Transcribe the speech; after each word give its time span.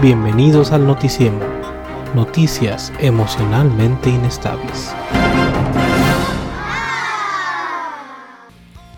Bienvenidos 0.00 0.70
al 0.70 0.86
Noticiemo. 0.86 1.40
Noticias 2.14 2.92
emocionalmente 3.00 4.10
inestables. 4.10 4.94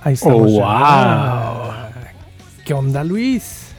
Ahí 0.03 0.15
estamos. 0.15 0.53
Oh, 0.53 0.59
ya. 0.59 1.93
¿Qué 2.65 2.73
onda, 2.73 3.05
Luis? 3.05 3.73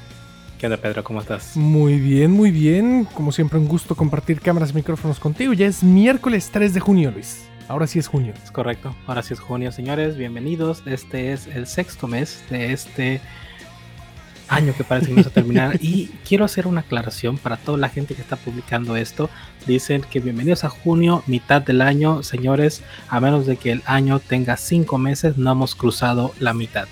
¿Qué 0.60 0.68
onda, 0.68 0.78
Pedro? 0.78 1.04
¿Cómo 1.04 1.20
estás? 1.20 1.58
Muy 1.58 2.00
bien, 2.00 2.32
muy 2.32 2.52
bien. 2.52 3.08
Como 3.16 3.32
siempre, 3.32 3.58
un 3.58 3.68
gusto 3.68 3.96
compartir 3.96 4.40
cámaras 4.40 4.70
y 4.72 4.76
micrófonos 4.76 5.20
contigo. 5.20 5.54
Ya 5.54 5.66
es 5.66 5.84
miércoles 5.84 6.52
3 6.54 6.76
de 6.76 6.80
junio, 6.80 7.10
Luis. 7.12 7.48
Ahora 7.68 7.88
sí 7.88 7.98
es 7.98 8.08
junio. 8.08 8.34
Es 8.44 8.52
correcto. 8.52 8.96
Ahora 9.08 9.24
sí 9.24 9.34
es 9.34 9.40
junio, 9.40 9.72
señores. 9.72 10.16
Bienvenidos. 10.16 10.84
Este 10.86 11.34
es 11.34 11.48
el 11.48 11.66
sexto 11.66 12.08
mes 12.08 12.44
de 12.52 12.72
este 12.72 13.22
año 14.52 14.76
que 14.76 14.84
parece 14.84 15.08
que 15.08 15.14
vamos 15.14 15.28
a 15.28 15.32
terminar. 15.32 15.78
y 15.82 16.08
quiero 16.28 16.46
hacer 16.46 16.68
una 16.68 16.82
aclaración 16.82 17.38
para 17.38 17.58
toda 17.58 17.78
la 17.78 17.90
gente 17.90 18.14
que 18.14 18.22
está 18.22 18.36
publicando 18.36 18.96
esto. 18.96 19.30
Dicen 19.66 20.02
que 20.02 20.20
bienvenidos 20.20 20.64
a 20.64 20.70
junio, 20.70 21.24
mitad 21.26 21.62
del 21.62 21.82
año. 21.82 22.22
Señores, 22.22 22.84
a 23.10 23.20
menos 23.20 23.46
de 23.46 23.58
que 23.58 23.72
el 23.72 23.82
año 23.86 24.20
tenga 24.20 24.58
cinco 24.58 24.98
meses, 24.98 25.38
no 25.38 25.52
hemos 25.52 25.74
cruzado 25.74 26.34
la 26.40 26.54
mitad. 26.54 26.88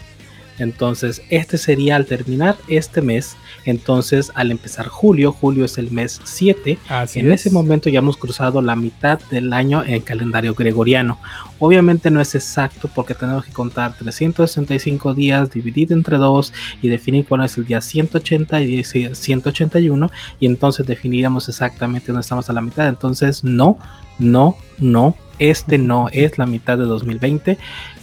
Entonces, 0.60 1.22
este 1.30 1.58
sería 1.58 1.96
al 1.96 2.06
terminar 2.06 2.58
este 2.68 3.02
mes. 3.02 3.36
Entonces, 3.66 4.32
al 4.36 4.52
empezar 4.52 4.88
julio, 4.88 5.32
julio 5.32 5.66
es 5.66 5.78
el 5.78 5.92
mes 5.92 6.22
7. 6.24 6.78
Así 6.90 7.20
en 7.20 7.32
es. 7.32 7.42
ese 7.42 7.52
momento 7.52 7.90
ya 7.90 8.00
hemos 8.00 8.18
cruzado 8.18 8.62
la 8.62 8.76
mitad 8.76 9.20
del 9.32 9.54
año 9.54 9.84
en 9.84 9.96
el 9.96 10.04
calendario 10.04 10.54
gregoriano. 10.54 11.20
Obviamente 11.60 12.12
no 12.12 12.22
es 12.22 12.36
exacto 12.36 12.90
porque 12.94 13.14
tenemos 13.16 13.46
que 13.46 13.52
contar 13.52 13.96
365 13.98 15.14
días 15.14 15.52
dividido 15.52 15.94
entre 15.94 16.18
2 16.18 16.54
y 16.82 16.88
definir 16.90 17.26
cuál 17.26 17.44
es 17.44 17.58
el 17.58 17.66
día 17.66 17.82
180 17.82 18.62
y 18.62 18.84
181 18.84 20.12
y 20.40 20.46
entonces 20.46 20.86
definiríamos 20.86 21.50
exactamente 21.50 22.08
dónde 22.08 22.22
estamos 22.22 22.50
a 22.50 22.54
la 22.54 22.62
mitad. 22.62 22.88
Entonces, 22.88 23.44
no, 23.44 23.78
no, 24.20 24.58
no, 24.78 25.16
este 25.40 25.78
no 25.78 26.10
es 26.12 26.38
la 26.38 26.46
mitad 26.46 26.78
de 26.78 26.86
2020 26.86 27.58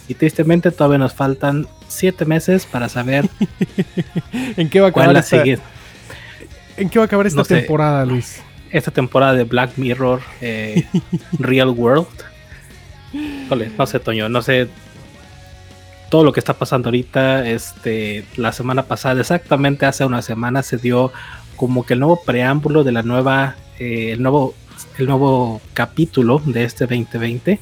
y 0.07 0.13
tristemente 0.15 0.71
todavía 0.71 0.97
nos 0.97 1.13
faltan 1.13 1.67
7 1.87 2.25
meses 2.25 2.65
para 2.65 2.89
saber 2.89 3.29
¿En 4.57 4.69
qué 4.69 4.79
va 4.79 4.87
a 4.87 4.89
acabar 4.89 5.13
la 5.13 5.19
esta. 5.19 5.43
¿En 6.77 6.89
qué 6.89 6.99
va 6.99 7.03
a 7.03 7.07
acabar 7.07 7.27
esta 7.27 7.37
No 7.37 7.45
sé. 7.45 7.57
temporada, 7.57 8.05
Luis? 8.05 8.41
esta 8.71 8.91
temporada 8.91 9.33
de 9.33 9.43
Black 9.43 9.77
Mirror 9.77 10.21
eh, 10.41 10.85
Real 11.39 11.69
World. 11.69 12.07
No 13.77 13.85
sé, 13.87 13.99
Toño, 13.99 14.27
no 14.29 14.41
sé 14.41 14.67
todo 16.09 16.23
lo 16.23 16.33
que 16.33 16.39
está 16.39 16.53
pasando 16.53 16.89
ahorita. 16.89 17.47
Este, 17.47 18.25
la 18.35 18.51
semana 18.51 18.83
pasada, 18.83 19.19
exactamente 19.21 19.85
hace 19.85 20.05
una 20.05 20.21
semana, 20.21 20.63
se 20.63 20.77
dio 20.77 21.11
como 21.55 21.85
que 21.85 21.93
el 21.93 21.99
nuevo 21.99 22.21
preámbulo 22.23 22.83
de 22.83 22.91
la 22.91 23.03
nueva, 23.03 23.55
eh, 23.79 24.11
el 24.11 24.21
nuevo, 24.21 24.53
el 24.97 25.07
nuevo 25.07 25.61
capítulo 25.73 26.41
de 26.45 26.63
este 26.63 26.85
2020. 26.85 27.59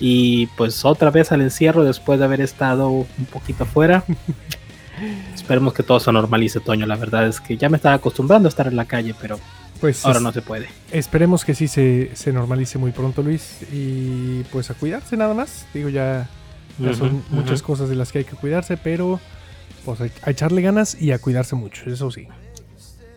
Y 0.00 0.46
pues 0.56 0.84
otra 0.84 1.10
vez 1.10 1.30
al 1.30 1.42
encierro 1.42 1.84
después 1.84 2.18
de 2.18 2.24
haber 2.24 2.40
estado 2.40 2.88
un 2.88 3.06
poquito 3.30 3.64
afuera. 3.64 4.02
Esperemos 5.34 5.72
que 5.72 5.82
todo 5.82 6.00
se 6.00 6.12
normalice, 6.12 6.60
Toño. 6.60 6.86
La 6.86 6.96
verdad 6.96 7.26
es 7.26 7.40
que 7.40 7.56
ya 7.56 7.68
me 7.68 7.76
estaba 7.76 7.94
acostumbrando 7.94 8.48
a 8.48 8.50
estar 8.50 8.66
en 8.66 8.76
la 8.76 8.84
calle, 8.84 9.14
pero 9.20 9.38
Pues 9.80 10.04
ahora 10.04 10.18
es- 10.18 10.22
no 10.22 10.32
se 10.32 10.42
puede. 10.42 10.68
esperemos 10.90 11.44
que 11.44 11.54
sí 11.54 11.68
se, 11.68 12.10
se 12.14 12.32
normalice 12.32 12.78
muy 12.78 12.92
pronto, 12.92 13.22
Luis. 13.22 13.58
Y 13.72 14.42
pues 14.52 14.70
a 14.70 14.74
cuidarse 14.74 15.16
nada 15.16 15.34
más. 15.34 15.66
Digo, 15.72 15.88
ya, 15.88 16.28
ya 16.78 16.92
son 16.94 17.22
muchas 17.30 17.62
cosas 17.62 17.88
de 17.88 17.94
las 17.96 18.12
que 18.12 18.18
hay 18.18 18.24
que 18.24 18.36
cuidarse, 18.36 18.76
pero 18.76 19.20
pues 19.84 20.00
a 20.22 20.30
echarle 20.30 20.60
ganas 20.62 21.00
y 21.00 21.12
a 21.12 21.18
cuidarse 21.18 21.56
mucho, 21.56 21.88
eso 21.90 22.10
sí. 22.10 22.26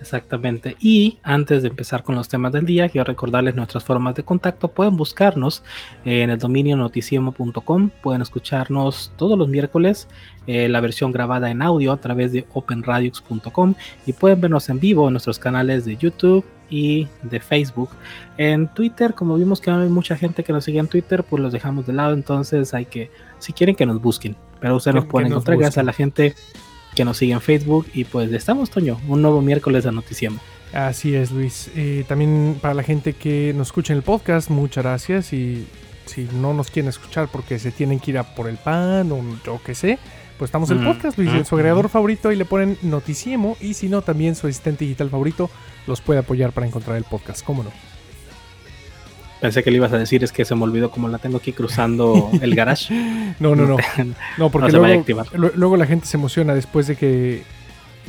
Exactamente. 0.04 0.76
Y 0.82 1.18
antes 1.24 1.62
de 1.62 1.70
empezar 1.70 2.04
con 2.04 2.16
los 2.16 2.28
temas 2.28 2.52
del 2.52 2.66
día, 2.66 2.90
quiero 2.90 3.06
recordarles 3.06 3.56
nuestras 3.56 3.86
formas 3.86 4.16
de 4.16 4.24
contacto. 4.24 4.68
Pueden 4.68 4.98
buscarnos 4.98 5.64
en 6.04 6.30
el 6.30 6.38
dominio 6.38 6.76
noticiemo.com. 6.76 7.90
Pueden 8.02 8.22
escucharnos 8.22 9.14
todos 9.16 9.38
los 9.38 9.48
miércoles, 9.48 10.10
eh, 10.46 10.68
la 10.68 10.82
versión 10.82 11.14
grabada 11.14 11.50
en 11.52 11.62
audio 11.62 11.94
a 11.94 12.02
través 12.02 12.34
de 12.34 12.46
openradios.com. 12.54 13.76
Y 14.06 14.12
pueden 14.12 14.42
vernos 14.42 14.68
en 14.68 14.82
vivo 14.82 15.08
en 15.08 15.14
nuestros 15.14 15.40
canales 15.40 15.86
de 15.86 15.96
YouTube 15.96 16.44
y 16.70 17.08
de 17.22 17.40
Facebook. 17.40 17.92
En 18.38 18.68
Twitter, 18.68 19.14
como 19.14 19.38
vimos 19.38 19.62
que 19.62 19.72
no 19.72 19.80
hay 19.80 19.88
mucha 19.88 20.18
gente 20.18 20.44
que 20.44 20.52
nos 20.52 20.66
sigue 20.66 20.80
en 20.80 20.88
Twitter, 20.88 21.24
pues 21.24 21.42
los 21.42 21.54
dejamos 21.54 21.88
de 21.88 21.94
lado. 21.94 22.14
Entonces 22.14 22.74
hay 22.74 22.88
que, 22.88 23.10
si 23.40 23.54
quieren 23.54 23.78
que 23.78 23.86
nos 23.86 24.02
busquen, 24.02 24.36
pero 24.60 24.76
ustedes 24.76 24.96
nos 24.96 25.06
pueden 25.06 25.30
encontrar 25.30 25.58
gracias 25.58 25.78
a 25.78 25.84
la 25.84 25.94
gente 25.94 26.36
que 26.94 27.06
nos 27.06 27.18
sigue 27.18 27.34
en 27.34 27.42
Facebook. 27.42 27.88
Y 27.94 28.06
pues 28.06 28.32
estamos, 28.32 28.70
Toño, 28.70 29.00
un 29.08 29.22
nuevo 29.22 29.42
miércoles 29.42 29.84
de 29.84 29.92
Noticiemo. 29.92 30.40
Así 30.74 31.16
es, 31.16 31.32
Luis. 31.32 31.70
Eh, 31.76 32.04
también 32.08 32.58
para 32.62 32.74
la 32.74 32.84
gente 32.84 33.14
que 33.14 33.54
nos 33.56 33.68
escucha 33.68 33.94
en 33.94 33.98
el 33.98 34.04
podcast, 34.04 34.50
muchas 34.50 34.84
gracias. 34.84 35.34
Y 35.34 35.68
si 36.06 36.28
no 36.34 36.54
nos 36.54 36.72
quieren 36.72 36.90
escuchar 36.90 37.30
porque 37.32 37.60
se 37.60 37.72
tienen 37.72 38.00
que 38.00 38.12
ir 38.12 38.18
a 38.18 38.36
por 38.36 38.48
el 38.48 38.58
pan 38.58 39.12
o 39.12 39.22
yo 39.46 39.62
qué 39.64 39.76
sé, 39.76 40.00
pues 40.38 40.50
estamos 40.50 40.72
en 40.72 40.80
el 40.80 40.84
Mm, 40.84 40.88
podcast, 40.88 41.18
Luis, 41.18 41.32
mm, 41.32 41.36
en 41.38 41.46
su 41.46 41.56
agregador 41.56 41.90
favorito 41.90 42.32
y 42.32 42.36
le 42.36 42.46
ponen 42.46 42.78
Noticiemo. 42.82 43.56
Y 43.62 43.76
si 43.76 43.88
no, 43.88 44.02
también 44.02 44.36
su 44.36 44.48
asistente 44.48 44.84
digital 44.84 45.10
favorito 45.10 45.50
los 45.86 46.02
puede 46.02 46.20
apoyar 46.20 46.52
para 46.54 46.66
encontrar 46.66 46.98
el 46.98 47.04
podcast. 47.04 47.46
¿Cómo 47.46 47.64
no? 47.64 47.72
Pensé 49.44 49.62
que 49.62 49.72
le 49.72 49.76
ibas 49.76 49.92
a 49.92 49.98
decir, 49.98 50.24
es 50.24 50.32
que 50.32 50.46
se 50.46 50.56
me 50.56 50.64
olvidó 50.64 50.90
como 50.90 51.10
la 51.10 51.18
tengo 51.18 51.36
aquí 51.36 51.52
cruzando 51.52 52.32
el 52.42 52.56
garage. 52.56 52.94
No, 53.42 53.58
no, 53.58 53.66
no. 53.66 53.76
No, 54.38 54.50
porque 54.50 54.68
No 54.68 54.72
se 54.72 54.80
vaya 54.80 54.96
a 54.96 55.38
luego, 55.38 55.54
luego 55.58 55.76
la 55.76 55.86
gente 55.86 56.06
se 56.08 56.16
emociona 56.16 56.56
después 56.56 56.88
de 56.88 56.96
que, 56.96 57.44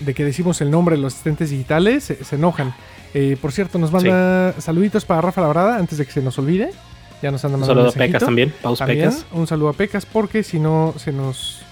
de 0.07 0.15
que 0.15 0.25
decimos 0.25 0.61
el 0.61 0.71
nombre 0.71 0.95
de 0.95 1.03
los 1.03 1.13
asistentes 1.13 1.51
digitales, 1.51 2.05
se, 2.05 2.23
se 2.23 2.37
enojan. 2.37 2.73
Eh, 3.15 3.37
por 3.43 3.51
cierto, 3.51 3.81
nos 3.81 3.91
manda 3.91 4.55
saluditos 4.61 5.05
para 5.05 5.23
Rafa 5.23 5.41
Labrada 5.41 5.77
antes 5.77 5.99
de 5.99 6.07
que 6.07 6.13
se 6.13 6.23
nos 6.23 6.39
olvide. 6.39 6.71
Ya 7.21 7.33
nos 7.33 7.45
andan 7.45 7.57
Un 7.57 7.61
mandando 7.63 7.91
saludo 7.91 8.05
a 8.05 8.07
Pecas 8.07 8.25
también, 8.25 8.55
Paus 8.63 8.79
También, 8.79 8.99
Pecas. 9.01 9.27
un 9.33 9.49
saludo 9.49 9.71
a 9.71 9.73
Pecas 9.73 10.07
porque 10.07 10.45
si 10.45 10.61
no 10.61 10.95
se 10.99 11.11
nos 11.11 11.63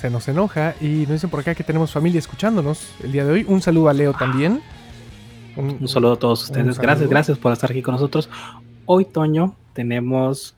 se 0.00 0.10
nos 0.10 0.28
enoja 0.28 0.76
y 0.80 1.06
nos 1.06 1.10
dicen 1.14 1.28
por 1.28 1.40
acá 1.40 1.56
que 1.56 1.64
tenemos 1.64 1.90
familia 1.90 2.20
escuchándonos 2.20 2.90
el 3.02 3.10
día 3.10 3.24
de 3.24 3.32
hoy. 3.32 3.44
Un 3.48 3.62
saludo 3.62 3.88
a 3.88 3.94
Leo 3.94 4.12
también. 4.12 4.60
Un 5.56 5.88
saludo 5.88 6.12
a 6.12 6.18
todos 6.20 6.44
ustedes. 6.44 6.78
Gracias, 6.78 7.10
gracias 7.10 7.36
por 7.36 7.52
estar 7.52 7.68
aquí 7.68 7.82
con 7.82 7.94
nosotros. 7.94 8.30
Hoy, 8.90 9.04
Toño, 9.04 9.54
tenemos 9.74 10.54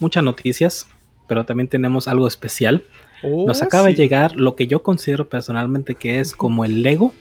muchas 0.00 0.24
noticias, 0.24 0.88
pero 1.28 1.46
también 1.46 1.68
tenemos 1.68 2.08
algo 2.08 2.26
especial. 2.26 2.82
Oh, 3.22 3.46
Nos 3.46 3.62
acaba 3.62 3.86
de 3.86 3.94
llegar 3.94 4.34
lo 4.34 4.56
que 4.56 4.66
yo 4.66 4.82
considero 4.82 5.28
personalmente 5.28 5.94
que 5.94 6.18
es 6.18 6.34
como 6.34 6.64
el 6.64 6.82
Lego 6.82 7.14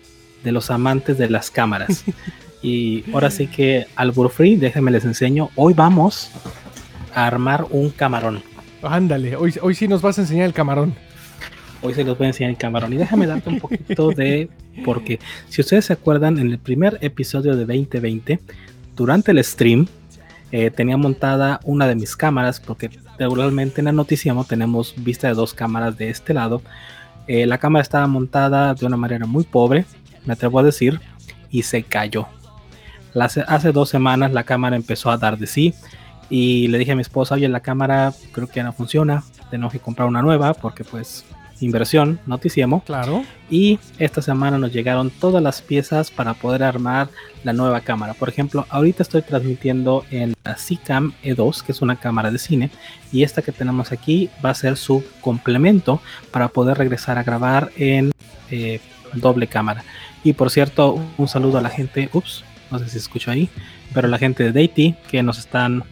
de 0.43 0.51
los 0.51 0.71
amantes 0.71 1.19
de 1.19 1.29
las 1.29 1.51
cámaras. 1.51 2.03
y 2.63 3.03
ahora 3.13 3.29
sí 3.29 3.45
que, 3.45 3.85
Albur 3.95 4.31
Free, 4.31 4.55
déjenme 4.55 4.89
les 4.89 5.05
enseño. 5.05 5.51
Hoy 5.55 5.75
vamos 5.75 6.31
a 7.13 7.27
armar 7.27 7.67
un 7.69 7.91
camarón. 7.91 8.41
Ándale, 8.81 9.35
hoy, 9.35 9.53
hoy 9.61 9.75
sí 9.75 9.87
nos 9.87 10.01
vas 10.01 10.17
a 10.17 10.21
enseñar 10.21 10.47
el 10.47 10.53
camarón. 10.53 10.95
Hoy 11.83 11.93
se 11.93 12.03
los 12.03 12.17
voy 12.17 12.25
a 12.25 12.29
enseñar 12.29 12.49
el 12.49 12.57
camarón. 12.57 12.91
Y 12.91 12.97
déjame 12.97 13.27
darte 13.27 13.49
un 13.49 13.59
poquito 13.59 14.09
de. 14.09 14.49
Porque 14.83 15.19
si 15.47 15.61
ustedes 15.61 15.85
se 15.85 15.93
acuerdan, 15.93 16.39
en 16.39 16.49
el 16.49 16.57
primer 16.57 16.97
episodio 17.01 17.55
de 17.55 17.65
2020, 17.67 18.39
durante 18.95 19.29
el 19.29 19.43
stream, 19.43 19.85
eh, 20.51 20.71
tenía 20.71 20.97
montada 20.97 21.59
una 21.63 21.87
de 21.87 21.95
mis 21.95 22.15
cámaras. 22.15 22.59
Porque 22.59 22.89
regularmente 23.17 23.81
en 23.81 23.85
la 23.85 23.91
Noticiamo 23.91 24.43
tenemos 24.45 24.93
vista 24.97 25.27
de 25.27 25.33
dos 25.33 25.53
cámaras 25.53 25.97
de 25.97 26.09
este 26.09 26.33
lado. 26.33 26.61
Eh, 27.27 27.45
la 27.45 27.57
cámara 27.57 27.83
estaba 27.83 28.07
montada 28.07 28.73
de 28.73 28.85
una 28.85 28.97
manera 28.97 29.25
muy 29.25 29.43
pobre, 29.43 29.85
me 30.25 30.33
atrevo 30.33 30.59
a 30.59 30.63
decir, 30.63 30.99
y 31.51 31.61
se 31.63 31.83
cayó. 31.83 32.27
La- 33.13 33.25
hace, 33.25 33.43
hace 33.47 33.71
dos 33.71 33.89
semanas 33.89 34.31
la 34.33 34.43
cámara 34.43 34.75
empezó 34.75 35.11
a 35.11 35.17
dar 35.17 35.37
de 35.37 35.45
sí. 35.47 35.73
Y 36.31 36.67
le 36.67 36.77
dije 36.77 36.91
a 36.91 36.95
mi 36.95 37.01
esposa, 37.01 37.35
oye, 37.35 37.47
la 37.47 37.59
cámara 37.59 38.13
creo 38.31 38.47
que 38.47 38.55
ya 38.57 38.63
no 38.63 38.73
funciona. 38.73 39.23
Tenemos 39.49 39.71
que 39.73 39.79
comprar 39.79 40.07
una 40.07 40.21
nueva 40.21 40.53
porque 40.53 40.83
pues 40.83 41.25
inversión, 41.61 42.19
noticiemo. 42.25 42.83
Claro. 42.83 43.23
Y 43.49 43.79
esta 43.97 44.21
semana 44.21 44.57
nos 44.57 44.71
llegaron 44.71 45.09
todas 45.09 45.41
las 45.41 45.61
piezas 45.61 46.11
para 46.11 46.33
poder 46.33 46.63
armar 46.63 47.09
la 47.43 47.53
nueva 47.53 47.81
cámara. 47.81 48.13
Por 48.13 48.29
ejemplo, 48.29 48.65
ahorita 48.69 49.03
estoy 49.03 49.21
transmitiendo 49.21 50.05
en 50.11 50.35
la 50.43 50.57
Cam 50.83 51.13
E2, 51.23 51.63
que 51.63 51.71
es 51.71 51.81
una 51.81 51.95
cámara 51.95 52.31
de 52.31 52.37
cine. 52.37 52.69
Y 53.11 53.23
esta 53.23 53.41
que 53.41 53.51
tenemos 53.51 53.91
aquí 53.91 54.29
va 54.43 54.51
a 54.51 54.55
ser 54.55 54.77
su 54.77 55.03
complemento 55.21 56.01
para 56.31 56.49
poder 56.49 56.77
regresar 56.77 57.17
a 57.17 57.23
grabar 57.23 57.71
en 57.77 58.11
eh, 58.51 58.79
doble 59.13 59.47
cámara. 59.47 59.83
Y 60.23 60.33
por 60.33 60.51
cierto, 60.51 60.99
un 61.17 61.27
saludo 61.27 61.57
a 61.57 61.61
la 61.61 61.69
gente, 61.69 62.09
ups, 62.13 62.43
no 62.71 62.79
sé 62.79 62.85
si 62.85 62.91
se 62.91 62.97
escuchó 62.99 63.31
ahí, 63.31 63.49
pero 63.93 64.07
la 64.07 64.17
gente 64.17 64.43
de 64.43 64.51
Deity 64.51 64.95
que 65.09 65.23
nos 65.23 65.39
están 65.39 65.83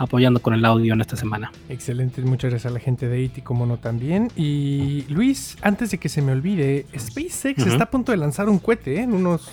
apoyando 0.00 0.40
con 0.40 0.54
el 0.54 0.64
audio 0.64 0.94
en 0.94 1.02
esta 1.02 1.14
semana. 1.14 1.52
Excelente, 1.68 2.22
muchas 2.22 2.50
gracias 2.50 2.70
a 2.70 2.74
la 2.74 2.80
gente 2.80 3.06
de 3.06 3.20
IT, 3.20 3.42
como 3.42 3.66
no 3.66 3.76
también. 3.76 4.28
Y 4.34 5.04
Luis, 5.10 5.58
antes 5.60 5.90
de 5.90 5.98
que 5.98 6.08
se 6.08 6.22
me 6.22 6.32
olvide, 6.32 6.86
SpaceX 6.98 7.66
está 7.66 7.84
a 7.84 7.90
punto 7.90 8.10
de 8.10 8.16
lanzar 8.16 8.48
un 8.48 8.58
cohete 8.58 8.96
¿eh? 8.96 9.02
en 9.02 9.12
unos 9.12 9.50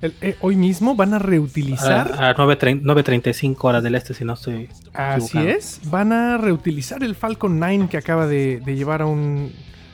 eh, 0.00 0.36
hoy 0.40 0.56
mismo 0.56 0.94
van 0.94 1.12
a 1.12 1.18
reutilizar. 1.18 2.10
A, 2.18 2.34
9.35 2.34 3.56
horas 3.60 3.82
del 3.82 3.94
este, 3.96 4.14
si 4.14 4.24
no 4.24 4.32
estoy. 4.32 4.70
Así 4.94 5.38
es. 5.38 5.80
Van 5.90 6.10
a 6.10 6.38
reutilizar 6.38 7.02
el 7.04 7.14
Falcon 7.14 7.58
9 7.58 7.88
que 7.90 7.98
acaba 7.98 8.26
de, 8.26 8.62
llevar 8.64 9.02
a 9.02 9.06
un. 9.06 9.52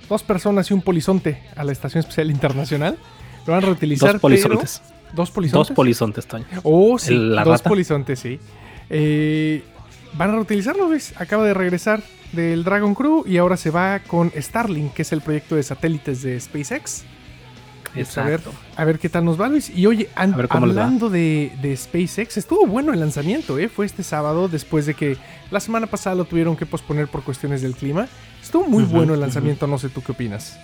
Dos 0.09 0.23
personas 0.23 0.71
y 0.71 0.75
un 0.75 0.83
polizonte 0.83 1.43
a 1.57 1.65
la 1.65 1.73
Estación 1.73 2.01
Espacial 2.01 2.31
Internacional. 2.31 2.99
Lo 3.47 3.55
van 3.55 3.65
a 3.65 3.67
reutilizar. 3.67 4.13
Dos 4.13 4.21
polizontes. 4.21 4.83
dos 5.13 5.31
polizontes. 5.33 5.69
Dos 5.69 5.77
polizontes, 5.77 6.27
Toño. 6.27 6.45
Oh, 6.63 6.99
sí. 7.01 7.17
dos 7.45 7.63
polizontes, 7.63 8.21
sí. 8.21 8.39
Eh, 8.95 9.65
van 10.17 10.31
a 10.31 10.33
reutilizarlo, 10.35 10.89
¿ves? 10.89 11.15
Acaba 11.17 11.45
de 11.45 11.55
regresar 11.55 12.03
del 12.33 12.65
Dragon 12.65 12.95
Crew 12.95 13.25
y 13.27 13.37
ahora 13.37 13.57
se 13.57 13.71
va 13.71 14.01
con 14.01 14.33
Starlink, 14.37 14.93
que 14.95 15.03
es 15.03 15.13
el 15.13 15.21
proyecto 15.21 15.57
de 15.57 15.63
satélites 15.63 16.23
de 16.23 16.41
SpaceX. 16.41 17.05
A 18.17 18.23
ver, 18.23 18.41
a 18.77 18.85
ver 18.85 18.99
qué 18.99 19.11
tal 19.11 19.25
nos 19.25 19.39
va, 19.39 19.49
Luis. 19.49 19.71
Y 19.71 19.85
oye, 19.87 20.09
hablando 20.15 21.11
de, 21.11 21.75
SpaceX, 21.77 22.39
estuvo 22.39 22.67
bueno 22.67 22.93
el 22.93 23.01
lanzamiento, 23.01 23.59
¿eh? 23.59 23.69
Fue 23.69 23.85
este 23.85 24.03
sábado, 24.03 24.49
después 24.49 24.87
de 24.87 24.95
que 24.95 25.19
la 25.51 25.61
semana 25.61 25.87
pasada 25.87 26.17
lo 26.17 26.25
tuvieron 26.25 26.57
que 26.57 26.65
posponer 26.65 27.09
por 27.09 27.23
cuestiones 27.23 27.61
del 27.61 27.75
clima. 27.75 28.09
Estuvo 28.43 28.67
muy 28.67 28.85
bueno 28.85 29.13
el 29.13 29.21
lanzamiento, 29.21 29.67
no 29.67 29.79
sé 29.79 29.91
tú 29.91 30.03
qué 30.03 30.13
opinas. 30.13 30.59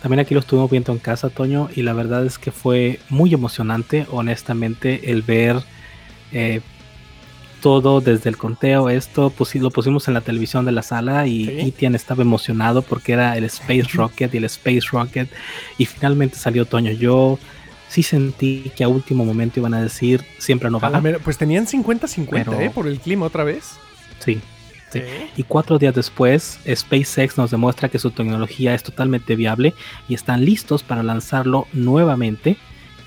También 0.00 0.20
aquí 0.20 0.34
lo 0.34 0.40
estuvimos 0.40 0.70
viendo 0.70 0.92
en 0.92 0.98
casa, 0.98 1.30
Toño, 1.30 1.68
y 1.74 1.82
la 1.82 1.94
verdad 1.94 2.24
es 2.24 2.38
que 2.38 2.52
fue 2.52 3.00
muy 3.08 3.34
emocionante, 3.34 4.06
honestamente, 4.10 5.10
el 5.10 5.22
ver 5.22 5.62
eh, 6.32 6.60
todo 7.62 8.00
desde 8.00 8.28
el 8.28 8.36
conteo, 8.36 8.90
esto 8.90 9.30
pues, 9.30 9.54
lo 9.54 9.70
pusimos 9.70 10.08
en 10.08 10.14
la 10.14 10.20
televisión 10.20 10.64
de 10.66 10.72
la 10.72 10.82
sala 10.82 11.26
y 11.28 11.48
Etienne 11.60 11.96
estaba 11.96 12.22
emocionado 12.22 12.82
porque 12.82 13.12
era 13.12 13.38
el 13.38 13.44
Space 13.44 13.86
Rocket 13.94 14.34
y 14.34 14.38
el 14.38 14.44
Space 14.44 14.82
Rocket 14.90 15.30
y 15.78 15.86
finalmente 15.86 16.36
salió 16.36 16.66
Toño. 16.66 16.90
Yo 16.90 17.38
sí 17.88 18.02
sentí 18.02 18.72
que 18.76 18.82
a 18.82 18.88
último 18.88 19.24
momento 19.24 19.60
iban 19.60 19.74
a 19.74 19.80
decir 19.80 20.24
siempre 20.38 20.70
no 20.70 20.80
va. 20.80 21.00
Pues 21.22 21.38
tenían 21.38 21.66
50-50 21.66 22.60
¿eh? 22.60 22.70
por 22.70 22.88
el 22.88 22.98
clima 22.98 23.26
otra 23.26 23.44
vez. 23.44 23.74
Sí, 24.18 24.40
sí. 24.90 25.00
Y 25.36 25.44
cuatro 25.44 25.78
días 25.78 25.94
después, 25.94 26.58
SpaceX 26.68 27.38
nos 27.38 27.52
demuestra 27.52 27.88
que 27.88 28.00
su 28.00 28.10
tecnología 28.10 28.74
es 28.74 28.82
totalmente 28.82 29.36
viable 29.36 29.72
y 30.08 30.14
están 30.14 30.44
listos 30.44 30.82
para 30.82 31.04
lanzarlo 31.04 31.68
nuevamente 31.72 32.56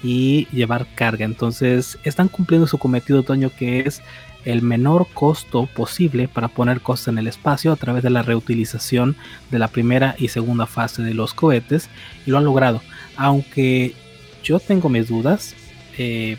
y 0.06 0.48
llevar 0.52 0.88
carga. 0.96 1.25
Entonces, 1.25 1.98
están 2.04 2.28
cumpliendo 2.28 2.68
su 2.68 2.78
cometido, 2.78 3.24
Toño, 3.24 3.50
que 3.50 3.81
es 3.81 4.02
el 4.45 4.62
menor 4.62 5.07
costo 5.13 5.65
posible 5.65 6.27
para 6.27 6.47
poner 6.47 6.81
cosas 6.81 7.09
en 7.09 7.18
el 7.18 7.27
espacio 7.27 7.71
a 7.71 7.75
través 7.75 8.03
de 8.03 8.12
la 8.12 8.21
reutilización 8.21 9.15
de 9.51 9.59
la 9.59 9.68
primera 9.68 10.15
y 10.18 10.30
segunda 10.30 10.68
fase 10.68 11.01
de 11.01 11.13
los 11.13 11.33
cohetes 11.33 11.89
y 12.25 12.31
lo 12.31 12.38
han 12.38 12.45
logrado. 12.45 12.81
Aunque 13.18 13.94
yo 14.44 14.59
tengo 14.59 14.88
mis 14.88 15.09
dudas 15.09 15.56
eh, 15.97 16.38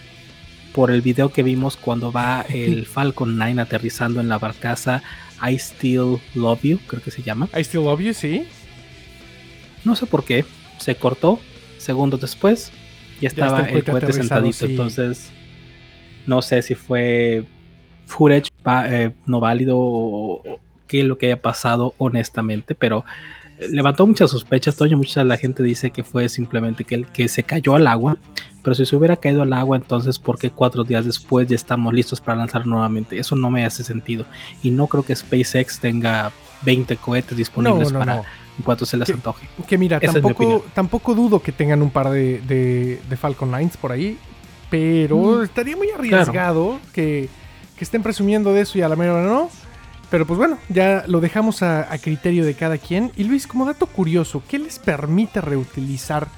por 0.72 0.90
el 0.90 1.02
video 1.02 1.32
que 1.32 1.42
vimos 1.42 1.76
cuando 1.76 2.12
va 2.12 2.46
el 2.48 2.86
Falcon 2.86 3.36
9 3.36 3.60
aterrizando 3.60 4.20
en 4.20 4.28
la 4.28 4.38
barcaza 4.38 5.02
I 5.42 5.58
Still 5.58 6.18
Love 6.34 6.62
You, 6.62 6.78
creo 6.86 7.02
que 7.02 7.10
se 7.10 7.22
llama. 7.22 7.48
I 7.56 7.64
Still 7.64 7.84
Love 7.84 8.00
You, 8.00 8.14
sí. 8.14 8.46
No 9.84 9.96
sé 9.96 10.06
por 10.06 10.24
qué, 10.24 10.44
se 10.78 10.94
cortó 10.94 11.40
segundos 11.78 12.20
después 12.20 12.72
y 13.20 13.26
estaba 13.26 13.62
el 13.62 13.84
cohete 13.84 14.12
sentadito, 14.12 14.66
entonces 14.66 15.30
no 16.26 16.42
sé 16.42 16.62
si 16.62 16.74
fue 16.74 17.44
footage 18.06 18.50
eh, 18.86 19.10
no 19.26 19.40
válido 19.40 19.76
o, 19.78 20.42
qué 20.86 21.00
es 21.00 21.06
lo 21.06 21.18
que 21.18 21.26
haya 21.26 21.42
pasado 21.42 21.94
honestamente, 21.98 22.74
pero 22.74 23.04
eh, 23.58 23.68
levantó 23.70 24.06
muchas 24.06 24.30
sospechas, 24.30 24.76
Toño, 24.76 24.96
mucha 24.96 25.24
la 25.24 25.36
gente 25.36 25.62
dice 25.62 25.90
que 25.90 26.04
fue 26.04 26.28
simplemente 26.28 26.84
que, 26.84 27.04
que 27.04 27.28
se 27.28 27.42
cayó 27.42 27.74
al 27.74 27.86
agua, 27.86 28.16
pero 28.62 28.74
si 28.74 28.86
se 28.86 28.96
hubiera 28.96 29.16
caído 29.16 29.42
al 29.42 29.52
agua, 29.52 29.76
entonces 29.76 30.18
¿por 30.18 30.38
qué 30.38 30.50
cuatro 30.50 30.84
días 30.84 31.04
después 31.04 31.48
ya 31.48 31.56
estamos 31.56 31.92
listos 31.92 32.20
para 32.20 32.38
lanzar 32.38 32.66
nuevamente? 32.66 33.18
Eso 33.18 33.36
no 33.36 33.50
me 33.50 33.64
hace 33.64 33.84
sentido 33.84 34.24
y 34.62 34.70
no 34.70 34.86
creo 34.86 35.04
que 35.04 35.14
SpaceX 35.14 35.80
tenga 35.80 36.32
20 36.62 36.96
cohetes 36.96 37.36
disponibles 37.36 37.92
para... 37.92 38.22
En 38.58 38.64
cuanto 38.64 38.86
se 38.86 38.96
les 38.96 39.10
antoje. 39.10 39.46
Que 39.68 39.76
mira, 39.76 40.00
tampoco, 40.00 40.64
tampoco 40.72 41.14
dudo 41.14 41.42
que 41.42 41.52
tengan 41.52 41.82
un 41.82 41.90
par 41.90 42.08
de, 42.08 42.40
de, 43.06 43.16
Falcon 43.18 43.50
9 43.50 43.72
por 43.78 43.92
ahí, 43.92 44.16
pero 44.70 45.18
mm. 45.18 45.42
estaría 45.42 45.76
muy 45.76 45.90
arriesgado 45.90 46.80
que 46.94 47.28
que 47.76 47.84
estén 47.84 48.02
presumiendo 48.02 48.52
de 48.52 48.62
eso 48.62 48.78
y 48.78 48.82
a 48.82 48.88
la 48.88 48.96
mera 48.96 49.22
no. 49.22 49.50
Pero 50.10 50.26
pues 50.26 50.38
bueno, 50.38 50.58
ya 50.68 51.04
lo 51.08 51.20
dejamos 51.20 51.62
a, 51.62 51.88
criterio 52.00 52.44
de 52.44 52.54
cada 52.54 52.78
quien. 52.78 53.10
Y 53.16 53.24
Luis, 53.24 53.46
como 53.46 53.66
dato 53.66 53.86
curioso, 53.86 54.42
¿qué 54.48 54.58
les 54.58 54.78
permite 54.78 55.40
reutilizar 55.40 56.28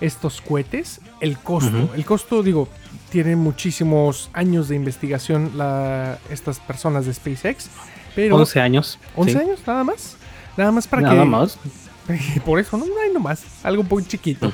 estos 0.00 0.40
cohetes? 0.40 1.00
El 1.20 1.38
costo. 1.38 1.90
El 1.94 2.04
costo, 2.06 2.42
digo, 2.42 2.68
tiene 3.10 3.36
muchísimos 3.36 4.30
años 4.32 4.68
de 4.68 4.76
investigación 4.76 5.52
la, 5.56 6.18
estas 6.30 6.58
personas 6.60 7.04
de 7.04 7.12
SpaceX. 7.12 7.68
Pero 8.14 8.36
11 8.36 8.60
años. 8.60 8.98
11 9.14 9.38
años, 9.38 9.60
nada 9.66 9.84
más. 9.84 10.16
Nada 10.56 10.72
más 10.72 10.86
para 10.86 11.02
que. 11.02 11.08
Nada 11.08 11.24
más. 11.26 11.58
Por 12.46 12.58
eso, 12.58 12.78
no, 12.78 12.84
hay 12.84 13.12
nomás. 13.12 13.44
Algo 13.62 13.82
muy 13.82 14.04
chiquito. 14.06 14.50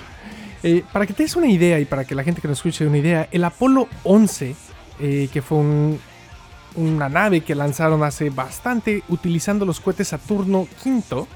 Eh, 0.64 0.82
para 0.92 1.06
que 1.06 1.12
te 1.12 1.22
des 1.22 1.36
una 1.36 1.46
idea 1.46 1.78
y 1.78 1.84
para 1.84 2.04
que 2.04 2.14
la 2.14 2.24
gente 2.24 2.40
que 2.40 2.48
nos 2.48 2.58
escuche 2.58 2.86
una 2.86 2.98
idea, 2.98 3.28
el 3.30 3.44
Apolo 3.44 3.86
11, 4.02 4.56
eh, 4.98 5.28
que 5.32 5.42
fue 5.42 5.58
un, 5.58 6.00
una 6.76 7.08
nave 7.08 7.42
que 7.42 7.54
lanzaron 7.54 8.02
hace 8.02 8.30
bastante 8.30 9.02
utilizando 9.08 9.64
los 9.64 9.80
cohetes 9.80 10.08
Saturno 10.08 10.66
V. 10.84 11.26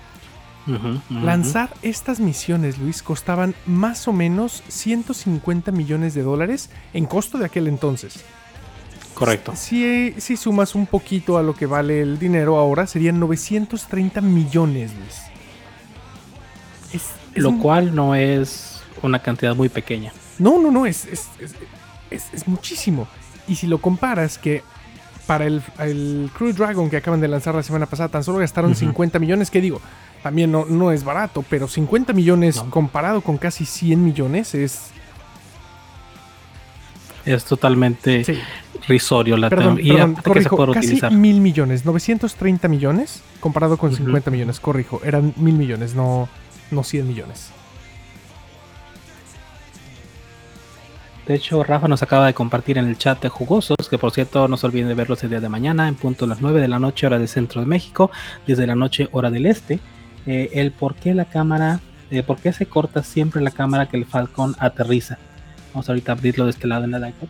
Lanzar 1.08 1.70
estas 1.80 2.20
misiones, 2.20 2.78
Luis, 2.78 3.02
costaban 3.02 3.54
más 3.64 4.06
o 4.06 4.12
menos 4.12 4.62
150 4.68 5.72
millones 5.72 6.12
de 6.12 6.22
dólares 6.22 6.68
en 6.92 7.06
costo 7.06 7.38
de 7.38 7.46
aquel 7.46 7.68
entonces. 7.68 8.22
Correcto. 9.14 9.54
Si, 9.56 10.12
si 10.18 10.36
sumas 10.36 10.74
un 10.74 10.86
poquito 10.86 11.38
a 11.38 11.42
lo 11.42 11.54
que 11.54 11.64
vale 11.64 12.02
el 12.02 12.18
dinero 12.18 12.58
ahora, 12.58 12.86
serían 12.86 13.18
930 13.18 14.20
millones, 14.20 14.92
Luis. 16.92 17.02
lo 17.34 17.58
cual 17.58 17.94
no 17.94 18.14
es 18.14 18.82
una 19.02 19.20
cantidad 19.20 19.56
muy 19.56 19.70
pequeña. 19.70 20.12
No, 20.38 20.60
no, 20.60 20.70
no, 20.70 20.84
es, 20.84 21.06
es, 21.06 21.28
es 22.10 22.46
muchísimo. 22.46 23.08
Y 23.48 23.56
si 23.56 23.66
lo 23.66 23.78
comparas 23.78 24.36
que 24.36 24.62
para 25.28 25.44
el, 25.44 26.30
Crew 26.38 26.54
Dragon 26.54 26.88
que 26.88 26.96
acaban 26.96 27.20
de 27.20 27.28
lanzar 27.28 27.54
la 27.54 27.62
semana 27.62 27.84
pasada, 27.84 28.08
tan 28.08 28.24
solo 28.24 28.38
gastaron 28.38 28.74
50 28.74 29.18
millones, 29.18 29.50
que 29.50 29.60
digo, 29.60 29.78
también 30.22 30.50
no, 30.50 30.64
no 30.64 30.90
es 30.90 31.04
barato, 31.04 31.44
pero 31.50 31.68
50 31.68 32.14
millones 32.14 32.64
comparado 32.70 33.20
con 33.20 33.36
casi 33.36 33.66
100 33.66 34.02
millones 34.02 34.54
es... 34.54 34.86
Es 37.26 37.44
totalmente 37.44 38.24
risorio 38.88 39.36
la 39.36 39.50
perdón, 39.50 39.78
corrijo, 40.24 40.72
casi 40.72 40.98
mil 41.10 41.42
millones, 41.42 41.84
930 41.84 42.66
millones 42.68 43.22
comparado 43.38 43.76
con 43.76 43.94
50 43.94 44.30
millones, 44.30 44.60
corrijo, 44.60 45.02
eran 45.04 45.34
mil 45.36 45.56
millones, 45.56 45.94
no, 45.94 46.26
no 46.70 46.82
100 46.82 47.06
millones. 47.06 47.50
De 51.28 51.34
hecho, 51.34 51.62
Rafa 51.62 51.88
nos 51.88 52.02
acaba 52.02 52.26
de 52.26 52.32
compartir 52.32 52.78
en 52.78 52.88
el 52.88 52.96
chat 52.96 53.22
de 53.22 53.28
Jugosos, 53.28 53.76
que 53.90 53.98
por 53.98 54.12
cierto 54.12 54.48
no 54.48 54.56
se 54.56 54.66
olviden 54.66 54.88
de 54.88 54.94
verlos 54.94 55.22
el 55.22 55.28
día 55.28 55.40
de 55.40 55.50
mañana, 55.50 55.86
en 55.86 55.94
punto 55.94 56.24
a 56.24 56.28
las 56.28 56.40
9 56.40 56.58
de 56.58 56.68
la 56.68 56.78
noche, 56.78 57.06
hora 57.06 57.18
del 57.18 57.28
centro 57.28 57.60
de 57.60 57.66
México, 57.66 58.10
desde 58.46 58.66
la 58.66 58.74
noche, 58.74 59.10
hora 59.12 59.30
del 59.30 59.44
este. 59.44 59.78
Eh, 60.26 60.48
el 60.54 60.72
por 60.72 60.94
qué 60.94 61.12
la 61.12 61.26
cámara, 61.26 61.80
eh, 62.10 62.22
por 62.22 62.38
qué 62.38 62.54
se 62.54 62.64
corta 62.64 63.02
siempre 63.02 63.42
la 63.42 63.50
cámara 63.50 63.90
que 63.90 63.98
el 63.98 64.06
Falcon 64.06 64.56
aterriza. 64.58 65.18
Vamos 65.74 65.86
ahorita 65.90 66.12
a 66.12 66.14
abrirlo 66.14 66.44
de 66.44 66.50
este 66.50 66.66
lado 66.66 66.84
en 66.84 66.92
la 66.92 67.10
iPad 67.10 67.28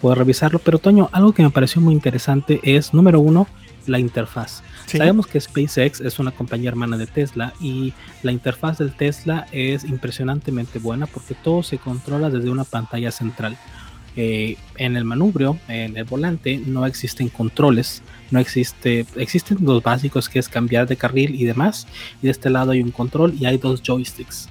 puedo 0.00 0.14
revisarlo. 0.14 0.60
Pero 0.60 0.78
Toño, 0.78 1.08
algo 1.10 1.32
que 1.32 1.42
me 1.42 1.50
pareció 1.50 1.80
muy 1.80 1.92
interesante 1.92 2.60
es, 2.62 2.94
número 2.94 3.18
uno, 3.18 3.48
la 3.86 3.98
interfaz. 3.98 4.62
Sabemos 4.96 5.26
que 5.26 5.40
SpaceX 5.40 6.00
es 6.00 6.18
una 6.18 6.30
compañía 6.30 6.70
hermana 6.70 6.96
de 6.96 7.06
Tesla 7.06 7.52
y 7.60 7.92
la 8.22 8.32
interfaz 8.32 8.78
del 8.78 8.94
Tesla 8.94 9.46
es 9.52 9.84
impresionantemente 9.84 10.78
buena 10.78 11.06
porque 11.06 11.34
todo 11.34 11.62
se 11.62 11.78
controla 11.78 12.30
desde 12.30 12.50
una 12.50 12.64
pantalla 12.64 13.10
central. 13.10 13.56
Eh, 14.16 14.56
en 14.76 14.96
el 14.96 15.04
manubrio, 15.04 15.58
en 15.68 15.96
el 15.96 16.04
volante, 16.04 16.60
no 16.66 16.86
existen 16.86 17.28
controles, 17.28 18.02
no 18.32 18.40
existe, 18.40 19.06
existen 19.14 19.58
los 19.60 19.80
básicos 19.82 20.28
que 20.28 20.40
es 20.40 20.48
cambiar 20.48 20.88
de 20.88 20.96
carril 20.96 21.34
y 21.34 21.44
demás. 21.44 21.86
Y 22.20 22.26
de 22.26 22.32
este 22.32 22.50
lado 22.50 22.72
hay 22.72 22.82
un 22.82 22.90
control 22.90 23.34
y 23.38 23.46
hay 23.46 23.58
dos 23.58 23.82
joysticks. 23.86 24.48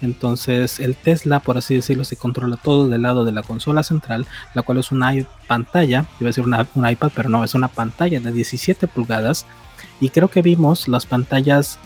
Entonces 0.00 0.80
el 0.80 0.96
Tesla, 0.96 1.40
por 1.40 1.56
así 1.56 1.74
decirlo, 1.74 2.04
se 2.04 2.16
controla 2.16 2.56
todo 2.56 2.88
del 2.88 3.02
lado 3.02 3.24
de 3.24 3.32
la 3.32 3.42
consola 3.42 3.82
central, 3.82 4.26
la 4.54 4.62
cual 4.62 4.78
es 4.78 4.92
una 4.92 5.12
pantalla, 5.46 6.06
iba 6.20 6.28
a 6.28 6.30
decir 6.30 6.44
una, 6.44 6.66
un 6.74 6.88
iPad, 6.88 7.12
pero 7.14 7.28
no, 7.28 7.44
es 7.44 7.54
una 7.54 7.68
pantalla 7.68 8.20
de 8.20 8.32
17 8.32 8.88
pulgadas. 8.88 9.46
Y 10.00 10.10
creo 10.10 10.28
que 10.28 10.42
vimos 10.42 10.88
las 10.88 11.06
pantallas, 11.06 11.78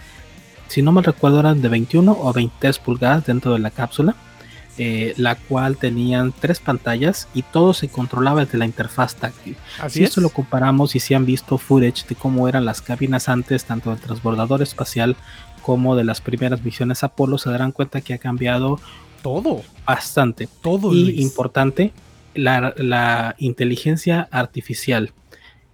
si 0.69 0.83
no 0.83 0.93
me 0.93 1.03
recuerdo, 1.03 1.41
eran 1.41 1.61
de 1.63 1.69
21 1.69 2.13
o 2.21 2.33
23 2.33 2.79
pulgadas 2.79 3.27
dentro 3.27 3.53
de 3.53 3.59
la 3.59 3.71
cápsula. 3.71 4.15
eh, 4.81 5.13
la 5.17 5.35
cual 5.35 5.77
tenían 5.77 6.33
tres 6.33 6.61
pantallas 6.61 7.27
y 7.35 7.43
todo 7.43 7.75
se 7.75 7.89
controlaba 7.89 8.45
desde 8.45 8.59
la 8.59 8.65
interfaz 8.65 9.17
táctil. 9.17 9.57
Así 9.81 9.99
si 9.99 10.05
es. 10.05 10.11
esto 10.11 10.21
lo 10.21 10.29
comparamos 10.29 10.95
y 10.95 11.01
si 11.01 11.15
han 11.15 11.27
visto 11.27 11.59
footage 11.59 12.07
de 12.09 12.15
cómo 12.15 12.49
eran 12.49 12.65
las 12.65 12.81
cabinas 12.81 13.29
antes, 13.29 13.65
tanto 13.65 13.91
del 13.91 13.99
transbordador 13.99 14.63
espacial 14.63 15.17
como 15.63 15.97
de 15.97 16.05
las 16.05 16.21
primeras 16.21 16.63
misiones 16.63 17.03
Apolo, 17.03 17.39
se 17.39 17.51
darán 17.51 17.73
cuenta 17.73 18.01
que 18.03 18.15
ha 18.15 18.19
cambiado 18.19 18.79
todo, 19.21 19.63
bastante. 19.85 20.49
todo. 20.63 20.95
y 20.95 21.05
Luis. 21.07 21.21
importante, 21.23 21.93
la, 22.35 22.73
la 22.77 23.35
inteligencia 23.39 24.29
artificial 24.31 25.13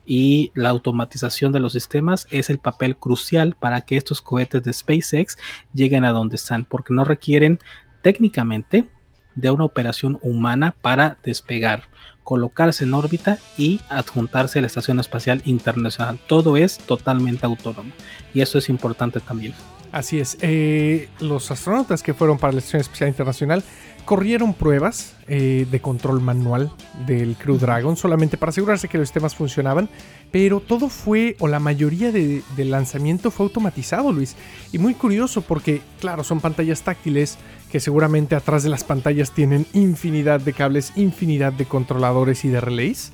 y 0.07 0.53
la 0.55 0.71
automatización 0.71 1.53
de 1.53 1.61
los 1.61 1.73
sistemas 1.73 2.27
es 2.31 2.51
el 2.51 2.59
papel 2.59 2.97
crucial 2.97 3.57
para 3.59 3.83
que 3.83 3.97
estos 3.97 4.21
cohetes 4.21 4.63
de 4.63 4.73
SpaceX 4.73 5.39
lleguen 5.73 6.05
a 6.05 6.13
donde 6.13 6.37
están, 6.37 6.65
porque 6.65 6.95
no 6.95 7.05
requieren 7.05 7.59
técnicamente 8.03 8.87
de 9.35 9.51
una 9.51 9.65
operación 9.65 10.19
humana 10.23 10.75
para 10.81 11.19
despegar, 11.25 11.85
colocarse 12.23 12.85
en 12.85 12.95
órbita 12.95 13.39
y 13.59 13.81
adjuntarse 13.89 14.59
a 14.59 14.63
la 14.63 14.67
Estación 14.67 15.01
Espacial 15.01 15.43
Internacional. 15.45 16.19
Todo 16.27 16.57
es 16.57 16.79
totalmente 16.79 17.47
autónomo 17.47 17.93
y 18.33 18.41
eso 18.41 18.59
es 18.59 18.69
importante 18.69 19.21
también. 19.21 19.55
Así 19.93 20.19
es. 20.19 20.37
Eh, 20.41 21.09
los 21.21 21.51
astronautas 21.51 22.03
que 22.03 22.15
fueron 22.15 22.39
para 22.39 22.53
la 22.53 22.59
Estación 22.59 22.81
Espacial 22.81 23.09
Internacional 23.09 23.65
corrieron 24.05 24.55
pruebas 24.55 25.15
eh, 25.29 25.67
de 25.71 25.81
control 25.81 26.21
manual 26.21 26.71
del 27.07 27.37
Crew 27.37 27.57
Dragon 27.59 27.97
solamente 27.97 28.37
para 28.37 28.51
asegurarse 28.51 28.89
que 28.89 28.99
los 28.99 29.09
sistemas 29.09 29.35
funcionaban, 29.35 29.89
pero 30.31 30.61
todo 30.61 30.89
fue, 30.89 31.37
o 31.39 31.49
la 31.49 31.59
mayoría 31.61 32.13
de- 32.13 32.43
del 32.57 32.71
lanzamiento 32.71 33.31
fue 33.31 33.45
automatizado, 33.47 34.13
Luis. 34.13 34.37
Y 34.73 34.79
muy 34.79 34.95
curioso 34.95 35.41
porque, 35.43 35.81
claro, 36.01 36.25
son 36.25 36.41
pantallas 36.41 36.83
táctiles 36.83 37.39
que 37.73 37.81
seguramente 37.81 38.35
atrás 38.37 38.63
de 38.63 38.69
las 38.71 38.85
pantallas 38.85 39.31
tienen 39.33 39.67
infinidad 39.73 40.41
de 40.41 40.53
cables, 40.53 40.93
infinidad 40.97 41.53
de 41.53 41.65
controladores 41.65 42.45
y 42.45 42.49
de 42.49 42.61
relays. 42.61 43.13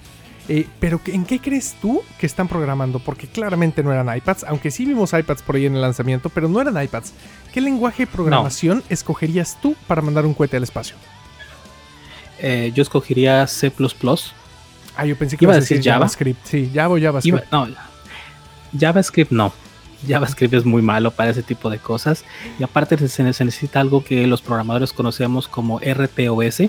Eh, 0.48 0.66
pero 0.80 1.00
¿en 1.06 1.24
qué 1.24 1.38
crees 1.38 1.76
tú 1.80 2.02
que 2.18 2.26
están 2.26 2.48
programando? 2.48 2.98
Porque 2.98 3.28
claramente 3.28 3.82
no 3.84 3.92
eran 3.92 4.14
iPads, 4.16 4.44
aunque 4.44 4.70
sí 4.72 4.84
vimos 4.84 5.12
iPads 5.12 5.42
por 5.42 5.54
ahí 5.56 5.66
en 5.66 5.76
el 5.76 5.80
lanzamiento, 5.80 6.28
pero 6.28 6.48
no 6.48 6.60
eran 6.60 6.82
iPads. 6.82 7.12
¿Qué 7.52 7.60
lenguaje 7.60 8.04
de 8.04 8.12
programación 8.12 8.82
escogerías 8.88 9.58
tú 9.62 9.76
para 9.86 10.02
mandar 10.02 10.26
un 10.26 10.34
cohete 10.34 10.56
al 10.56 10.64
espacio? 10.64 10.96
Eh, 12.40 12.72
yo 12.74 12.82
escogería 12.82 13.46
C++. 13.46 13.72
Ah, 14.96 15.06
yo 15.06 15.16
pensé 15.16 15.36
que 15.36 15.44
Iba 15.44 15.52
ibas 15.54 15.58
a 15.58 15.60
decir 15.60 15.82
Java. 15.82 15.98
JavaScript. 15.98 16.46
Sí, 16.46 16.70
Java 16.74 16.94
o 16.94 16.98
JavaScript. 17.00 17.38
Iba- 17.52 17.66
no, 17.68 17.74
JavaScript 18.78 19.30
no. 19.30 19.52
JavaScript 20.08 20.54
es 20.54 20.64
muy 20.64 20.80
malo 20.82 21.10
para 21.10 21.30
ese 21.30 21.42
tipo 21.42 21.68
de 21.70 21.78
cosas. 21.78 22.24
Y 22.58 22.62
aparte 22.64 22.96
se 23.08 23.22
necesita 23.22 23.80
algo 23.80 24.02
que 24.02 24.26
los 24.26 24.40
programadores 24.40 24.92
conocemos 24.92 25.46
como 25.46 25.78
RTOS 25.80 26.62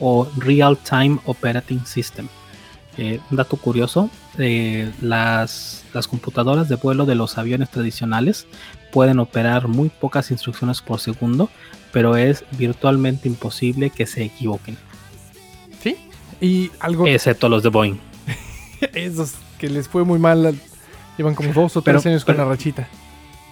o 0.00 0.26
Real 0.38 0.78
Time 0.78 1.18
Operating 1.26 1.84
System. 1.84 2.28
Eh, 2.98 3.20
un 3.30 3.36
dato 3.36 3.56
curioso, 3.56 4.10
eh, 4.38 4.90
las, 5.00 5.84
las 5.94 6.08
computadoras 6.08 6.68
de 6.68 6.74
vuelo 6.74 7.06
de 7.06 7.14
los 7.14 7.38
aviones 7.38 7.70
tradicionales 7.70 8.46
pueden 8.92 9.20
operar 9.20 9.68
muy 9.68 9.88
pocas 9.88 10.30
instrucciones 10.32 10.82
por 10.82 10.98
segundo, 10.98 11.48
pero 11.92 12.16
es 12.16 12.44
virtualmente 12.58 13.28
imposible 13.28 13.90
que 13.90 14.06
se 14.06 14.24
equivoquen, 14.24 14.76
Sí. 15.82 15.96
Y 16.40 16.70
algo, 16.80 17.06
excepto 17.06 17.48
los 17.48 17.62
de 17.62 17.68
Boeing. 17.68 17.98
esos 18.94 19.34
que 19.58 19.68
les 19.68 19.88
fue 19.88 20.04
muy 20.04 20.18
mal, 20.18 20.44
al- 20.46 20.60
llevan 21.16 21.34
como 21.36 21.52
dos 21.52 21.76
o 21.76 21.82
tres 21.82 22.02
Pero- 22.02 22.10
años 22.10 22.24
con 22.24 22.34
pero- 22.34 22.44
la 22.46 22.50
rachita. 22.50 22.88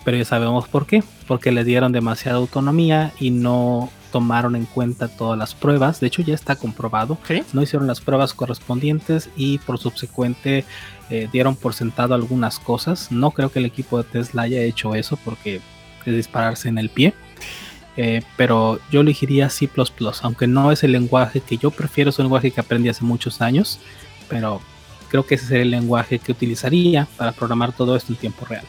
Pero 0.05 0.17
ya 0.19 0.25
sabemos 0.25 0.69
por 0.69 0.87
qué, 0.87 1.03
porque 1.27 1.51
le 1.53 1.65
dieron 1.65 1.91
demasiada 1.93 2.39
autonomía 2.39 3.13
y 3.19 3.31
no 3.31 3.91
tomaron 4.13 4.57
en 4.57 4.65
cuenta 4.67 5.09
todas 5.09 5.39
las 5.39 5.55
pruebas. 5.55 6.01
De 6.01 6.07
hecho, 6.07 6.23
ya 6.23 6.35
está 6.35 6.57
comprobado. 6.57 7.19
Sí. 7.27 7.43
No 7.53 7.63
hicieron 7.63 7.87
las 7.87 8.01
pruebas 8.01 8.35
correspondientes 8.35 9.31
y 9.37 9.59
por 9.59 9.79
subsecuente 9.79 10.65
eh, 11.11 11.29
dieron 11.33 11.57
por 11.57 11.75
sentado 11.75 12.15
algunas 12.15 12.59
cosas. 12.59 13.13
No 13.13 13.31
creo 13.31 13.51
que 13.51 13.59
el 13.59 13.65
equipo 13.65 13.99
de 13.99 14.05
Tesla 14.05 14.43
haya 14.43 14.63
hecho 14.63 14.95
eso 14.95 15.19
porque 15.25 15.61
es 16.05 16.15
dispararse 16.15 16.69
en 16.69 16.79
el 16.79 16.89
pie. 16.89 17.15
Eh, 17.97 18.23
pero 18.37 18.79
yo 18.91 19.01
elegiría 19.01 19.49
C++, 19.49 19.69
aunque 20.23 20.47
no 20.47 20.71
es 20.71 20.85
el 20.85 20.93
lenguaje 20.93 21.41
que 21.41 21.57
yo 21.57 21.71
prefiero, 21.71 22.11
es 22.11 22.19
un 22.19 22.27
lenguaje 22.27 22.51
que 22.51 22.61
aprendí 22.61 22.91
hace 22.91 23.05
muchos 23.05 23.41
años, 23.41 23.81
pero 24.29 24.61
creo 25.09 25.25
que 25.25 25.37
ese 25.37 25.47
sería 25.47 25.63
el 25.63 25.71
lenguaje 25.71 26.19
que 26.19 26.33
utilizaría 26.33 27.09
para 27.17 27.33
programar 27.33 27.73
todo 27.73 27.97
esto 27.97 28.13
en 28.13 28.19
tiempo 28.19 28.45
real. 28.45 28.65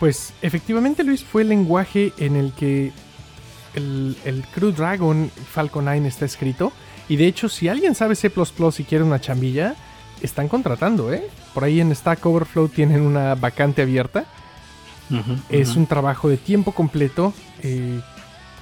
Pues 0.00 0.32
efectivamente, 0.40 1.04
Luis, 1.04 1.22
fue 1.22 1.42
el 1.42 1.50
lenguaje 1.50 2.12
en 2.16 2.34
el 2.34 2.52
que 2.52 2.92
el, 3.74 4.16
el 4.24 4.44
Crew 4.54 4.72
Dragon 4.72 5.30
Falcon 5.50 5.84
9 5.84 6.06
está 6.08 6.24
escrito. 6.24 6.72
Y 7.08 7.16
de 7.16 7.26
hecho, 7.26 7.48
si 7.48 7.68
alguien 7.68 7.94
sabe 7.94 8.14
C 8.14 8.30
y 8.78 8.84
quiere 8.84 9.04
una 9.04 9.20
chambilla, 9.20 9.74
están 10.22 10.48
contratando, 10.48 11.12
¿eh? 11.12 11.26
Por 11.52 11.64
ahí 11.64 11.80
en 11.80 11.94
Stack 11.94 12.24
Overflow 12.24 12.68
tienen 12.68 13.00
una 13.02 13.34
vacante 13.34 13.82
abierta. 13.82 14.24
Es 15.50 15.76
un 15.76 15.86
trabajo 15.86 16.28
de 16.30 16.38
tiempo 16.38 16.72
completo 16.72 17.34
eh, 17.62 18.00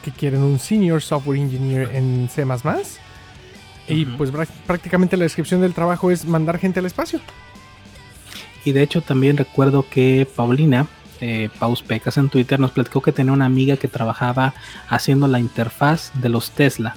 que 0.02 0.10
quieren 0.10 0.42
un 0.42 0.58
Senior 0.58 1.00
Software 1.00 1.38
Engineer 1.38 1.90
en 1.94 2.28
C. 2.28 2.44
Y 3.86 4.04
Ujú. 4.06 4.16
pues 4.16 4.32
prá- 4.32 4.48
prácticamente 4.66 5.16
la 5.16 5.24
descripción 5.24 5.60
del 5.60 5.74
trabajo 5.74 6.10
es 6.10 6.24
mandar 6.24 6.58
gente 6.58 6.80
al 6.80 6.86
espacio. 6.86 7.20
Y 8.64 8.72
de 8.72 8.82
hecho 8.82 9.00
también 9.00 9.36
recuerdo 9.36 9.86
que 9.88 10.26
Paulina, 10.34 10.86
eh, 11.20 11.48
Paus 11.58 11.82
Pecas 11.82 12.16
en 12.18 12.28
Twitter, 12.28 12.58
nos 12.60 12.70
platicó 12.72 13.00
que 13.02 13.12
tenía 13.12 13.32
una 13.32 13.44
amiga 13.46 13.76
que 13.76 13.88
trabajaba 13.88 14.54
haciendo 14.88 15.28
la 15.28 15.38
interfaz 15.40 16.10
de 16.14 16.28
los 16.28 16.50
Tesla. 16.52 16.96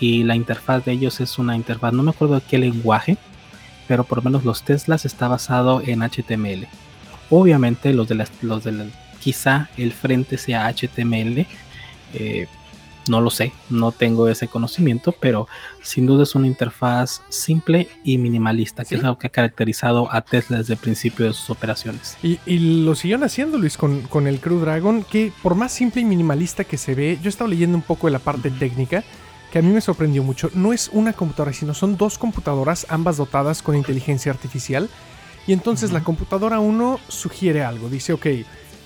Y 0.00 0.22
la 0.22 0.36
interfaz 0.36 0.84
de 0.84 0.92
ellos 0.92 1.20
es 1.20 1.38
una 1.38 1.56
interfaz, 1.56 1.92
no 1.92 2.02
me 2.04 2.10
acuerdo 2.10 2.36
de 2.36 2.42
qué 2.48 2.56
lenguaje, 2.58 3.16
pero 3.88 4.04
por 4.04 4.18
lo 4.18 4.22
menos 4.22 4.44
los 4.44 4.62
Teslas 4.62 5.04
está 5.04 5.26
basado 5.28 5.82
en 5.84 6.02
HTML. 6.02 6.68
Obviamente 7.30 7.92
los 7.92 8.06
de 8.08 8.14
las, 8.14 8.30
los 8.42 8.62
de 8.64 8.72
la- 8.72 8.86
quizá 9.20 9.68
el 9.76 9.92
frente 9.92 10.38
sea 10.38 10.66
HTML. 10.68 11.46
eh, 12.14 12.46
no 13.08 13.20
lo 13.20 13.30
sé, 13.30 13.52
no 13.70 13.92
tengo 13.92 14.28
ese 14.28 14.48
conocimiento, 14.48 15.12
pero 15.12 15.48
sin 15.82 16.06
duda 16.06 16.22
es 16.24 16.34
una 16.34 16.46
interfaz 16.46 17.22
simple 17.28 17.88
y 18.04 18.18
minimalista, 18.18 18.82
que 18.84 18.90
Sí. 18.90 18.94
es 18.96 19.04
algo 19.04 19.18
que 19.18 19.26
ha 19.28 19.30
caracterizado 19.30 20.12
a 20.12 20.20
Tesla 20.22 20.58
desde 20.58 20.74
el 20.74 20.78
principio 20.78 21.26
de 21.26 21.32
sus 21.32 21.50
operaciones. 21.50 22.16
Y, 22.22 22.38
y 22.46 22.84
lo 22.84 22.94
siguieron 22.94 23.24
haciendo, 23.24 23.58
Luis, 23.58 23.76
con, 23.76 24.02
con 24.02 24.26
el 24.26 24.40
Crew 24.40 24.60
Dragon, 24.60 25.02
que 25.04 25.32
por 25.42 25.54
más 25.54 25.72
simple 25.72 26.02
y 26.02 26.04
minimalista 26.04 26.64
que 26.64 26.78
se 26.78 26.94
ve, 26.94 27.18
yo 27.22 27.28
he 27.28 27.30
estado 27.30 27.48
leyendo 27.48 27.76
un 27.76 27.82
poco 27.82 28.06
de 28.06 28.12
la 28.12 28.18
parte 28.18 28.50
técnica, 28.50 29.04
que 29.52 29.58
a 29.58 29.62
mí 29.62 29.72
me 29.72 29.80
sorprendió 29.80 30.22
mucho. 30.22 30.50
No 30.54 30.72
es 30.74 30.90
una 30.92 31.14
computadora, 31.14 31.52
sino 31.54 31.72
son 31.72 31.96
dos 31.96 32.18
computadoras, 32.18 32.86
ambas 32.90 33.16
dotadas 33.16 33.62
con 33.62 33.76
inteligencia 33.76 34.30
artificial. 34.30 34.90
Y 35.46 35.54
entonces 35.54 35.92
la 35.92 36.04
computadora 36.04 36.60
1 36.60 37.00
sugiere 37.08 37.64
algo, 37.64 37.88
dice, 37.88 38.12
ok, 38.12 38.26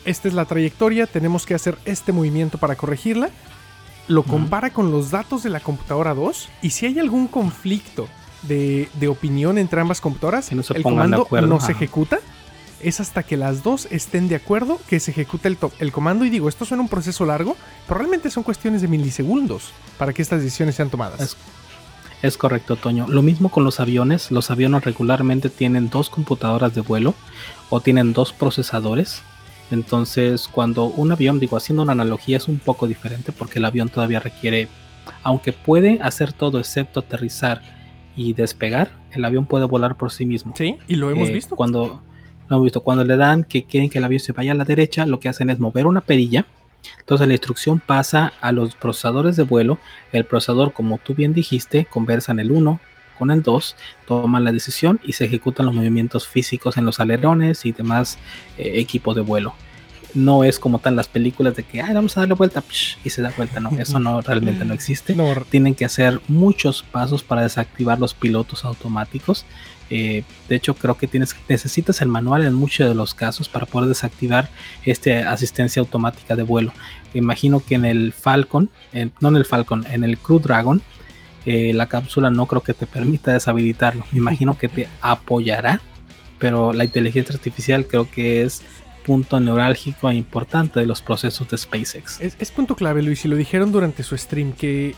esta 0.04 0.28
es 0.28 0.34
la 0.34 0.44
trayectoria, 0.44 1.08
tenemos 1.08 1.46
que 1.46 1.54
hacer 1.54 1.76
este 1.84 2.12
movimiento 2.12 2.58
para 2.58 2.76
corregirla. 2.76 3.30
Lo 4.08 4.22
compara 4.24 4.70
con 4.70 4.90
los 4.90 5.10
datos 5.10 5.42
de 5.42 5.50
la 5.50 5.60
computadora 5.60 6.14
2 6.14 6.48
y 6.62 6.70
si 6.70 6.86
hay 6.86 6.98
algún 6.98 7.28
conflicto 7.28 8.08
de, 8.42 8.88
de 8.94 9.08
opinión 9.08 9.58
entre 9.58 9.80
ambas 9.80 10.00
computadoras, 10.00 10.48
Que 10.48 10.54
no 10.56 10.62
se 10.62 10.72
el 10.74 10.78
de 10.78 10.82
comando 10.82 11.26
no 11.48 11.60
se 11.60 11.72
ejecuta. 11.72 12.18
Es 12.80 12.98
hasta 12.98 13.22
que 13.22 13.36
las 13.36 13.62
dos 13.62 13.86
estén 13.92 14.28
de 14.28 14.34
acuerdo 14.34 14.80
que 14.88 14.98
se 14.98 15.12
ejecuta 15.12 15.46
el, 15.46 15.56
to- 15.56 15.70
el 15.78 15.92
comando. 15.92 16.24
Y 16.24 16.30
digo, 16.30 16.48
esto 16.48 16.64
suena 16.64 16.82
un 16.82 16.88
proceso 16.88 17.24
largo, 17.24 17.56
pero 17.86 17.98
realmente 17.98 18.28
son 18.28 18.42
cuestiones 18.42 18.82
de 18.82 18.88
milisegundos 18.88 19.70
para 19.98 20.12
que 20.12 20.20
estas 20.20 20.40
decisiones 20.42 20.74
sean 20.74 20.90
tomadas. 20.90 21.20
Es- 21.20 21.36
Es 22.22 22.36
correcto, 22.36 22.74
Toño. 22.76 23.06
Lo 23.08 23.22
mismo 23.22 23.50
con 23.50 23.62
los 23.64 23.78
aviones. 23.80 24.30
Los 24.32 24.50
aviones 24.50 24.84
regularmente 24.84 25.48
tienen 25.48 25.90
dos 25.90 26.10
computadoras 26.10 26.74
de 26.74 26.80
vuelo 26.80 27.14
o 27.70 27.80
tienen 27.80 28.12
dos 28.12 28.32
procesadores. 28.32 29.22
Entonces, 29.72 30.48
cuando 30.48 30.84
un 30.84 31.12
avión, 31.12 31.40
digo, 31.40 31.56
haciendo 31.56 31.82
una 31.82 31.92
analogía, 31.92 32.36
es 32.36 32.46
un 32.46 32.58
poco 32.58 32.86
diferente 32.86 33.32
porque 33.32 33.58
el 33.58 33.64
avión 33.64 33.88
todavía 33.88 34.20
requiere, 34.20 34.68
aunque 35.22 35.52
puede 35.52 35.98
hacer 36.02 36.32
todo 36.32 36.58
excepto 36.58 37.00
aterrizar 37.00 37.62
y 38.14 38.34
despegar, 38.34 38.90
el 39.12 39.24
avión 39.24 39.46
puede 39.46 39.64
volar 39.64 39.96
por 39.96 40.12
sí 40.12 40.26
mismo. 40.26 40.52
Sí, 40.56 40.76
y 40.86 40.96
lo 40.96 41.10
hemos 41.10 41.30
Eh, 41.30 41.32
visto. 41.32 41.56
Cuando 41.56 42.02
lo 42.48 42.56
hemos 42.56 42.64
visto, 42.64 42.82
cuando 42.82 43.04
le 43.04 43.16
dan 43.16 43.44
que 43.44 43.64
quieren 43.64 43.88
que 43.88 43.98
el 43.98 44.04
avión 44.04 44.20
se 44.20 44.32
vaya 44.32 44.52
a 44.52 44.54
la 44.54 44.64
derecha, 44.64 45.06
lo 45.06 45.18
que 45.18 45.28
hacen 45.30 45.48
es 45.48 45.58
mover 45.58 45.86
una 45.86 46.02
perilla. 46.02 46.44
Entonces 46.98 47.26
la 47.26 47.34
instrucción 47.34 47.80
pasa 47.80 48.32
a 48.40 48.52
los 48.52 48.74
procesadores 48.74 49.36
de 49.36 49.44
vuelo. 49.44 49.78
El 50.12 50.24
procesador, 50.26 50.72
como 50.72 50.98
tú 50.98 51.14
bien 51.14 51.32
dijiste, 51.32 51.86
conversan 51.86 52.40
el 52.40 52.50
1 52.52 52.80
con 53.22 53.30
el 53.30 53.44
2, 53.44 53.76
toman 54.04 54.42
la 54.42 54.50
decisión 54.50 54.98
y 55.04 55.12
se 55.12 55.26
ejecutan 55.26 55.66
los 55.66 55.76
movimientos 55.76 56.26
físicos 56.26 56.76
en 56.76 56.84
los 56.84 56.98
alerones 56.98 57.64
y 57.64 57.70
demás 57.70 58.18
eh, 58.58 58.72
equipos 58.80 59.14
de 59.14 59.20
vuelo. 59.20 59.54
no 60.14 60.42
es 60.42 60.58
como 60.58 60.80
tal 60.80 60.96
las 60.96 61.06
películas 61.06 61.54
de 61.54 61.62
que, 61.62 61.80
ay, 61.80 61.94
vamos 61.94 62.16
a 62.16 62.20
darle 62.20 62.34
vuelta 62.34 62.64
y 63.04 63.10
se 63.10 63.22
da 63.22 63.32
vuelta. 63.36 63.60
No, 63.60 63.70
eso 63.78 64.00
no 64.00 64.20
realmente 64.28 64.64
no 64.64 64.74
existe. 64.74 65.14
Tienen 65.50 65.76
que 65.76 65.84
hacer 65.84 66.20
muchos 66.26 66.82
pasos 66.82 67.22
para 67.22 67.42
desactivar 67.42 68.00
los 68.00 68.12
pilotos 68.12 68.64
automáticos. 68.64 69.46
Eh, 69.88 70.24
de 70.48 70.56
hecho, 70.56 70.74
creo 70.74 70.96
que 70.96 71.06
tienes, 71.06 71.36
necesitas 71.48 72.02
el 72.02 72.08
manual 72.08 72.44
en 72.44 72.54
muchos 72.54 72.88
de 72.88 72.94
los 72.96 73.14
casos 73.14 73.48
para 73.48 73.66
poder 73.66 73.88
desactivar 73.88 74.50
esta 74.84 75.30
asistencia 75.30 75.78
automática 75.78 76.34
de 76.34 76.42
vuelo. 76.42 76.72
Imagino 77.14 77.60
que 77.60 77.76
en 77.76 77.84
el 77.84 78.12
Falcon, 78.12 78.68
no 79.20 79.28
en 79.28 79.36
el 79.36 79.44
Falcon, 79.44 79.86
en 79.92 80.02
el 80.02 80.18
Crew 80.18 80.40
Dragon, 80.40 80.82
eh, 81.44 81.72
la 81.72 81.88
cápsula 81.88 82.30
no 82.30 82.46
creo 82.46 82.62
que 82.62 82.74
te 82.74 82.86
permita 82.86 83.32
deshabilitarlo. 83.32 84.04
Me 84.12 84.18
imagino 84.18 84.56
que 84.56 84.68
te 84.68 84.88
apoyará, 85.00 85.80
pero 86.38 86.72
la 86.72 86.84
inteligencia 86.84 87.34
artificial 87.34 87.86
creo 87.86 88.10
que 88.10 88.42
es 88.42 88.62
punto 89.04 89.40
neurálgico 89.40 90.10
e 90.10 90.14
importante 90.14 90.80
de 90.80 90.86
los 90.86 91.02
procesos 91.02 91.48
de 91.48 91.58
SpaceX. 91.58 92.20
Es, 92.20 92.50
punto 92.50 92.76
clave, 92.76 93.02
Luis, 93.02 93.24
y 93.24 93.28
lo 93.28 93.36
dijeron 93.36 93.72
durante 93.72 94.02
su 94.02 94.16
stream, 94.16 94.52
que 94.52 94.94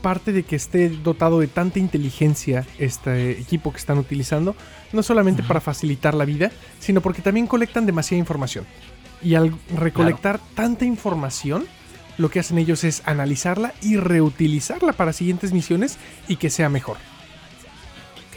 parte 0.00 0.32
de 0.32 0.44
que 0.44 0.54
esté 0.54 0.88
dotado 0.90 1.40
de 1.40 1.48
tanta 1.48 1.80
inteligencia 1.80 2.64
este 2.78 3.32
equipo 3.32 3.72
que 3.72 3.78
están 3.78 3.98
utilizando, 3.98 4.54
no 4.92 5.02
solamente 5.02 5.42
para 5.42 5.60
facilitar 5.60 6.14
la 6.14 6.24
vida, 6.24 6.52
sino 6.78 7.00
porque 7.00 7.20
también 7.20 7.48
colectan 7.48 7.84
demasiada 7.84 8.20
información. 8.20 8.64
Y 9.20 9.34
al 9.34 9.52
recolectar 9.76 10.38
tanta 10.54 10.84
información, 10.84 11.66
lo 12.18 12.30
que 12.30 12.40
hacen 12.40 12.58
ellos 12.58 12.84
es 12.84 13.02
analizarla 13.06 13.72
y 13.80 13.96
reutilizarla 13.96 14.92
para 14.92 15.12
siguientes 15.12 15.52
misiones 15.52 15.96
y 16.28 16.36
que 16.36 16.50
sea 16.50 16.68
mejor 16.68 16.98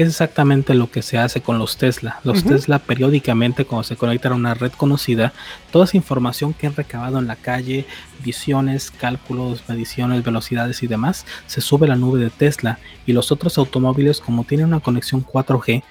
que 0.01 0.05
es 0.05 0.13
exactamente 0.13 0.73
lo 0.73 0.89
que 0.89 1.03
se 1.03 1.19
hace 1.19 1.41
con 1.41 1.59
los 1.59 1.77
Tesla. 1.77 2.19
Los 2.23 2.43
Tesla 2.43 2.79
periódicamente 2.79 3.65
cuando 3.65 3.83
se 3.83 3.95
conectan 3.95 4.31
a 4.31 4.35
una 4.35 4.53
red 4.55 4.71
conocida, 4.71 5.31
toda 5.69 5.85
esa 5.85 5.95
información 5.95 6.55
que 6.55 6.65
han 6.65 6.75
recabado 6.75 7.19
en 7.19 7.27
la 7.27 7.35
calle, 7.35 7.85
visiones, 8.23 8.89
cálculos, 8.89 9.63
mediciones, 9.69 10.23
velocidades 10.23 10.81
y 10.81 10.87
demás, 10.87 11.27
se 11.45 11.61
sube 11.61 11.85
a 11.85 11.89
la 11.89 11.97
nube 11.97 12.19
de 12.19 12.31
Tesla 12.31 12.79
y 13.05 13.13
los 13.13 13.31
otros 13.31 13.59
automóviles 13.59 14.21
como 14.21 14.43
tienen 14.43 14.65
una 14.65 14.79
conexión 14.79 15.23
4G, 15.23 15.83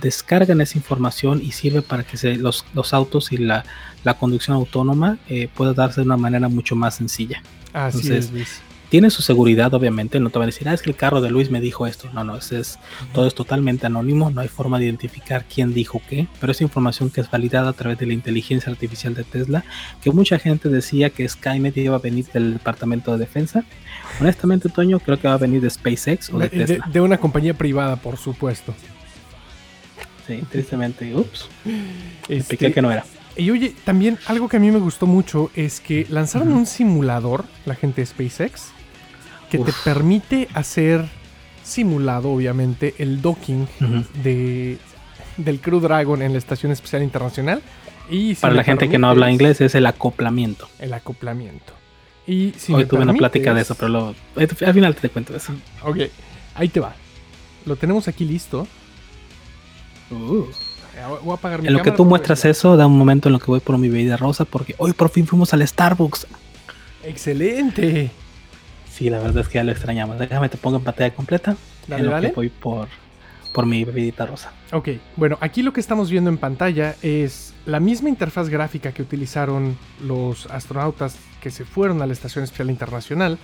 descargan 0.00 0.62
esa 0.62 0.78
información 0.78 1.42
y 1.44 1.52
sirve 1.52 1.82
para 1.82 2.04
que 2.04 2.16
se, 2.16 2.36
los, 2.36 2.64
autos 2.92 3.32
y 3.32 3.36
la, 3.36 3.66
conducción 4.18 4.56
autónoma 4.56 5.18
eh, 5.28 5.50
pueda 5.54 5.74
darse 5.74 6.00
de 6.00 6.06
una 6.06 6.16
manera 6.16 6.48
mucho 6.48 6.74
más 6.74 6.94
sencilla. 6.94 7.42
Así 7.74 8.10
es, 8.14 8.32
Luis 8.32 8.62
tiene 8.88 9.10
su 9.10 9.22
seguridad, 9.22 9.74
obviamente, 9.74 10.18
no 10.20 10.30
te 10.30 10.38
va 10.38 10.44
a 10.44 10.46
decir, 10.46 10.68
ah, 10.68 10.74
es 10.74 10.82
que 10.82 10.90
el 10.90 10.96
carro 10.96 11.20
de 11.20 11.30
Luis 11.30 11.50
me 11.50 11.60
dijo 11.60 11.86
esto. 11.86 12.08
No, 12.12 12.24
no, 12.24 12.36
es, 12.36 12.78
todo 13.12 13.26
es 13.26 13.34
totalmente 13.34 13.86
anónimo, 13.86 14.30
no 14.30 14.40
hay 14.40 14.48
forma 14.48 14.78
de 14.78 14.86
identificar 14.86 15.44
quién 15.44 15.74
dijo 15.74 16.00
qué, 16.08 16.26
pero 16.40 16.52
es 16.52 16.60
información 16.60 17.10
que 17.10 17.20
es 17.20 17.30
validada 17.30 17.70
a 17.70 17.72
través 17.74 17.98
de 17.98 18.06
la 18.06 18.14
inteligencia 18.14 18.72
artificial 18.72 19.14
de 19.14 19.24
Tesla, 19.24 19.64
que 20.02 20.10
mucha 20.10 20.38
gente 20.38 20.68
decía 20.68 21.10
que 21.10 21.28
Skynet 21.28 21.76
iba 21.76 21.96
a 21.96 22.00
venir 22.00 22.26
del 22.32 22.54
Departamento 22.54 23.12
de 23.12 23.18
Defensa. 23.18 23.64
Honestamente, 24.20 24.68
Toño, 24.68 25.00
creo 25.00 25.18
que 25.18 25.28
va 25.28 25.34
a 25.34 25.38
venir 25.38 25.60
de 25.60 25.70
SpaceX 25.70 26.30
o 26.32 26.38
de, 26.38 26.48
Tesla. 26.48 26.88
De, 26.90 27.00
una 27.00 27.18
compañía 27.18 27.54
privada, 27.54 27.96
por 27.96 28.16
supuesto. 28.16 28.74
Sí, 30.26 30.42
tristemente, 30.50 31.14
ups. 31.14 31.48
Expliqué 32.28 32.72
que 32.72 32.82
no 32.82 32.90
era. 32.90 33.04
Y 33.36 33.50
oye, 33.50 33.74
también 33.84 34.18
algo 34.26 34.48
que 34.48 34.56
a 34.56 34.60
mí 34.60 34.70
me 34.70 34.80
gustó 34.80 35.06
mucho 35.06 35.50
es 35.54 35.78
que 35.78 36.06
lanzaron 36.10 36.52
un 36.52 36.66
simulador, 36.66 37.44
la 37.66 37.76
gente 37.76 38.00
de 38.00 38.06
SpaceX, 38.06 38.72
que 39.50 39.58
te 39.58 39.72
permite 39.84 40.48
hacer 40.54 41.08
simulado, 41.62 42.30
obviamente, 42.30 42.94
el 42.98 43.20
docking 43.20 43.66
de, 44.22 44.78
del 45.36 45.60
Crew 45.60 45.80
Dragon 45.80 46.22
en 46.22 46.32
la 46.32 46.38
Estación 46.38 46.72
Espacial 46.72 47.02
Internacional. 47.02 47.62
Y 48.10 48.34
Para 48.34 48.54
la 48.54 48.64
gente 48.64 48.88
que 48.88 48.98
no 48.98 49.08
habla 49.08 49.30
inglés 49.30 49.60
es 49.60 49.74
el 49.74 49.86
acoplamiento. 49.86 50.68
El 50.78 50.94
acoplamiento. 50.94 51.74
Y 52.26 52.52
Hoy 52.72 52.84
tuve 52.84 53.02
una 53.02 53.14
plática 53.14 53.54
de 53.54 53.62
eso, 53.62 53.74
pero 53.74 54.14
al 54.36 54.74
final 54.74 54.94
te 54.94 55.08
cuento 55.08 55.34
eso. 55.34 55.52
Ok, 55.82 55.98
ahí 56.54 56.68
te 56.68 56.80
va. 56.80 56.94
Lo 57.64 57.76
tenemos 57.76 58.08
aquí 58.08 58.24
listo. 58.24 58.66
Uh. 60.10 60.44
Voy 61.22 61.30
a 61.30 61.34
apagar 61.34 61.62
mi 61.62 61.68
en 61.68 61.74
lo 61.74 61.82
que 61.82 61.92
tú 61.92 62.04
muestras 62.04 62.44
eso, 62.44 62.76
da 62.76 62.86
un 62.86 62.98
momento 62.98 63.28
en 63.28 63.34
lo 63.34 63.38
que 63.38 63.46
voy 63.46 63.60
por 63.60 63.78
mi 63.78 63.88
bebida 63.88 64.16
rosa, 64.16 64.44
porque 64.44 64.74
hoy 64.78 64.92
por 64.92 65.10
fin 65.10 65.26
fuimos 65.26 65.54
al 65.54 65.66
Starbucks. 65.66 66.26
¡Excelente! 67.04 68.10
Sí, 68.98 69.10
la 69.10 69.20
verdad 69.20 69.42
es 69.42 69.48
que 69.48 69.54
ya 69.54 69.64
lo 69.64 69.70
extrañamos. 69.70 70.18
Déjame 70.18 70.48
te 70.48 70.56
pongo 70.56 70.78
en 70.78 70.82
pantalla 70.82 71.14
completa. 71.14 71.56
Dale, 71.86 72.02
en 72.02 72.10
lo 72.10 72.20
que 72.20 72.32
voy 72.32 72.48
por, 72.48 72.88
por 73.54 73.64
mi 73.64 73.84
bebidita 73.84 74.26
rosa. 74.26 74.50
Ok, 74.72 74.88
bueno, 75.14 75.38
aquí 75.40 75.62
lo 75.62 75.72
que 75.72 75.78
estamos 75.78 76.10
viendo 76.10 76.28
en 76.30 76.36
pantalla 76.36 76.96
es 77.00 77.54
la 77.64 77.78
misma 77.78 78.08
interfaz 78.08 78.48
gráfica 78.48 78.90
que 78.90 79.02
utilizaron 79.02 79.78
los 80.04 80.46
astronautas 80.46 81.16
que 81.40 81.52
se 81.52 81.64
fueron 81.64 82.02
a 82.02 82.08
la 82.08 82.12
Estación 82.12 82.42
Espacial 82.42 82.70
Internacional. 82.70 83.38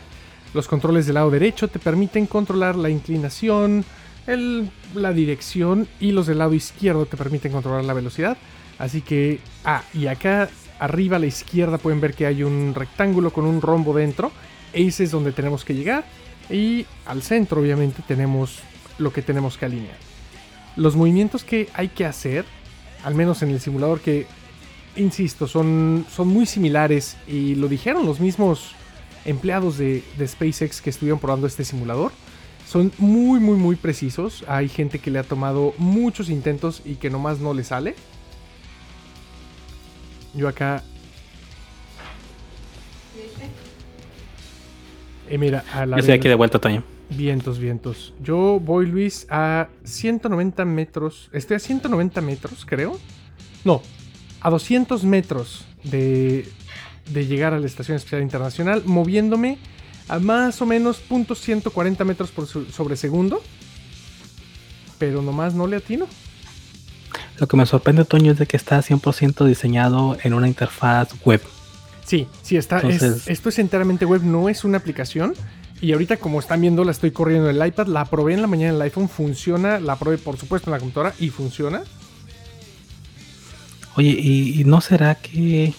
Los 0.55 0.67
controles 0.67 1.07
del 1.07 1.15
lado 1.15 1.31
derecho 1.31 1.69
te 1.69 1.79
permiten 1.79 2.27
controlar 2.27 2.75
la 2.75 2.91
inclinación, 2.91 3.85
el, 4.27 4.69
la 4.97 5.13
dirección 5.13 5.87
y 6.01 6.11
los 6.11 6.27
del 6.27 6.39
lado 6.39 6.55
izquierdo 6.55 7.07
te 7.07 7.17
permiten 7.17 7.53
controlar 7.53 7.85
la 7.85 7.93
velocidad. 7.93 8.37
Así 8.81 9.03
que, 9.03 9.39
ah, 9.65 9.85
y 9.95 10.09
acá 10.09 10.49
arriba 10.81 11.19
a 11.19 11.21
la 11.21 11.27
izquierda 11.27 11.79
pueden 11.79 12.01
ver 12.01 12.15
que 12.15 12.27
hay 12.27 12.43
un 12.43 12.75
rectángulo 12.75 13.31
con 13.33 13.45
un 13.45 13.61
rombo 13.61 13.95
dentro 13.95 14.33
ese 14.75 15.05
es 15.05 15.11
donde 15.11 15.33
tenemos 15.33 15.65
que 15.65 15.75
llegar. 15.75 16.05
Y 16.51 16.87
al 17.07 17.23
centro, 17.23 17.61
obviamente, 17.61 18.03
tenemos 18.07 18.59
lo 18.99 19.13
que 19.13 19.23
tenemos 19.23 19.57
que 19.57 19.67
alinear. 19.67 19.97
Los 20.77 20.97
movimientos 20.97 21.45
que 21.45 21.69
hay 21.75 21.89
que 21.89 22.05
hacer, 22.05 22.45
al 23.05 23.15
menos 23.15 23.43
en 23.43 23.51
el 23.51 23.61
simulador, 23.61 24.01
que, 24.01 24.27
insisto, 24.97 25.47
son, 25.47 26.05
son 26.15 26.29
muy 26.29 26.47
similares 26.47 27.17
y 27.27 27.55
lo 27.55 27.69
dijeron 27.69 28.07
los 28.07 28.21
mismos 28.21 28.75
empleados 29.25 29.79
de, 29.79 30.03
de 30.19 30.29
SpaceX 30.29 30.83
que 30.83 30.91
estuvieron 30.91 31.19
probando 31.19 31.47
este 31.47 31.65
simulador. 31.65 32.13
Son 32.67 32.93
muy, 32.99 33.41
muy, 33.41 33.57
muy 33.57 33.77
precisos. 33.77 34.45
Hay 34.49 34.69
gente 34.69 34.99
que 34.99 35.11
le 35.11 35.19
ha 35.19 35.25
tomado 35.25 35.75
muchos 35.79 36.29
intentos 36.29 36.83
y 36.85 36.97
que 36.97 37.11
nomás 37.11 37.39
no 37.39 37.55
le 37.55 37.63
sale. 37.63 37.95
Yo 40.35 40.49
acá 40.49 40.83
Y 45.35 45.39
mira, 45.39 45.65
a 45.75 45.85
la. 45.85 45.97
Yo 45.97 46.01
estoy 46.01 46.15
aquí 46.15 46.29
de 46.29 46.37
vuelta, 46.37 46.61
Toño. 46.61 46.85
Vientos, 47.11 47.59
vientos. 47.59 48.15
Yo 48.23 48.61
voy, 48.61 48.87
Luis, 48.87 49.27
a 49.29 49.67
190 49.83 50.65
metros. 50.65 51.29
Estoy 51.33 51.57
a 51.57 51.59
190 51.59 52.21
metros, 52.21 52.65
creo. 52.65 53.01
No, 53.65 53.83
a 54.41 54.49
200 54.49 55.03
metros 55.03 55.67
de, 55.83 56.49
de 57.11 57.27
llegar 57.27 57.53
a 57.53 57.59
la 57.59 57.67
Estación 57.67 57.97
Espacial 57.97 58.23
Internacional, 58.23 58.85
moviéndome 58.87 59.59
a 60.07 60.21
más 60.21 60.63
o 60.63 60.67
menos 60.67 61.03
.140 61.11 62.05
metros 62.05 62.31
por 62.31 62.47
sobre 62.47 62.95
segundo. 62.95 63.43
Pero 64.99 65.21
nomás 65.21 65.53
no 65.55 65.67
le 65.67 65.79
atino. 65.79 66.07
Lo 67.41 67.49
que 67.49 67.57
me 67.57 67.67
sorprende, 67.67 68.05
Toño, 68.05 68.31
es 68.31 68.39
de 68.39 68.47
que 68.47 68.57
está 68.57 68.81
100% 68.81 69.45
diseñado 69.47 70.17
en 70.23 70.33
una 70.33 70.47
interfaz 70.47 71.09
web. 71.25 71.41
Sí, 72.05 72.27
sí, 72.43 72.57
está. 72.57 72.81
esto 72.81 73.49
es 73.49 73.59
enteramente 73.59 74.05
web, 74.05 74.23
no 74.23 74.49
es 74.49 74.65
una 74.65 74.79
aplicación. 74.79 75.35
Y 75.81 75.93
ahorita, 75.93 76.17
como 76.17 76.39
están 76.39 76.61
viendo, 76.61 76.85
la 76.85 76.93
estoy 76.93 77.11
corriendo 77.11 77.51
en 77.51 77.61
el 77.61 77.67
iPad. 77.67 77.89
La 77.89 78.05
probé 78.07 78.35
en 78.35 78.43
la 78.43 78.47
mañana 78.47 78.71
en 78.71 78.77
el 78.77 78.83
iPhone, 78.83 79.09
funciona. 79.09 79.81
La 79.81 79.97
probé, 79.97 80.19
por 80.19 80.39
supuesto, 80.39 80.71
en 80.71 80.73
la 80.73 80.79
computadora 80.79 81.15
y 81.19 81.31
funciona. 81.31 81.83
Oye, 83.97 84.11
¿y, 84.11 84.65
no 84.65 84.81
será 84.81 85.15
que.? 85.17 85.75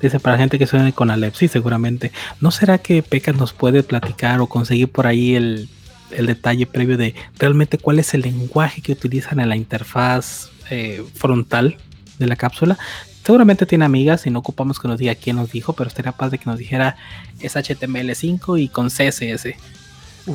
Dice 0.00 0.20
para 0.20 0.36
gente 0.36 0.58
que 0.58 0.66
suene 0.66 0.92
con 0.92 1.10
Alep, 1.10 1.34
sí, 1.34 1.48
seguramente. 1.48 2.12
¿No 2.40 2.50
será 2.50 2.78
que 2.78 3.02
Pecas 3.02 3.36
nos 3.36 3.52
puede 3.52 3.82
platicar 3.82 4.40
o 4.40 4.46
conseguir 4.46 4.88
por 4.88 5.06
ahí 5.06 5.34
el, 5.34 5.68
detalle 6.10 6.66
previo 6.66 6.96
de 6.96 7.14
realmente 7.38 7.78
cuál 7.78 7.98
es 7.98 8.12
el 8.14 8.20
lenguaje 8.20 8.82
que 8.82 8.92
utilizan 8.92 9.40
en 9.40 9.48
la 9.48 9.56
interfaz 9.56 10.50
eh, 10.70 11.02
frontal 11.14 11.78
de 12.18 12.26
la 12.26 12.36
cápsula? 12.36 12.78
Seguramente 13.24 13.64
tiene 13.64 13.86
amigas 13.86 14.26
y 14.26 14.30
no 14.30 14.40
ocupamos 14.40 14.78
que 14.78 14.86
nos 14.86 14.98
diga 14.98 15.14
quién 15.14 15.36
nos 15.36 15.50
dijo, 15.50 15.72
pero 15.72 15.88
estaría 15.88 16.12
padre 16.12 16.38
que 16.38 16.44
nos 16.44 16.58
dijera 16.58 16.96
es 17.40 17.56
HTML5 17.56 18.60
y 18.60 18.68
con 18.68 18.88
CSS. 18.88 19.54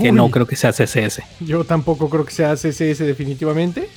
Que 0.01 0.11
no 0.11 0.29
creo 0.29 0.47
que 0.47 0.55
sea 0.55 0.71
CSS. 0.71 1.21
Yo 1.39 1.63
tampoco 1.63 2.09
creo 2.09 2.25
que 2.25 2.31
sea 2.31 2.55
CSS 2.55 2.99
definitivamente. 2.99 3.89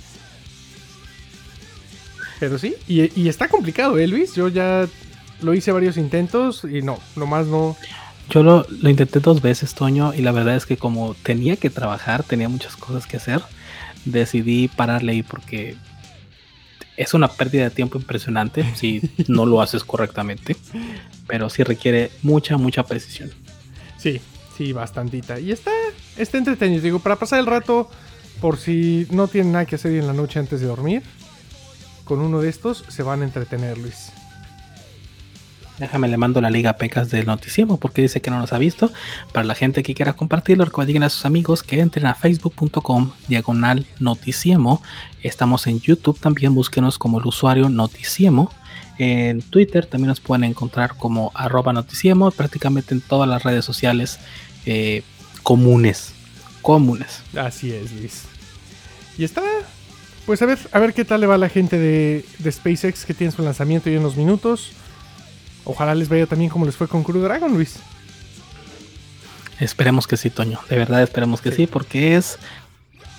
Pero 2.38 2.58
sí, 2.58 2.74
y, 2.86 3.28
está 3.28 3.48
complicado, 3.48 3.98
¿eh, 3.98 4.06
Luis? 4.06 4.34
Yo 4.34 4.48
ya 4.48 4.86
lo 5.40 5.54
hice 5.54 5.72
varios 5.72 5.96
intentos 5.96 6.64
y 6.64 6.82
no, 6.82 6.98
nomás 7.16 7.46
no. 7.46 7.76
Yo 8.28 8.42
lo, 8.42 8.66
lo, 8.68 8.90
intenté 8.90 9.20
dos 9.20 9.40
veces, 9.40 9.74
Toño, 9.74 10.12
y 10.12 10.22
la 10.22 10.32
verdad 10.32 10.56
es 10.56 10.66
que 10.66 10.76
como 10.76 11.14
tenía 11.14 11.56
que 11.56 11.70
trabajar, 11.70 12.24
tenía 12.24 12.48
muchas 12.48 12.76
cosas 12.76 13.06
que 13.06 13.16
hacer, 13.16 13.42
decidí 14.04 14.68
pararle 14.68 15.12
ahí 15.12 15.22
porque 15.22 15.76
es 16.96 17.14
una 17.14 17.28
pérdida 17.28 17.64
de 17.64 17.70
tiempo 17.70 17.98
impresionante 17.98 18.64
si 18.74 19.00
no 19.28 19.46
lo 19.46 19.62
haces 19.62 19.84
correctamente, 19.84 20.56
pero 21.26 21.50
sí 21.50 21.62
requiere 21.62 22.10
mucha, 22.22 22.56
mucha 22.56 22.84
precisión. 22.84 23.30
Sí, 23.96 24.20
sí, 24.56 24.72
bastantita. 24.72 25.38
Y 25.38 25.52
está, 25.52 25.70
está 26.16 26.38
entretenido. 26.38 26.82
Digo, 26.82 26.98
para 26.98 27.16
pasar 27.16 27.40
el 27.40 27.46
rato, 27.46 27.88
por 28.40 28.58
si 28.58 29.06
no 29.10 29.28
tienen 29.28 29.52
nada 29.52 29.66
que 29.66 29.76
hacer 29.76 29.92
en 29.92 30.06
la 30.06 30.12
noche 30.12 30.38
antes 30.38 30.60
de 30.60 30.66
dormir, 30.66 31.02
con 32.04 32.20
uno 32.20 32.40
de 32.40 32.48
estos 32.48 32.84
se 32.88 33.02
van 33.02 33.22
a 33.22 33.24
entretener, 33.24 33.78
Luis. 33.78 34.12
Déjame 35.82 36.06
le 36.06 36.16
mando 36.16 36.40
la 36.40 36.48
liga 36.48 36.74
Pecas 36.74 37.10
del 37.10 37.26
Noticiemo 37.26 37.76
porque 37.76 38.02
dice 38.02 38.20
que 38.20 38.30
no 38.30 38.38
nos 38.38 38.52
ha 38.52 38.58
visto. 38.58 38.92
Para 39.32 39.44
la 39.44 39.56
gente 39.56 39.82
que 39.82 39.94
quiera 39.94 40.12
compartirlo, 40.12 40.64
recuerden 40.64 41.02
a 41.02 41.08
sus 41.08 41.24
amigos 41.24 41.64
que 41.64 41.80
entren 41.80 42.06
a 42.06 42.14
facebook.com 42.14 43.10
diagonal 43.26 43.84
Noticiemo. 43.98 44.80
Estamos 45.24 45.66
en 45.66 45.80
YouTube 45.80 46.20
también, 46.20 46.54
búsquenos 46.54 47.00
como 47.00 47.18
el 47.18 47.26
usuario 47.26 47.68
Noticiemo. 47.68 48.52
En 48.96 49.42
Twitter 49.42 49.84
también 49.84 50.10
nos 50.10 50.20
pueden 50.20 50.44
encontrar 50.44 50.94
como 50.96 51.32
arroba 51.34 51.72
Noticiemo, 51.72 52.30
prácticamente 52.30 52.94
en 52.94 53.00
todas 53.00 53.28
las 53.28 53.42
redes 53.42 53.64
sociales 53.64 54.20
eh, 54.66 55.02
comunes. 55.42 56.14
Comunes. 56.60 57.24
Así 57.36 57.72
es, 57.72 57.90
Luis. 57.90 58.22
Y 59.18 59.24
está. 59.24 59.42
Pues 60.26 60.40
a 60.42 60.46
ver, 60.46 60.60
a 60.70 60.78
ver 60.78 60.94
qué 60.94 61.04
tal 61.04 61.22
le 61.22 61.26
va 61.26 61.34
a 61.34 61.38
la 61.38 61.48
gente 61.48 61.76
de, 61.76 62.24
de 62.38 62.52
SpaceX 62.52 63.04
que 63.04 63.14
tiene 63.14 63.32
su 63.32 63.42
lanzamiento 63.42 63.90
y 63.90 63.94
en 63.94 63.98
unos 63.98 64.16
minutos. 64.16 64.70
Ojalá 65.64 65.94
les 65.94 66.08
vaya 66.08 66.26
también 66.26 66.50
como 66.50 66.66
les 66.66 66.76
fue 66.76 66.88
con 66.88 67.04
Crew 67.04 67.22
Dragon, 67.22 67.52
Luis. 67.52 67.76
Esperemos 69.60 70.06
que 70.06 70.16
sí, 70.16 70.28
Toño. 70.28 70.58
De 70.68 70.76
verdad 70.76 71.02
esperemos 71.02 71.40
que 71.40 71.52
sí, 71.52 71.68
porque 71.68 72.16
es, 72.16 72.38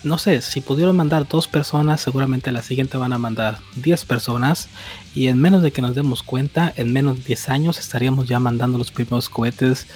no 0.04 0.18
sé, 0.18 0.42
si 0.42 0.60
pudieron 0.60 0.98
mandar 0.98 1.26
dos 1.28 1.48
personas, 1.48 2.02
seguramente 2.02 2.52
la 2.52 2.62
siguiente 2.62 2.98
van 2.98 3.14
a 3.14 3.18
mandar 3.18 3.60
10 3.78 4.04
personas. 4.04 4.68
Y 5.16 5.28
en 5.28 5.40
menos 5.40 5.62
de 5.62 5.72
que 5.72 5.82
nos 5.82 5.96
demos 5.96 6.22
cuenta, 6.22 6.74
en 6.76 6.92
menos 6.92 7.18
de 7.18 7.24
10 7.24 7.50
años 7.50 7.80
estaríamos 7.80 8.28
ya 8.28 8.40
mandando 8.40 8.78
los 8.78 8.92
primeros 8.92 9.30
cohetes 9.30 9.88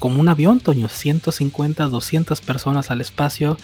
como 0.00 0.20
un 0.20 0.28
avión, 0.28 0.58
Toño, 0.58 0.88
150, 0.88 1.86
200 1.86 2.40
personas 2.40 2.90
al 2.90 3.00
espacio. 3.00 3.56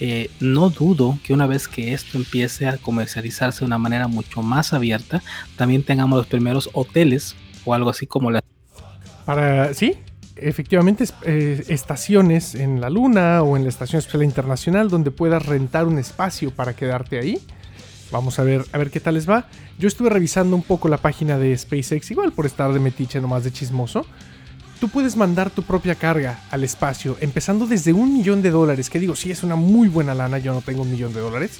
Eh, 0.00 0.28
no 0.40 0.70
dudo 0.70 1.20
que 1.22 1.32
una 1.32 1.46
vez 1.46 1.68
que 1.68 1.94
esto 1.94 2.18
empiece 2.18 2.66
a 2.66 2.78
comercializarse 2.78 3.60
de 3.60 3.66
una 3.66 3.78
manera 3.78 4.08
mucho 4.08 4.42
más 4.42 4.72
abierta, 4.72 5.22
también 5.56 5.84
tengamos 5.84 6.18
los 6.18 6.26
primeros 6.26 6.68
hoteles 6.72 7.36
o 7.64 7.74
algo 7.74 7.90
así 7.90 8.06
como 8.06 8.30
la... 8.30 8.42
Para, 9.24 9.72
sí, 9.74 9.94
efectivamente, 10.36 11.04
eh, 11.22 11.64
estaciones 11.68 12.54
en 12.54 12.80
la 12.80 12.90
Luna 12.90 13.42
o 13.42 13.56
en 13.56 13.62
la 13.62 13.68
Estación 13.68 13.98
Espacial 13.98 14.24
Internacional 14.24 14.88
donde 14.90 15.10
puedas 15.10 15.44
rentar 15.46 15.86
un 15.86 15.98
espacio 15.98 16.50
para 16.50 16.74
quedarte 16.74 17.18
ahí. 17.18 17.40
Vamos 18.10 18.38
a 18.38 18.44
ver, 18.44 18.64
a 18.72 18.78
ver 18.78 18.90
qué 18.90 19.00
tal 19.00 19.14
les 19.14 19.28
va. 19.28 19.46
Yo 19.78 19.88
estuve 19.88 20.10
revisando 20.10 20.54
un 20.54 20.62
poco 20.62 20.88
la 20.88 20.98
página 20.98 21.38
de 21.38 21.56
SpaceX, 21.56 22.10
igual 22.10 22.32
por 22.32 22.46
estar 22.46 22.72
de 22.72 22.80
metiche 22.80 23.20
nomás 23.20 23.44
de 23.44 23.52
chismoso 23.52 24.06
tú 24.84 24.90
puedes 24.90 25.16
mandar 25.16 25.48
tu 25.48 25.62
propia 25.62 25.94
carga 25.94 26.40
al 26.50 26.62
espacio, 26.62 27.16
empezando 27.22 27.66
desde 27.66 27.94
un 27.94 28.12
millón 28.12 28.42
de 28.42 28.50
dólares, 28.50 28.90
que 28.90 29.00
digo, 29.00 29.16
sí 29.16 29.30
es 29.30 29.42
una 29.42 29.56
muy 29.56 29.88
buena 29.88 30.14
lana, 30.14 30.36
yo 30.36 30.52
no 30.52 30.60
tengo 30.60 30.82
un 30.82 30.90
millón 30.90 31.14
de 31.14 31.20
dólares, 31.20 31.58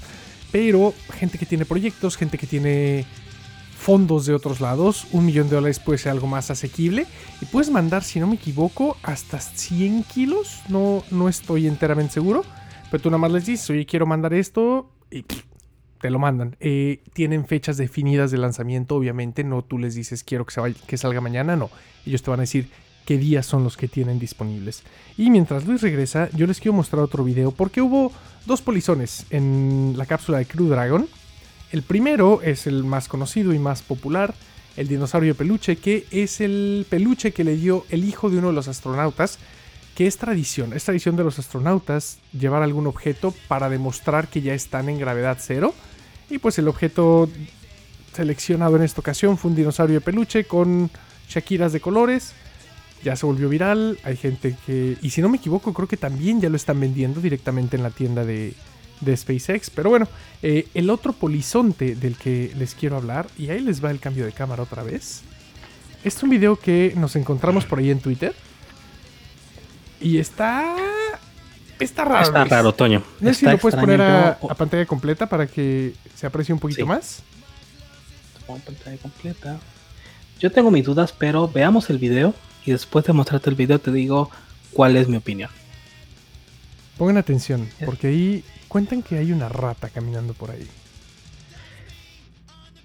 pero 0.53 0.93
gente 1.15 1.39
que 1.39 1.47
tiene 1.47 1.65
proyectos, 1.65 2.19
gente 2.19 2.37
que 2.37 2.47
tiene 2.47 3.07
fondos 3.77 4.27
de 4.27 4.35
otros 4.35 4.61
lados, 4.61 5.07
un 5.13 5.27
millón 5.27 5.49
de 5.49 5.57
dólares 5.57 5.79
puede 5.79 5.99
ser 5.99 6.13
algo 6.13 6.27
más 6.27 6.51
asequible 6.51 7.07
y 7.41 7.45
puedes 7.47 7.71
mandar, 7.71 8.03
si 8.03 8.21
no 8.21 8.27
me 8.27 8.37
equivoco, 8.37 8.97
hasta 9.03 9.41
100 9.41 10.05
kilos, 10.05 10.63
no, 10.69 11.05
no 11.11 11.29
estoy 11.29 11.67
enteramente 11.67 12.15
seguro, 12.15 12.45
pero 12.91 13.03
tú 13.03 13.11
nada 13.11 13.19
más 13.19 13.33
les 13.33 13.47
dices, 13.47 13.69
oye, 13.71 13.85
quiero 13.87 14.07
mandar 14.07 14.33
esto 14.33 14.91
y 15.11 15.25
te 16.01 16.11
lo 16.11 16.19
mandan. 16.19 16.57
Eh, 16.61 17.03
tienen 17.13 17.47
fechas 17.47 17.77
definidas 17.77 18.31
de 18.31 18.39
lanzamiento, 18.39 18.95
obviamente, 18.97 19.45
no 19.45 19.63
tú 19.63 19.79
les 19.79 19.95
dices 19.95 20.23
quiero 20.25 20.45
que, 20.47 20.75
que 20.87 20.97
salga 20.97 21.21
mañana, 21.21 21.57
no. 21.57 21.71
Ellos 22.07 22.23
te 22.23 22.31
van 22.31 22.41
a 22.41 22.43
decir 22.43 22.69
qué 23.05 23.19
días 23.19 23.47
son 23.47 23.65
los 23.65 23.77
que 23.77 23.89
tienen 23.89 24.19
disponibles. 24.19 24.83
Y 25.17 25.31
mientras 25.31 25.67
Luis 25.67 25.83
regresa, 25.83 26.29
yo 26.33 26.47
les 26.47 26.61
quiero 26.61 26.75
mostrar 26.75 27.03
otro 27.03 27.25
video 27.25 27.53
porque 27.53 27.81
hubo 27.81 28.13
dos 28.47 28.63
polizones 28.63 29.27
en 29.31 29.95
la 29.97 30.07
cápsula 30.07 30.39
de 30.39 30.47
Crew 30.47 30.69
Dragon. 30.69 31.07
El 31.73 31.83
primero 31.83 32.41
es 32.43 32.67
el 32.67 32.85
más 32.85 33.09
conocido 33.09 33.53
y 33.53 33.59
más 33.59 33.83
popular, 33.83 34.35
el 34.77 34.89
dinosaurio 34.89 35.35
peluche, 35.35 35.77
que 35.77 36.07
es 36.11 36.41
el 36.41 36.87
peluche 36.89 37.33
que 37.33 37.45
le 37.45 37.57
dio 37.57 37.85
el 37.91 38.05
hijo 38.05 38.31
de 38.31 38.39
uno 38.39 38.49
de 38.49 38.55
los 38.55 38.69
astronautas, 38.69 39.39
que 39.95 40.07
es 40.07 40.17
tradición, 40.17 40.73
es 40.73 40.85
tradición 40.85 41.17
de 41.17 41.25
los 41.25 41.39
astronautas 41.39 42.19
llevar 42.33 42.63
algún 42.63 42.87
objeto 42.87 43.33
para 43.47 43.69
demostrar 43.69 44.29
que 44.29 44.43
ya 44.43 44.55
están 44.55 44.89
en 44.89 44.99
gravedad 44.99 45.39
cero. 45.41 45.75
Y 46.31 46.39
pues 46.39 46.59
el 46.59 46.69
objeto 46.69 47.29
seleccionado 48.13 48.77
en 48.77 48.83
esta 48.83 49.01
ocasión 49.01 49.39
fue 49.39 49.51
un 49.51 49.57
dinosaurio 49.57 49.97
de 49.97 50.01
peluche 50.01 50.45
con 50.45 50.91
Shakiras 51.29 51.73
de 51.73 51.81
colores 51.81 52.35
ya 53.05 53.15
se 53.15 53.27
volvió 53.27 53.49
viral, 53.49 53.99
hay 54.03 54.17
gente 54.17 54.57
que, 54.67 54.97
y 55.01 55.11
si 55.11 55.21
no 55.21 55.29
me 55.29 55.37
equivoco, 55.37 55.75
creo 55.75 55.87
que 55.87 55.99
también 55.99 56.41
ya 56.41 56.49
lo 56.49 56.57
están 56.57 56.81
vendiendo 56.81 57.21
directamente 57.21 57.77
en 57.77 57.83
la 57.83 57.91
tienda 57.91 58.25
de, 58.25 58.55
de 59.01 59.17
SpaceX. 59.17 59.71
Pero 59.71 59.91
bueno, 59.91 60.09
eh, 60.43 60.69
el 60.75 60.91
otro 60.91 61.13
polizonte 61.13 61.95
del 61.95 62.17
que 62.17 62.53
les 62.57 62.75
quiero 62.75 62.97
hablar, 62.97 63.27
y 63.39 63.51
ahí 63.51 63.61
les 63.61 63.85
va 63.85 63.91
el 63.91 64.01
cambio 64.01 64.25
de 64.25 64.33
cámara 64.33 64.63
otra 64.63 64.83
vez. 64.83 65.23
Este 66.05 66.19
es 66.19 66.23
un 66.23 66.31
video 66.31 66.57
que 66.57 66.93
nos 66.97 67.17
encontramos 67.17 67.65
por 67.65 67.79
ahí 67.79 67.91
en 67.91 68.01
Twitter. 68.01 68.35
Y 70.01 70.19
está. 70.19 70.77
Está 71.81 72.05
raro. 72.05 72.27
Está 72.27 72.45
raro, 72.45 72.73
Toño. 72.75 73.03
No 73.21 73.29
sé 73.31 73.41
si 73.41 73.47
lo 73.47 73.59
puedes 73.59 73.79
poner 73.79 74.03
a, 74.03 74.39
pantalla 74.57 74.87
completa 74.87 75.27
para 75.27 75.47
que 75.47 75.95
se 76.15 76.27
aprecie 76.27 76.53
un 76.53 76.61
poquito 76.61 76.87
más. 76.87 77.23
pantalla 78.47 78.97
completa. 78.99 79.59
Yo 80.41 80.53
tengo 80.53 80.71
mis 80.71 80.85
dudas, 80.85 81.15
pero 81.17 81.49
veamos 81.49 81.89
el 81.91 81.99
video 81.99 82.35
y 82.67 82.73
después 82.73 83.05
de 83.05 83.13
mostrarte 83.13 83.51
el 83.51 83.57
video 83.57 83.79
te 83.79 83.91
digo 83.91 84.31
cuál 84.73 84.97
es 84.97 85.09
mi 85.09 85.17
opinión. 85.17 85.51
Pongan 86.99 87.17
atención, 87.17 87.69
porque 87.85 88.09
ahí 88.09 88.45
cuentan 88.75 89.05
que 89.05 89.19
hay 89.19 89.31
una 89.31 89.49
rata 89.49 89.89
caminando 89.89 90.35
por 90.35 90.51
ahí. 90.51 90.67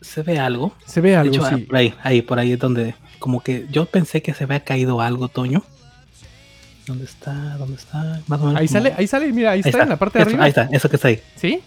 ¿Se 0.02 0.21
ve 0.21 0.38
algo? 0.38 0.71
Se 0.86 1.02
ve 1.02 1.15
algo, 1.15 1.49
sí. 1.49 1.63
Por 1.63 1.78
ahí, 1.78 1.95
ahí, 2.04 2.21
por 2.21 2.38
ahí 2.38 2.52
es 2.52 2.60
donde... 2.60 2.93
Como 3.17 3.41
que 3.41 3.65
yo 3.71 3.88
pensé 3.88 4.21
que 4.21 4.36
se 4.36 4.43
había 4.43 4.60
caído 4.60 5.02
algo, 5.02 5.30
Toño. 5.30 5.63
¿Dónde 6.86 7.06
está? 7.06 7.34
¿Dónde 7.58 7.78
está? 7.78 8.21
Más 8.28 8.39
o 8.39 8.45
menos 8.45 8.62
ahí 8.62 8.67
sale, 8.67 8.93
ahí 8.99 9.08
sale, 9.08 9.34
mira, 9.34 9.49
ahí, 9.49 9.62
está, 9.65 9.82
en 9.82 9.89
la 9.89 9.97
parte 9.97 10.19
de 10.19 10.25
arriba. 10.25 10.43
Ahí 10.43 10.49
está, 10.49 10.69
eso 10.71 10.91
que 10.91 10.97
está 10.97 11.08
ahí. 11.08 11.23
¿Sí? 11.36 11.60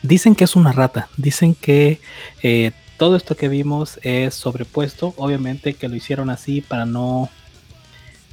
Dicen 0.00 0.34
que 0.34 0.44
es 0.44 0.56
una 0.56 0.72
rata. 0.72 1.10
Dicen 1.18 1.54
que 1.54 2.00
eh, 2.42 2.72
todo 2.96 3.16
esto 3.16 3.36
que 3.36 3.50
vimos 3.50 4.00
es 4.00 4.32
sobrepuesto, 4.32 5.12
obviamente 5.18 5.74
que 5.74 5.90
lo 5.90 5.94
hicieron 5.94 6.30
así 6.30 6.62
para 6.62 6.86
no 6.86 7.28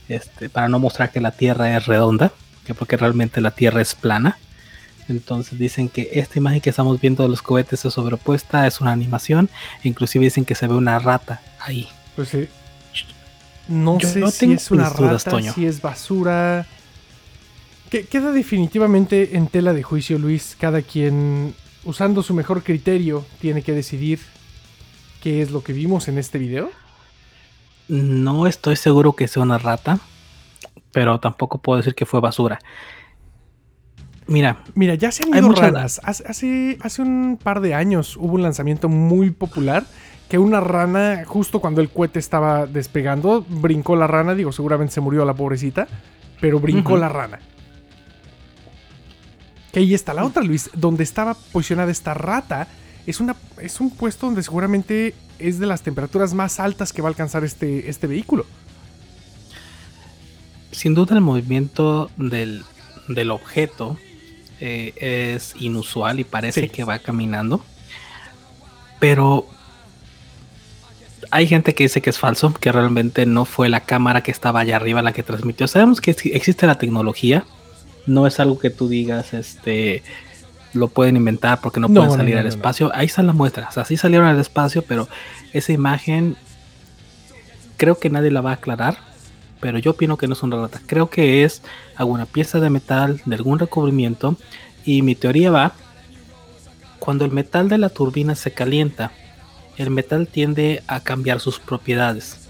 este, 0.08 0.48
para 0.50 0.70
no 0.70 0.80
mostrar 0.80 1.12
que 1.12 1.20
la 1.20 1.32
Tierra 1.32 1.76
es 1.76 1.88
redonda, 1.88 2.32
que 2.66 2.74
porque 2.74 2.98
realmente 2.98 3.42
la 3.42 3.52
Tierra 3.52 3.82
es 3.82 3.96
plana. 3.96 4.38
Entonces 5.10 5.60
dicen 5.60 5.90
que 5.90 6.10
esta 6.14 6.40
imagen 6.40 6.62
que 6.62 6.70
estamos 6.70 7.00
viendo 7.02 7.24
de 7.24 7.30
los 7.30 7.42
cohetes 7.42 7.84
es 7.84 7.94
sobrepuesta, 7.94 8.68
es 8.68 8.80
una 8.80 8.92
animación, 8.92 9.50
inclusive 9.84 10.24
dicen 10.24 10.46
que 10.46 10.56
se 10.56 10.68
ve 10.68 10.76
una 10.76 10.98
rata 11.00 11.42
ahí. 11.60 11.90
Pues 12.16 12.30
sí. 12.30 12.48
No 13.68 14.00
sé 14.00 14.30
si 14.32 14.54
es 14.54 14.72
una 14.72 14.90
rata, 14.90 15.54
si 15.54 15.66
es 15.66 15.82
basura. 15.82 16.66
Que 17.90 18.06
queda 18.06 18.32
definitivamente 18.32 19.38
en 19.38 19.48
tela 19.48 19.74
de 19.74 19.84
juicio, 19.84 20.18
Luis. 20.18 20.56
Cada 20.60 20.82
quien, 20.82 21.54
usando 21.84 22.24
su 22.24 22.34
mejor 22.34 22.64
criterio, 22.64 23.26
tiene 23.40 23.62
que 23.62 23.72
decidir 23.72 24.20
qué 25.24 25.42
es 25.42 25.52
lo 25.52 25.64
que 25.64 25.72
vimos 25.72 26.10
en 26.10 26.18
este 26.18 26.38
video? 26.38 26.70
No 27.88 28.46
estoy 28.46 28.76
seguro 28.76 29.14
que 29.14 29.30
sea 29.30 29.42
una 29.42 29.58
rata, 29.58 30.00
pero 30.92 31.20
tampoco 31.20 31.60
puedo 31.60 31.78
decir 31.78 31.96
que 31.96 32.06
fue 32.06 32.20
basura. 32.20 32.60
Mira, 34.28 34.64
mira, 34.76 34.96
ya 34.96 35.12
se 35.12 35.24
han 35.24 35.30
ido 35.30 35.52
ranas. 35.52 36.00
Hace, 36.04 36.78
hace, 36.82 37.02
un 37.02 37.38
par 37.42 37.60
de 37.62 37.74
años 37.74 38.16
hubo 38.18 38.36
un 38.36 38.42
lanzamiento 38.42 38.88
muy 38.88 39.32
popular 39.32 39.86
que 40.30 40.38
una 40.38 40.62
rana, 40.62 41.24
justo 41.26 41.60
cuando 41.60 41.82
el 41.82 41.90
cohete 41.90 42.20
estaba 42.20 42.66
despegando, 42.66 43.46
brincó 43.48 43.96
la 43.96 44.08
rana. 44.08 44.34
Digo, 44.34 44.52
seguramente 44.52 44.94
se 44.94 45.02
murió 45.02 45.26
la 45.26 45.34
pobrecita, 45.34 45.88
pero 46.40 46.60
brincó 46.60 46.98
la 46.98 47.10
rana. 47.10 47.40
Que 49.72 49.80
ahí 49.80 49.94
está 49.94 50.14
la 50.14 50.24
otra, 50.24 50.44
Luis, 50.44 50.70
donde 50.74 51.04
estaba 51.04 51.34
posicionada 51.34 51.92
esta 51.92 52.14
rata 52.14 52.68
es, 53.06 53.20
una, 53.20 53.36
es 53.60 53.82
un 53.82 53.90
puesto 53.90 54.28
donde 54.28 54.44
seguramente 54.44 55.14
es 55.40 55.60
de 55.60 55.66
las 55.66 55.82
temperaturas 55.82 56.34
más 56.34 56.60
altas 56.60 56.94
que 56.94 57.02
va 57.02 57.10
a 57.10 57.12
alcanzar 57.12 57.44
este, 57.44 57.90
este 57.90 58.08
vehículo. 58.08 58.46
Sin 60.74 60.94
duda 60.94 61.16
el 61.16 61.22
movimiento 61.22 62.10
del, 62.18 62.64
objeto 63.32 63.98
eh, 64.60 64.94
es 65.36 65.56
inusual 65.60 66.20
y 66.20 66.24
parece 66.24 66.70
que 66.70 66.84
va 66.84 67.00
caminando. 67.00 67.64
Pero 69.00 69.48
hay 71.32 71.48
gente 71.48 71.74
que 71.74 71.84
dice 71.84 72.02
que 72.02 72.10
es 72.10 72.20
falso, 72.20 72.54
que 72.54 72.72
realmente 72.72 73.26
no 73.26 73.46
fue 73.46 73.70
la 73.70 73.82
cámara 73.82 74.22
que 74.22 74.32
estaba 74.32 74.60
allá 74.60 74.76
arriba 74.76 75.02
la 75.02 75.14
que 75.14 75.24
transmitió. 75.24 75.68
Sabemos 75.68 76.00
que 76.02 76.12
existe 76.12 76.68
la 76.68 76.78
tecnología, 76.78 77.46
no 78.06 78.28
es 78.28 78.40
algo 78.40 78.60
que 78.60 78.70
tú 78.70 78.88
digas, 78.88 79.34
este, 79.34 80.04
lo 80.74 80.90
pueden 80.90 81.18
inventar 81.18 81.62
porque 81.62 81.80
no, 81.80 81.90
pueden 81.90 82.12
salir 82.12 82.38
al 82.38 82.48
espacio. 82.48 82.92
Ahí 82.94 83.06
están 83.06 83.28
las 83.28 83.36
muestras. 83.36 83.78
Así 83.78 83.98
salieron 83.98 84.28
al 84.28 84.40
espacio, 84.40 84.84
pero 84.84 85.08
esa 85.54 85.72
imagen 85.72 86.36
creo 87.78 87.98
que 87.98 88.10
nadie 88.10 88.32
la 88.32 88.42
va 88.42 88.52
a 88.52 88.56
aclarar. 88.56 88.98
Pero 89.64 89.80
yo 89.80 89.92
opino 89.92 90.18
que 90.18 90.28
no 90.28 90.34
es 90.34 90.44
una 90.44 90.58
rata. 90.58 90.82
Creo 90.86 91.10
que 91.10 91.44
es 91.44 91.64
alguna 91.96 92.28
pieza 92.28 92.60
de 92.60 92.70
metal 92.70 93.22
de 93.26 93.36
algún 93.36 93.58
recubrimiento. 93.58 94.36
Y 94.84 95.02
mi 95.02 95.16
teoría 95.16 95.50
va, 95.50 95.74
cuando 97.00 97.24
el 97.24 97.32
metal 97.32 97.70
de 97.70 97.78
la 97.78 97.88
turbina 97.88 98.36
se 98.36 98.52
calienta 98.52 99.14
el 99.78 99.90
metal 99.90 100.28
tiende 100.28 100.84
a 100.88 101.00
cambiar 101.00 101.40
sus 101.40 101.60
propiedades. 101.60 102.48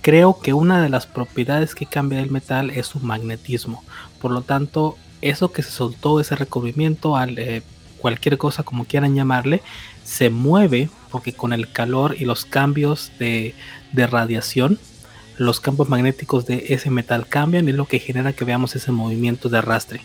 Creo 0.00 0.40
que 0.40 0.52
una 0.52 0.82
de 0.82 0.88
las 0.88 1.06
propiedades 1.06 1.74
que 1.74 1.86
cambia 1.86 2.20
el 2.20 2.30
metal 2.30 2.70
es 2.70 2.86
su 2.86 3.00
magnetismo. 3.00 3.84
Por 4.20 4.30
lo 4.30 4.42
tanto, 4.42 4.96
eso 5.20 5.52
que 5.52 5.62
se 5.62 5.70
soltó, 5.70 6.20
ese 6.20 6.36
recubrimiento, 6.36 7.16
al, 7.16 7.38
eh, 7.38 7.62
cualquier 7.98 8.38
cosa 8.38 8.62
como 8.62 8.84
quieran 8.84 9.14
llamarle, 9.14 9.62
se 10.04 10.30
mueve 10.30 10.88
porque 11.10 11.32
con 11.32 11.52
el 11.52 11.70
calor 11.70 12.16
y 12.18 12.24
los 12.24 12.44
cambios 12.44 13.12
de 13.18 13.54
radiación, 13.94 14.78
los 15.38 15.60
campos 15.60 15.88
magnéticos 15.88 16.46
de 16.46 16.66
ese 16.68 16.90
metal 16.90 17.26
cambian 17.26 17.66
y 17.66 17.70
es 17.70 17.76
lo 17.76 17.86
que 17.86 17.98
genera 17.98 18.32
que 18.32 18.44
veamos 18.44 18.74
ese 18.76 18.92
movimiento 18.92 19.48
de 19.48 19.58
arrastre. 19.58 20.00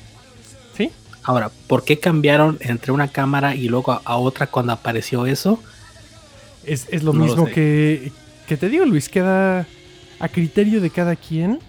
¿Sí? 0.75 0.91
Ahora, 1.23 1.51
¿por 1.67 1.83
qué 1.83 1.99
cambiaron 1.99 2.57
entre 2.61 2.91
una 2.91 3.07
cámara 3.07 3.55
y 3.55 3.67
luego 3.69 3.91
a, 3.91 4.01
a 4.03 4.17
otra 4.17 4.47
cuando 4.47 4.73
apareció 4.73 5.25
eso? 5.25 5.61
Es, 6.65 6.87
es 6.91 7.03
lo 7.03 7.13
no 7.13 7.23
mismo 7.23 7.45
lo 7.47 7.51
que, 7.51 8.11
que 8.47 8.57
te 8.57 8.69
digo, 8.69 8.85
Luis, 8.85 9.09
queda 9.09 9.65
a 10.19 10.29
criterio 10.29 10.81
de 10.81 10.89
cada 10.89 11.15
quien 11.15 11.59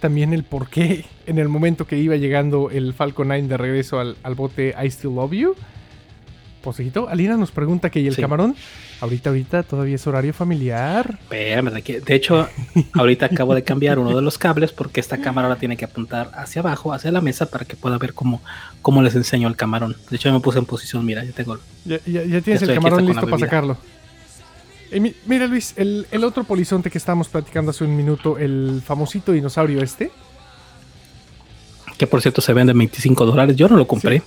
también 0.00 0.32
el 0.32 0.42
por 0.44 0.68
qué 0.68 1.04
en 1.26 1.38
el 1.38 1.48
momento 1.48 1.86
que 1.86 1.96
iba 1.98 2.16
llegando 2.16 2.70
el 2.70 2.94
Falcon 2.94 3.28
9 3.28 3.46
de 3.46 3.56
regreso 3.56 4.00
al, 4.00 4.16
al 4.22 4.34
bote 4.34 4.74
I 4.82 4.90
Still 4.90 5.14
Love 5.14 5.32
You. 5.32 5.54
Posito, 6.60 7.08
Alina 7.08 7.36
nos 7.36 7.50
pregunta 7.50 7.90
que 7.90 8.00
¿y 8.00 8.06
el 8.06 8.14
sí. 8.14 8.20
camarón? 8.20 8.54
Ahorita, 9.00 9.30
ahorita 9.30 9.62
todavía 9.62 9.94
es 9.94 10.06
horario 10.06 10.34
familiar. 10.34 11.18
Espérame, 11.22 11.70
de 11.70 12.14
hecho, 12.14 12.48
ahorita 12.94 13.26
acabo 13.26 13.54
de 13.54 13.64
cambiar 13.64 13.98
uno 13.98 14.14
de 14.14 14.22
los 14.22 14.36
cables 14.36 14.72
porque 14.72 15.00
esta 15.00 15.18
cámara 15.18 15.48
ahora 15.48 15.58
tiene 15.58 15.76
que 15.76 15.84
apuntar 15.86 16.30
hacia 16.34 16.60
abajo, 16.60 16.92
hacia 16.92 17.10
la 17.10 17.20
mesa, 17.20 17.46
para 17.46 17.64
que 17.64 17.76
pueda 17.76 17.96
ver 17.98 18.12
cómo, 18.12 18.42
cómo 18.82 19.02
les 19.02 19.14
enseño 19.14 19.48
el 19.48 19.56
camarón. 19.56 19.96
De 20.10 20.16
hecho, 20.16 20.28
ya 20.28 20.34
me 20.34 20.40
puse 20.40 20.58
en 20.58 20.66
posición, 20.66 21.04
mira, 21.04 21.24
ya 21.24 21.32
tengo. 21.32 21.58
Ya, 21.84 21.98
ya, 22.06 22.24
ya 22.24 22.40
tienes 22.40 22.62
el 22.62 22.74
camarón 22.74 23.06
listo 23.06 23.26
para 23.26 23.38
sacarlo. 23.38 23.78
Eh, 24.90 25.14
mira, 25.26 25.46
Luis, 25.46 25.74
el, 25.76 26.06
el, 26.10 26.24
otro 26.24 26.44
polizonte 26.44 26.90
que 26.90 26.98
estábamos 26.98 27.28
platicando 27.28 27.70
hace 27.70 27.84
un 27.84 27.96
minuto, 27.96 28.38
el 28.38 28.82
famosito 28.84 29.32
dinosaurio 29.32 29.82
este. 29.82 30.10
Que 31.96 32.06
por 32.06 32.20
cierto 32.20 32.40
se 32.40 32.52
vende 32.52 32.72
25 32.72 33.26
dólares. 33.26 33.56
Yo 33.56 33.68
no 33.68 33.76
lo 33.76 33.86
compré, 33.86 34.18
sí. 34.20 34.24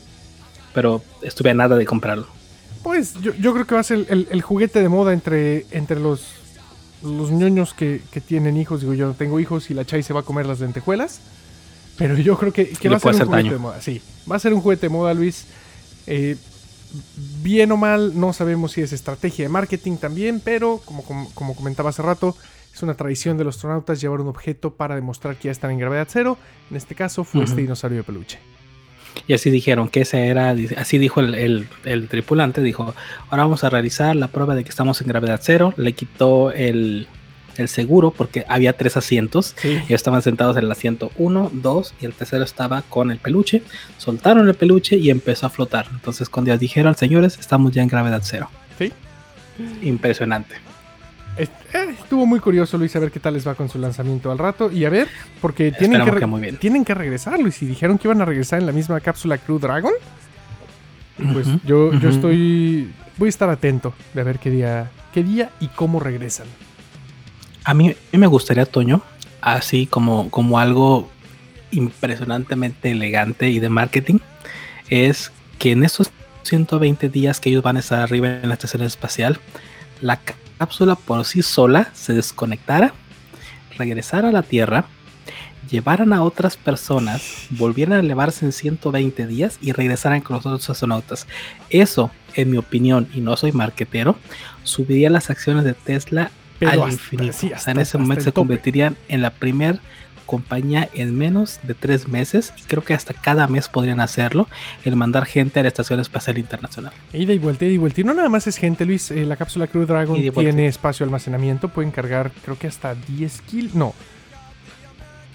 Pero 0.73 1.01
estuve 1.21 1.51
a 1.51 1.53
nada 1.53 1.75
de 1.75 1.85
comprarlo. 1.85 2.27
Pues 2.83 3.13
yo, 3.21 3.33
yo 3.35 3.53
creo 3.53 3.65
que 3.65 3.75
va 3.75 3.81
a 3.81 3.85
ser 3.85 4.05
el, 4.09 4.27
el, 4.29 4.41
juguete 4.41 4.81
de 4.81 4.89
moda 4.89 5.13
entre, 5.13 5.65
entre 5.71 5.99
los, 5.99 6.33
los 7.01 7.31
ñoños 7.31 7.73
que, 7.73 8.01
que, 8.11 8.19
tienen 8.19 8.57
hijos. 8.57 8.81
Digo, 8.81 8.93
yo 8.93 9.07
no 9.07 9.13
tengo 9.13 9.39
hijos 9.39 9.71
y 9.71 9.73
la 9.73 9.85
Chai 9.85 10.03
se 10.03 10.13
va 10.13 10.19
a 10.19 10.23
comer 10.23 10.45
las 10.45 10.59
lentejuelas. 10.59 11.21
Pero 11.97 12.17
yo 12.17 12.37
creo 12.37 12.51
que, 12.51 12.67
que 12.67 12.89
va 12.89 12.97
a 12.97 12.99
ser 12.99 13.13
un 13.13 13.19
juguete 13.19 13.35
daño. 13.35 13.51
de 13.53 13.57
moda. 13.59 13.81
Sí, 13.81 14.01
va 14.29 14.35
a 14.35 14.39
ser 14.39 14.53
un 14.53 14.61
juguete 14.61 14.87
de 14.87 14.89
moda, 14.89 15.13
Luis. 15.13 15.45
Eh, 16.07 16.35
bien 17.41 17.71
o 17.71 17.77
mal, 17.77 18.19
no 18.19 18.33
sabemos 18.33 18.73
si 18.73 18.81
es 18.81 18.91
estrategia 18.91 19.45
de 19.45 19.49
marketing 19.49 19.97
también, 19.97 20.41
pero 20.43 20.81
como, 20.83 21.03
como, 21.03 21.29
como, 21.33 21.55
comentaba 21.55 21.91
hace 21.91 22.01
rato, 22.01 22.35
es 22.73 22.83
una 22.83 22.95
tradición 22.95 23.37
de 23.37 23.43
los 23.43 23.55
astronautas 23.55 24.01
llevar 24.01 24.21
un 24.21 24.27
objeto 24.27 24.73
para 24.73 24.95
demostrar 24.95 25.37
que 25.37 25.45
ya 25.45 25.51
están 25.51 25.71
en 25.71 25.79
gravedad 25.79 26.07
cero. 26.09 26.37
En 26.69 26.77
este 26.77 26.95
caso 26.95 27.23
fue 27.23 27.41
uh 27.41 27.43
-huh. 27.43 27.47
este 27.47 27.61
dinosaurio 27.61 27.99
de 27.99 28.03
peluche. 28.03 28.39
Y 29.27 29.33
así 29.33 29.49
dijeron 29.49 29.87
que 29.89 30.01
ese 30.01 30.27
era, 30.27 30.55
así 30.77 30.97
dijo 30.97 31.19
el, 31.19 31.35
el, 31.35 31.67
el, 31.85 32.07
tripulante, 32.07 32.61
dijo, 32.61 32.93
ahora 33.29 33.43
vamos 33.43 33.63
a 33.63 33.69
realizar 33.69 34.15
la 34.15 34.27
prueba 34.27 34.55
de 34.55 34.63
que 34.63 34.69
estamos 34.69 35.01
en 35.01 35.07
gravedad 35.07 35.39
cero, 35.41 35.73
le 35.77 35.93
quitó 35.93 36.51
el, 36.51 37.07
el 37.57 37.67
seguro 37.67 38.11
porque 38.11 38.45
había 38.47 38.73
tres 38.73 38.97
asientos 38.97 39.55
sí. 39.57 39.79
y 39.87 39.93
estaban 39.93 40.21
sentados 40.21 40.57
en 40.57 40.65
el 40.65 40.71
asiento 40.71 41.11
1, 41.17 41.51
2 41.53 41.93
y 42.01 42.05
el 42.05 42.13
tercero 42.13 42.43
estaba 42.43 42.81
con 42.83 43.11
el 43.11 43.19
peluche. 43.19 43.63
Soltaron 43.97 44.47
el 44.47 44.55
peluche 44.55 44.97
y 44.97 45.09
empezó 45.09 45.47
a 45.47 45.49
flotar. 45.49 45.87
Entonces 45.91 46.29
cuando 46.29 46.49
ya 46.49 46.57
dijeron, 46.57 46.95
señores, 46.95 47.37
estamos 47.39 47.71
ya 47.71 47.81
en 47.81 47.87
gravedad 47.87 48.21
cero. 48.23 48.49
Sí. 48.77 48.91
Impresionante. 49.81 50.55
Eh, 51.37 51.47
estuvo 51.99 52.25
muy 52.25 52.39
curioso 52.39 52.77
Luis 52.77 52.95
a 52.95 52.99
ver 52.99 53.11
qué 53.11 53.19
tal 53.19 53.33
les 53.33 53.47
va 53.47 53.55
con 53.55 53.69
su 53.69 53.79
lanzamiento 53.79 54.31
al 54.31 54.37
rato 54.37 54.71
y 54.71 54.85
a 54.85 54.89
ver 54.89 55.07
porque 55.41 55.71
tienen 55.71 56.03
que, 56.05 56.53
tienen 56.53 56.85
que 56.85 56.93
regresar 56.93 57.39
Luis 57.39 57.61
y 57.63 57.65
dijeron 57.65 57.97
que 57.97 58.07
iban 58.07 58.21
a 58.21 58.25
regresar 58.25 58.59
en 58.59 58.65
la 58.65 58.71
misma 58.71 58.99
cápsula 58.99 59.37
Crew 59.37 59.59
Dragon. 59.59 59.93
Pues 61.33 61.47
uh 61.47 61.51
-huh, 61.51 61.59
yo, 61.65 61.77
uh 61.87 61.91
-huh. 61.93 61.99
yo 61.99 62.09
estoy 62.09 62.91
voy 63.17 63.27
a 63.27 63.29
estar 63.29 63.49
atento 63.49 63.93
de 64.13 64.23
ver 64.23 64.39
qué 64.39 64.49
día 64.49 64.91
qué 65.13 65.23
día 65.23 65.51
y 65.59 65.67
cómo 65.67 65.99
regresan. 65.99 66.47
A 67.63 67.73
mí, 67.73 67.91
a 67.91 67.95
mí 68.11 68.17
me 68.17 68.27
gustaría, 68.27 68.65
Toño, 68.65 69.01
así 69.39 69.85
como, 69.85 70.29
como 70.29 70.59
algo 70.59 71.09
impresionantemente 71.71 72.91
elegante 72.91 73.49
y 73.49 73.59
de 73.59 73.69
marketing, 73.69 74.19
es 74.89 75.31
que 75.59 75.71
en 75.71 75.83
estos 75.83 76.11
120 76.43 77.07
días 77.09 77.39
que 77.39 77.49
ellos 77.49 77.63
van 77.63 77.77
a 77.77 77.79
estar 77.79 78.01
arriba 78.01 78.27
en 78.27 78.49
la 78.49 78.55
estación 78.55 78.83
espacial, 78.83 79.39
la 80.01 80.19
cápsula 80.57 80.95
por 80.95 81.25
sí 81.25 81.41
sola 81.41 81.89
se 81.93 82.13
desconectara, 82.13 82.93
regresara 83.77 84.29
a 84.29 84.31
la 84.31 84.43
Tierra, 84.43 84.85
llevaran 85.69 86.13
a 86.13 86.23
otras 86.23 86.57
personas, 86.57 87.47
volvieran 87.51 87.97
a 87.97 87.99
elevarse 87.99 88.45
en 88.45 88.51
120 88.51 89.27
días 89.27 89.57
y 89.61 89.71
regresaran 89.71 90.21
con 90.21 90.35
los 90.35 90.45
otros 90.45 90.69
astronautas. 90.69 91.27
Eso, 91.69 92.11
en 92.35 92.51
mi 92.51 92.57
opinión, 92.57 93.07
y 93.13 93.21
no 93.21 93.35
soy 93.37 93.51
marquetero, 93.51 94.15
subiría 94.63 95.09
las 95.09 95.29
acciones 95.29 95.63
de 95.63 95.73
Tesla 95.73 96.31
pero 96.59 96.71
al 96.71 96.79
hasta, 96.81 96.91
infinito. 96.91 97.33
Sí, 97.33 97.51
o 97.53 97.59
sea, 97.59 97.71
en 97.71 97.79
ese 97.79 97.97
momento 97.97 98.23
se 98.23 98.31
convertirían 98.31 98.97
en 99.07 99.21
la 99.21 99.31
primera 99.31 99.79
compañía 100.33 100.89
en 100.95 101.15
menos 101.15 101.59
de 101.61 101.75
tres 101.75 102.07
meses 102.07 102.53
y 102.57 102.63
creo 102.63 102.83
que 102.83 102.95
hasta 102.95 103.13
cada 103.13 103.47
mes 103.47 103.69
podrían 103.69 103.99
hacerlo 103.99 104.47
el 104.83 104.95
mandar 104.95 105.27
gente 105.27 105.59
a 105.59 105.61
la 105.61 105.67
estación 105.67 105.99
espacial 105.99 106.39
internacional. 106.39 106.91
Ida 107.13 107.33
y 107.33 107.37
vuelta 107.37 107.65
ida 107.65 107.73
y 107.75 107.77
vuelta. 107.77 108.01
Y 108.01 108.03
no 108.03 108.15
nada 108.15 108.29
más 108.29 108.47
es 108.47 108.57
gente 108.57 108.83
Luis. 108.83 109.11
Eh, 109.11 109.27
la 109.27 109.35
cápsula 109.35 109.67
Crew 109.67 109.85
Dragon 109.85 110.19
tiene 110.33 110.65
espacio 110.65 111.05
de 111.05 111.09
almacenamiento. 111.09 111.69
Pueden 111.69 111.91
cargar 111.91 112.31
creo 112.43 112.57
que 112.57 112.65
hasta 112.65 112.95
10 112.95 113.41
kilos 113.41 113.75
no. 113.75 113.93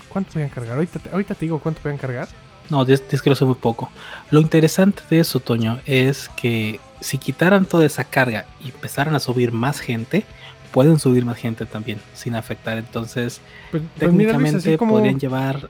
¿cuánto 0.09 0.33
pueden 0.33 0.49
cargar? 0.49 0.75
ahorita 0.75 0.99
te, 0.99 1.11
ahorita 1.11 1.35
te 1.37 1.45
digo 1.45 1.61
cuánto 1.61 1.81
pueden 1.81 1.99
cargar. 1.99 2.27
No 2.69 2.85
10, 2.85 3.09
10 3.09 3.23
kilos 3.23 3.41
es 3.41 3.47
muy 3.47 3.55
poco. 3.55 3.93
Lo 4.33 4.41
interesante 4.41 5.05
de 5.09 5.21
eso 5.21 5.39
Toño 5.39 5.79
es 5.87 6.29
que 6.31 6.81
si 7.01 7.19
quitaran 7.19 7.67
toda 7.67 7.87
esa 7.87 8.03
carga 8.03 8.47
y 8.65 8.71
empezaran 8.71 9.15
a 9.15 9.21
subir 9.21 9.53
más 9.53 9.79
gente 9.79 10.25
pueden 10.73 10.99
subir 10.99 11.25
más 11.25 11.37
gente 11.37 11.67
también 11.67 11.99
sin 12.15 12.35
afectar. 12.35 12.79
Entonces, 12.79 13.41
pues, 13.71 13.83
técnicamente 13.99 14.53
pues 14.53 14.67
mira, 14.67 14.79
como, 14.79 14.95
podrían 14.95 15.19
llevar. 15.19 15.69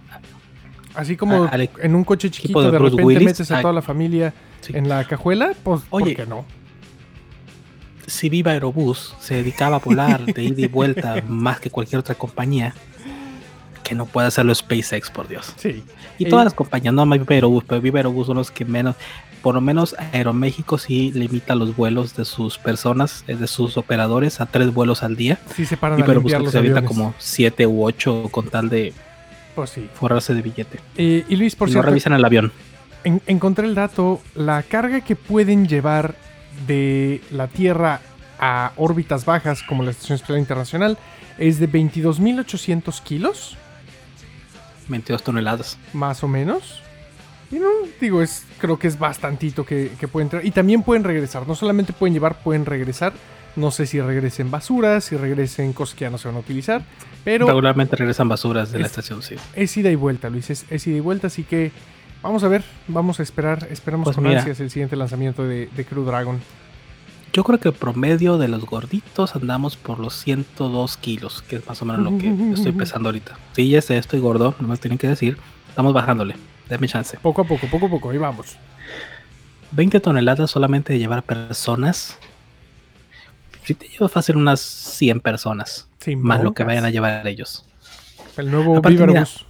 Así 0.95 1.17
como 1.17 1.45
a, 1.45 1.49
a, 1.49 1.59
en 1.59 1.95
un 1.95 2.05
coche 2.05 2.31
chiquito 2.31 2.61
de, 2.63 2.71
de 2.71 2.79
repente 2.79 3.03
Willis, 3.03 3.25
metes 3.25 3.51
a 3.51 3.61
toda 3.61 3.73
la 3.73 3.83
familia 3.83 4.35
sí. 4.61 4.73
en 4.77 4.89
la 4.89 5.05
cajuela, 5.05 5.53
pues 5.63 5.83
Oye, 5.91 6.17
¿por 6.17 6.25
qué 6.25 6.27
no? 6.27 6.45
Si 8.07 8.29
Viva 8.29 8.53
Aerobús 8.53 9.15
se 9.21 9.35
dedicaba 9.35 9.77
a 9.77 9.79
volar 9.81 10.25
de 10.25 10.43
ida 10.43 10.63
y 10.63 10.67
vuelta 10.67 11.23
más 11.29 11.61
que 11.61 11.71
cualquier 11.71 12.01
otra 12.01 12.15
compañía, 12.15 12.75
que 13.85 13.95
no 13.95 14.07
puede 14.07 14.29
hacerlo 14.29 14.55
SpaceX, 14.55 15.11
por 15.11 15.29
Dios. 15.29 15.55
Sí. 15.57 15.83
Y 16.19 16.27
eh, 16.27 16.29
todas 16.29 16.45
las 16.45 16.55
compañías, 16.55 16.93
no 16.93 17.07
más 17.07 17.19
Viva 17.19 17.35
Aerobús, 17.35 17.65
pero 17.67 17.81
Viva 17.81 17.99
Aerobús 17.99 18.27
son 18.27 18.37
los 18.37 18.51
que 18.51 18.65
menos, 18.65 18.97
por 19.42 19.55
lo 19.55 19.61
menos 19.61 19.94
Aeroméxico 20.12 20.79
sí 20.79 21.12
limita 21.12 21.55
los 21.55 21.77
vuelos 21.77 22.14
de 22.16 22.24
sus 22.24 22.59
personas, 22.59 23.24
de 23.27 23.46
sus 23.46 23.77
operadores 23.77 24.40
a 24.40 24.46
tres 24.46 24.72
vuelos 24.72 25.03
al 25.03 25.16
día. 25.16 25.38
Sí, 25.55 25.66
se 25.66 25.77
paran 25.77 25.98
y 25.98 26.03
a 26.03 26.07
pero 26.07 26.20
limpiar 26.20 26.48
se 26.51 26.59
evita 26.59 26.85
como 26.85 27.14
siete 27.18 27.66
u 27.66 27.85
ocho 27.85 28.29
con 28.31 28.48
tal 28.48 28.68
de 28.68 28.92
pues 29.55 29.70
sí. 29.70 29.88
forrarse 29.94 30.35
de 30.35 30.42
billete. 30.42 30.81
Eh, 30.96 31.24
y 31.29 31.37
Luis, 31.37 31.57
por 31.57 31.68
y 31.68 31.72
cierto, 31.72 31.87
no 31.87 31.90
revisan 31.90 32.12
el 32.12 32.24
avión. 32.24 32.53
En, 33.05 33.20
encontré 33.27 33.66
el 33.66 33.74
dato, 33.74 34.20
la 34.35 34.62
carga 34.62 35.01
que 35.01 35.16
pueden 35.16 35.66
llevar 35.66 36.14
de 36.66 37.20
la 37.31 37.48
Tierra 37.48 38.01
a 38.38 38.72
órbitas 38.77 39.24
bajas 39.24 39.62
como 39.62 39.83
la 39.83 39.90
Estación 39.90 40.16
Espacial 40.16 40.38
Internacional 40.38 40.98
es 41.38 41.59
de 41.59 41.68
22.800 41.70 43.03
kilos. 43.03 43.57
22 44.88 45.22
toneladas. 45.22 45.79
Más 45.92 46.22
o 46.22 46.29
menos. 46.29 46.83
Y 47.51 47.57
no, 47.57 47.69
digo, 48.01 48.23
es, 48.23 48.45
creo 48.59 48.79
que 48.79 48.89
es 48.89 48.99
bastantito 48.99 49.65
que, 49.65 49.93
que 49.99 50.07
pueden 50.07 50.29
traer. 50.29 50.47
Y 50.47 50.51
también 50.51 50.83
pueden 50.83 51.05
regresar. 51.05 51.47
No 51.49 51.55
solamente 51.55 51.93
pueden 51.93 52.15
llevar, 52.15 52.43
pueden 52.43 52.67
regresar. 52.67 53.13
No 53.57 53.71
sé 53.71 53.87
si 53.87 54.01
regresen 54.01 54.51
basuras, 54.51 55.05
si 55.05 55.17
regresen 55.17 55.73
cosas 55.73 55.97
que 55.97 56.05
ya 56.05 56.11
no 56.11 56.19
se 56.19 56.29
van 56.29 56.37
a 56.37 56.41
utilizar. 56.41 56.83
Pero. 57.25 57.47
Regularmente 57.47 57.97
regresan 57.97 58.29
basuras 58.29 58.71
de 58.71 58.79
es, 58.79 58.83
la 58.83 58.87
estación, 58.87 59.23
sí. 59.23 59.37
Es 59.55 59.77
ida 59.77 59.91
y 59.91 59.95
vuelta, 59.95 60.31
Luis. 60.31 60.51
Es, 60.51 60.67
es, 60.71 60.87
ida 60.87 60.97
y 60.97 61.01
vuelta. 61.01 61.29
Así 61.29 61.43
que 61.43 61.73
vamos 62.23 62.45
a 62.45 62.49
ver. 62.49 62.63
Vamos 62.87 63.19
a 63.19 63.23
esperar. 63.23 63.67
Esperamos 63.71 64.05
pues 64.05 64.17
con 64.17 64.25
mira, 64.25 64.41
ansias 64.41 64.61
el 64.61 64.71
siguiente 64.71 64.95
lanzamiento 64.97 65.45
de, 65.45 65.69
de 65.75 65.85
Crew 65.85 66.05
Dragon. 66.05 66.39
Yo 67.33 67.45
creo 67.45 67.59
que 67.59 67.69
el 67.69 67.75
promedio 67.75 68.39
de 68.39 68.49
los 68.49 68.65
gorditos 68.65 69.37
andamos 69.37 69.77
por 69.77 69.99
los 69.99 70.15
102 70.15 70.97
kilos, 70.97 71.43
que 71.43 71.57
es 71.57 71.67
más 71.67 71.81
o 71.83 71.85
menos 71.85 72.03
lo 72.03 72.19
que 72.19 72.29
estoy 72.55 72.73
pesando 72.73 73.09
ahorita. 73.09 73.39
Sí, 73.53 73.69
ya 73.69 73.83
sé, 73.83 73.99
estoy 73.99 74.21
gordo, 74.21 74.55
no 74.61 74.69
me 74.69 74.77
tienen 74.77 74.99
que 74.99 75.09
decir. 75.09 75.39
Estamos 75.69 75.93
bajándole. 75.93 76.37
Dame 76.69 76.89
chance. 76.89 77.19
Poco 77.21 77.43
a 77.43 77.45
poco, 77.45 77.67
poco 77.67 77.87
a 77.87 77.91
poco, 77.91 78.11
ahí 78.11 78.19
vamos. 78.19 78.57
20 79.73 80.01
toneladas 80.01 80.51
solamente 80.51 80.93
de 80.93 80.99
llevar 80.99 81.23
personas. 81.23 82.19
Si 83.65 83.75
te 83.75 83.89
lleva 83.89 84.09
fácil 84.09 84.37
unas 84.37 84.61
100 84.61 85.21
personas. 85.21 85.89
Sin 85.99 86.23
más 86.23 86.43
lo 86.43 86.55
que 86.55 86.65
vayan 86.65 86.85
a 86.85 86.91
llevar 86.91 87.27
ellos. 87.27 87.67
El 88.37 88.51
nuevo 88.51 88.81
Viverbus. 88.81 89.47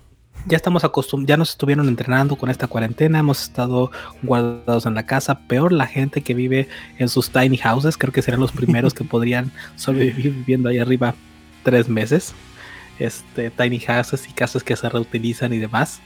ya 0.46 0.56
estamos 0.56 0.82
acostumbrados, 0.82 1.28
ya 1.28 1.36
nos 1.36 1.50
estuvieron 1.50 1.88
entrenando 1.88 2.36
con 2.36 2.48
esta 2.48 2.66
cuarentena, 2.66 3.18
hemos 3.18 3.42
estado 3.42 3.90
guardados 4.22 4.86
en 4.86 4.94
la 4.94 5.04
casa, 5.04 5.40
peor 5.40 5.72
la 5.72 5.86
gente 5.86 6.22
que 6.22 6.32
vive 6.32 6.68
en 6.96 7.08
sus 7.08 7.30
tiny 7.30 7.58
houses, 7.58 7.98
creo 7.98 8.12
que 8.12 8.22
serán 8.22 8.40
los 8.40 8.50
primeros 8.50 8.94
que 8.94 9.04
podrían 9.04 9.52
sobrevivir 9.76 10.32
viviendo 10.32 10.70
ahí 10.70 10.78
arriba 10.78 11.14
tres 11.62 11.88
meses. 11.88 12.34
Este, 12.98 13.50
tiny 13.50 13.78
houses 13.78 14.26
y 14.28 14.32
casas 14.32 14.64
que 14.64 14.74
se 14.74 14.88
reutilizan 14.88 15.52
y 15.52 15.58
demás. 15.58 16.00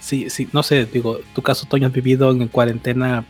Sí, 0.00 0.30
sí, 0.30 0.48
no 0.52 0.62
sé, 0.62 0.86
digo, 0.86 1.20
tu 1.34 1.42
caso, 1.42 1.66
Toño, 1.66 1.86
has 1.86 1.92
vivido 1.92 2.30
en 2.30 2.48
cuarentena 2.48 3.24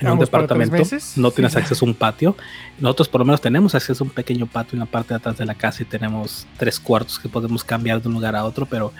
en 0.00 0.08
un 0.08 0.18
departamento, 0.18 0.76
no 1.16 1.30
tienes 1.30 1.56
acceso 1.56 1.84
a 1.84 1.88
un 1.88 1.94
patio. 1.94 2.36
Nosotros 2.78 3.08
por 3.08 3.20
lo 3.20 3.24
menos 3.24 3.40
tenemos 3.40 3.74
acceso 3.74 4.04
a 4.04 4.06
un 4.06 4.12
pequeño 4.12 4.46
patio 4.46 4.76
en 4.76 4.80
la 4.80 4.86
parte 4.86 5.08
de 5.08 5.16
atrás 5.16 5.36
de 5.36 5.44
la 5.44 5.54
casa 5.54 5.82
y 5.82 5.86
tenemos 5.86 6.46
tres 6.56 6.78
cuartos 6.78 7.18
que 7.18 7.28
podemos 7.28 7.64
cambiar 7.64 8.00
de 8.00 8.08
un 8.08 8.14
lugar 8.14 8.36
a 8.36 8.44
otro, 8.44 8.66
pero 8.66 8.92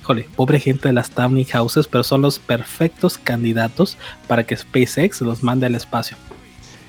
híjole, 0.00 0.26
pobre 0.36 0.58
gente 0.58 0.88
de 0.88 0.94
las 0.94 1.10
tiny 1.10 1.44
houses, 1.44 1.86
pero 1.86 2.02
son 2.02 2.22
los 2.22 2.38
perfectos 2.38 3.18
candidatos 3.18 3.98
para 4.26 4.44
que 4.44 4.56
SpaceX 4.56 5.20
los 5.20 5.42
mande 5.42 5.66
al 5.66 5.74
espacio 5.74 6.16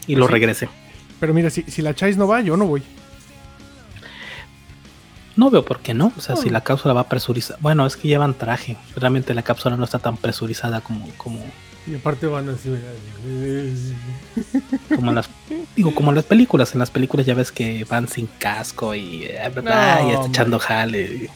y 0.07 0.15
lo 0.15 0.21
pues 0.21 0.31
regrese. 0.31 0.69
Pero 1.19 1.33
mira, 1.33 1.49
si, 1.49 1.63
si 1.63 1.81
la 1.81 1.93
Chase 1.93 2.17
no 2.17 2.27
va, 2.27 2.41
yo 2.41 2.55
no 2.55 2.65
voy. 2.65 2.81
No 5.39 5.49
veo 5.49 5.63
por 5.63 5.79
qué 5.79 5.93
no. 5.93 6.11
O 6.17 6.19
sea, 6.19 6.35
si 6.35 6.49
la 6.49 6.59
cápsula 6.59 6.93
va 6.93 7.05
presurizada. 7.05 7.57
Bueno, 7.61 7.85
es 7.85 7.95
que 7.95 8.09
llevan 8.09 8.33
traje. 8.33 8.75
Realmente 8.97 9.33
la 9.33 9.41
cápsula 9.41 9.77
no 9.77 9.85
está 9.85 9.97
tan 9.97 10.17
presurizada 10.17 10.81
como, 10.81 11.07
como, 11.15 11.39
y 11.87 11.95
aparte 11.95 12.27
van 12.27 12.49
así, 12.49 12.69
como 14.93 15.11
en 15.11 15.15
las 15.15 15.29
digo, 15.77 15.95
como 15.95 16.11
en 16.11 16.15
las 16.17 16.25
películas, 16.25 16.73
en 16.73 16.79
las 16.79 16.91
películas 16.91 17.25
ya 17.25 17.35
ves 17.35 17.53
que 17.53 17.85
van 17.85 18.09
sin 18.09 18.27
casco 18.37 18.93
y, 18.93 19.23
eh, 19.23 19.39
echando 20.27 20.59
jale. 20.59 21.29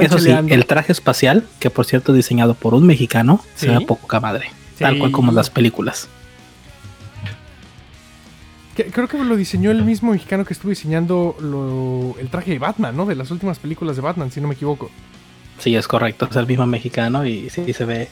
Eso 0.00 0.18
sí, 0.20 0.30
el 0.30 0.66
traje 0.66 0.92
espacial, 0.92 1.44
que 1.58 1.70
por 1.70 1.86
cierto 1.86 2.12
diseñado 2.12 2.54
por 2.54 2.72
un 2.72 2.86
mexicano, 2.86 3.44
se 3.56 3.68
ve 3.68 3.80
poca 3.84 4.20
madre, 4.20 4.52
tal 4.78 4.96
cual 4.98 5.10
como 5.10 5.32
en 5.32 5.36
las 5.36 5.50
películas. 5.50 6.08
Creo 8.84 9.08
que 9.08 9.18
lo 9.18 9.36
diseñó 9.36 9.70
el 9.70 9.84
mismo 9.84 10.12
mexicano 10.12 10.44
que 10.44 10.54
estuvo 10.54 10.70
diseñando 10.70 11.36
el 12.18 12.28
traje 12.28 12.52
de 12.52 12.58
Batman, 12.58 12.96
¿no? 12.96 13.06
De 13.06 13.14
las 13.14 13.30
últimas 13.30 13.58
películas 13.58 13.96
de 13.96 14.02
Batman, 14.02 14.30
si 14.30 14.40
no 14.40 14.48
me 14.48 14.54
equivoco. 14.54 14.90
Sí, 15.58 15.74
es 15.74 15.88
correcto, 15.88 16.28
es 16.30 16.36
el 16.36 16.46
mismo 16.46 16.66
mexicano 16.66 17.26
y 17.26 17.50
sí 17.50 17.72
se 17.72 17.84
ve 17.84 18.08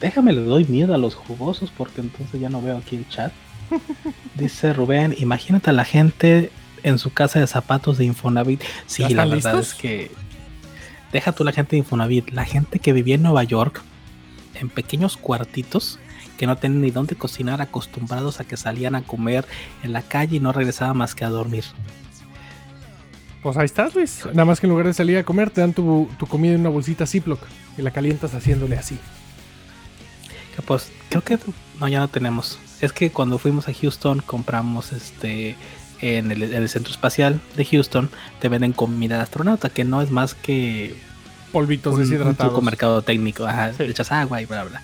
Déjame 0.00 0.32
le 0.32 0.40
doy 0.40 0.64
miedo 0.64 0.94
a 0.94 0.98
los 0.98 1.14
jugosos 1.14 1.70
porque 1.76 2.00
entonces 2.00 2.40
ya 2.40 2.48
no 2.48 2.62
veo 2.62 2.78
aquí 2.78 2.96
el 2.96 3.08
chat. 3.08 3.32
Dice 4.34 4.72
Rubén, 4.72 5.14
imagínate 5.18 5.70
a 5.70 5.72
la 5.74 5.84
gente 5.84 6.50
en 6.82 6.98
su 6.98 7.12
casa 7.12 7.38
de 7.38 7.46
zapatos 7.46 7.98
de 7.98 8.06
Infonavit. 8.06 8.62
Sí, 8.86 9.06
la 9.10 9.26
verdad 9.26 9.58
es 9.58 9.74
que 9.74 10.10
deja 11.12 11.32
tú 11.32 11.44
la 11.44 11.52
gente 11.52 11.72
de 11.72 11.78
Infonavit, 11.78 12.30
la 12.30 12.46
gente 12.46 12.78
que 12.78 12.94
vivía 12.94 13.16
en 13.16 13.22
Nueva 13.22 13.44
York 13.44 13.82
en 14.54 14.70
pequeños 14.70 15.18
cuartitos 15.18 15.98
que 16.40 16.46
no 16.46 16.56
tenían 16.56 16.80
ni 16.80 16.90
dónde 16.90 17.14
cocinar, 17.14 17.60
acostumbrados 17.60 18.40
a 18.40 18.44
que 18.44 18.56
salían 18.56 18.94
a 18.94 19.02
comer 19.02 19.44
en 19.82 19.92
la 19.92 20.00
calle 20.00 20.38
y 20.38 20.40
no 20.40 20.52
regresaban 20.52 20.96
más 20.96 21.14
que 21.14 21.24
a 21.24 21.28
dormir. 21.28 21.64
Pues 23.42 23.56
ahí 23.56 23.66
estás, 23.66 23.94
Luis. 23.94 24.24
Nada 24.26 24.46
más 24.46 24.58
que 24.58 24.66
en 24.66 24.70
lugar 24.70 24.86
de 24.86 24.94
salir 24.94 25.18
a 25.18 25.24
comer, 25.24 25.50
te 25.50 25.60
dan 25.60 25.72
tu, 25.72 26.08
tu 26.18 26.26
comida 26.26 26.54
en 26.54 26.60
una 26.60 26.70
bolsita 26.70 27.06
Ziploc 27.06 27.40
y 27.78 27.82
la 27.82 27.92
calientas 27.92 28.34
haciéndole 28.34 28.76
así 28.76 28.98
pues 30.62 30.90
creo 31.08 31.22
que 31.22 31.38
no, 31.78 31.88
ya 31.88 32.00
no 32.00 32.08
tenemos. 32.08 32.58
Es 32.80 32.92
que 32.92 33.10
cuando 33.10 33.38
fuimos 33.38 33.68
a 33.68 33.74
Houston 33.74 34.20
compramos 34.20 34.92
este 34.92 35.56
en 36.00 36.30
el, 36.30 36.68
centro 36.70 36.90
espacial 36.92 37.42
de 37.56 37.64
Houston 37.66 38.08
te 38.40 38.48
venden 38.48 38.72
comida 38.72 39.16
de 39.16 39.22
astronauta 39.22 39.68
que 39.68 39.84
no 39.84 40.00
es 40.00 40.10
más 40.10 40.32
que 40.32 40.96
polvitos 41.50 41.94
un, 41.94 42.00
deshidratados. 42.00 42.58
Un 42.58 42.64
mercado 42.64 43.02
técnico, 43.02 43.46
ajá, 43.46 43.72
echas 43.78 44.10
agua 44.12 44.40
y 44.40 44.46
bla 44.46 44.64
bla. 44.64 44.82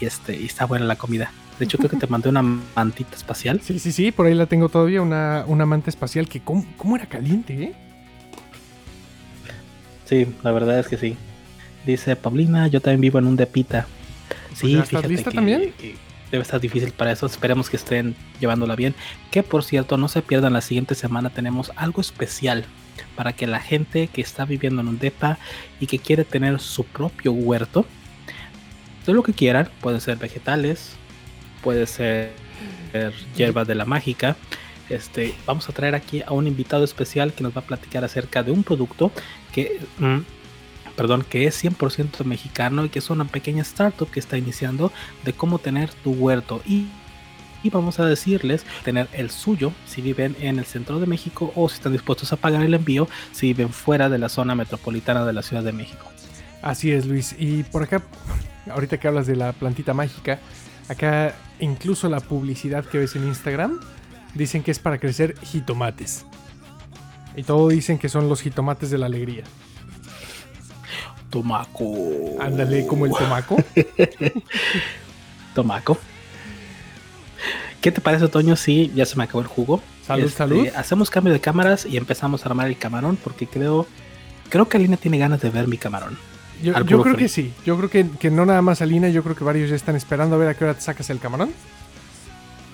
Y 0.00 0.04
este 0.04 0.40
y 0.40 0.46
está 0.46 0.64
buena 0.66 0.84
la 0.84 0.96
comida. 0.96 1.32
De 1.58 1.66
hecho 1.66 1.78
creo 1.78 1.90
que 1.90 1.96
te 1.96 2.06
mandé 2.06 2.28
una 2.28 2.42
mantita 2.42 3.16
espacial. 3.16 3.60
Sí, 3.62 3.78
sí, 3.78 3.92
sí, 3.92 4.10
por 4.10 4.26
ahí 4.26 4.34
la 4.34 4.46
tengo 4.46 4.68
todavía, 4.68 5.02
una, 5.02 5.44
una 5.46 5.66
manta 5.66 5.90
espacial 5.90 6.28
que 6.28 6.40
cómo, 6.40 6.96
era 6.96 7.06
caliente, 7.06 7.54
¿eh? 7.62 7.72
Sí, 10.04 10.26
la 10.42 10.52
verdad 10.52 10.78
es 10.80 10.88
que 10.88 10.96
sí. 10.96 11.16
Dice 11.86 12.16
Paulina, 12.16 12.66
yo 12.66 12.80
también 12.80 13.00
vivo 13.00 13.18
en 13.18 13.26
un 13.26 13.36
depita. 13.36 13.86
Sí, 14.54 14.80
fíjate 14.82 15.16
que, 15.16 15.22
también? 15.22 15.72
debe 16.30 16.42
estar 16.42 16.60
difícil 16.60 16.92
para 16.92 17.12
eso. 17.12 17.26
Esperemos 17.26 17.70
que 17.70 17.76
estén 17.76 18.16
llevándola 18.40 18.74
bien. 18.74 18.94
Que 19.30 19.42
por 19.42 19.62
cierto, 19.64 19.96
no 19.96 20.08
se 20.08 20.22
pierdan, 20.22 20.52
la 20.52 20.60
siguiente 20.60 20.94
semana 20.94 21.30
tenemos 21.30 21.72
algo 21.76 22.00
especial 22.00 22.64
para 23.16 23.32
que 23.32 23.46
la 23.46 23.60
gente 23.60 24.08
que 24.08 24.20
está 24.20 24.44
viviendo 24.44 24.82
en 24.82 24.88
un 24.88 24.98
DEPA 24.98 25.38
y 25.80 25.86
que 25.86 25.98
quiere 25.98 26.24
tener 26.24 26.60
su 26.60 26.84
propio 26.84 27.32
huerto, 27.32 27.86
de 29.06 29.12
lo 29.12 29.22
que 29.22 29.32
quieran, 29.32 29.68
puede 29.80 30.00
ser 30.00 30.16
vegetales, 30.16 30.96
puede 31.62 31.86
ser 31.86 32.32
hierbas 33.36 33.66
de 33.66 33.74
la 33.74 33.84
mágica. 33.84 34.36
Este, 34.88 35.34
vamos 35.46 35.68
a 35.68 35.72
traer 35.72 35.94
aquí 35.94 36.22
a 36.22 36.32
un 36.32 36.46
invitado 36.46 36.84
especial 36.84 37.32
que 37.32 37.42
nos 37.42 37.56
va 37.56 37.60
a 37.60 37.66
platicar 37.66 38.04
acerca 38.04 38.42
de 38.42 38.52
un 38.52 38.64
producto 38.64 39.10
que 39.52 39.80
mm, 39.98 40.18
perdón, 40.96 41.24
que 41.28 41.46
es 41.46 41.62
100% 41.62 42.24
mexicano 42.24 42.84
y 42.84 42.88
que 42.88 42.98
es 42.98 43.10
una 43.10 43.24
pequeña 43.24 43.62
startup 43.62 44.10
que 44.10 44.20
está 44.20 44.38
iniciando 44.38 44.92
de 45.24 45.32
cómo 45.32 45.58
tener 45.58 45.92
tu 45.92 46.12
huerto 46.12 46.62
y, 46.66 46.86
y 47.64 47.70
vamos 47.70 47.98
a 47.98 48.06
decirles 48.06 48.64
tener 48.84 49.08
el 49.12 49.30
suyo 49.30 49.72
si 49.86 50.02
viven 50.02 50.36
en 50.40 50.60
el 50.60 50.66
centro 50.66 51.00
de 51.00 51.06
México 51.06 51.52
o 51.56 51.68
si 51.68 51.76
están 51.76 51.92
dispuestos 51.92 52.32
a 52.32 52.36
pagar 52.36 52.62
el 52.62 52.74
envío 52.74 53.08
si 53.32 53.48
viven 53.48 53.70
fuera 53.70 54.08
de 54.08 54.18
la 54.18 54.28
zona 54.28 54.54
metropolitana 54.54 55.24
de 55.24 55.32
la 55.32 55.42
Ciudad 55.42 55.64
de 55.64 55.72
México. 55.72 56.06
Así 56.62 56.92
es, 56.92 57.06
Luis. 57.06 57.34
Y 57.38 57.64
por 57.64 57.82
acá, 57.82 58.02
ahorita 58.70 58.98
que 58.98 59.08
hablas 59.08 59.26
de 59.26 59.34
la 59.34 59.52
plantita 59.52 59.94
mágica, 59.94 60.38
acá 60.88 61.34
incluso 61.58 62.08
la 62.08 62.20
publicidad 62.20 62.84
que 62.84 62.98
ves 62.98 63.16
en 63.16 63.26
Instagram 63.26 63.80
dicen 64.34 64.62
que 64.62 64.70
es 64.70 64.78
para 64.78 64.98
crecer 64.98 65.34
jitomates. 65.40 66.26
Y 67.36 67.42
todo 67.42 67.68
dicen 67.68 67.98
que 67.98 68.08
son 68.08 68.28
los 68.28 68.42
jitomates 68.42 68.90
de 68.90 68.98
la 68.98 69.06
alegría. 69.06 69.44
Tomaco. 71.30 71.94
Ándale, 72.40 72.86
como 72.86 73.06
el 73.06 73.12
tomaco. 73.12 73.56
tomaco. 75.54 75.98
¿Qué 77.84 77.92
te 77.92 78.00
parece, 78.00 78.28
Toño? 78.28 78.56
Sí, 78.56 78.90
ya 78.94 79.04
se 79.04 79.14
me 79.14 79.24
acabó 79.24 79.42
el 79.42 79.46
jugo. 79.46 79.82
Salud, 80.06 80.24
este, 80.24 80.38
salud. 80.38 80.68
Hacemos 80.74 81.10
cambio 81.10 81.34
de 81.34 81.40
cámaras 81.40 81.84
y 81.84 81.98
empezamos 81.98 82.42
a 82.42 82.48
armar 82.48 82.66
el 82.66 82.78
camarón 82.78 83.18
porque 83.22 83.46
creo, 83.46 83.86
creo 84.48 84.66
que 84.70 84.78
Alina 84.78 84.96
tiene 84.96 85.18
ganas 85.18 85.42
de 85.42 85.50
ver 85.50 85.68
mi 85.68 85.76
camarón. 85.76 86.16
Yo, 86.62 86.72
creo 86.72 87.14
que 87.14 87.28
sí. 87.28 87.52
Yo 87.66 87.76
creo 87.76 87.90
que, 87.90 88.06
que, 88.18 88.30
no 88.30 88.46
nada 88.46 88.62
más 88.62 88.80
Alina, 88.80 89.10
yo 89.10 89.22
creo 89.22 89.36
que 89.36 89.44
varios 89.44 89.68
ya 89.68 89.76
están 89.76 89.96
esperando 89.96 90.36
a 90.36 90.38
ver 90.38 90.48
a 90.48 90.54
qué 90.54 90.64
hora 90.64 90.72
te 90.72 90.80
sacas 90.80 91.10
el 91.10 91.18
camarón. 91.18 91.50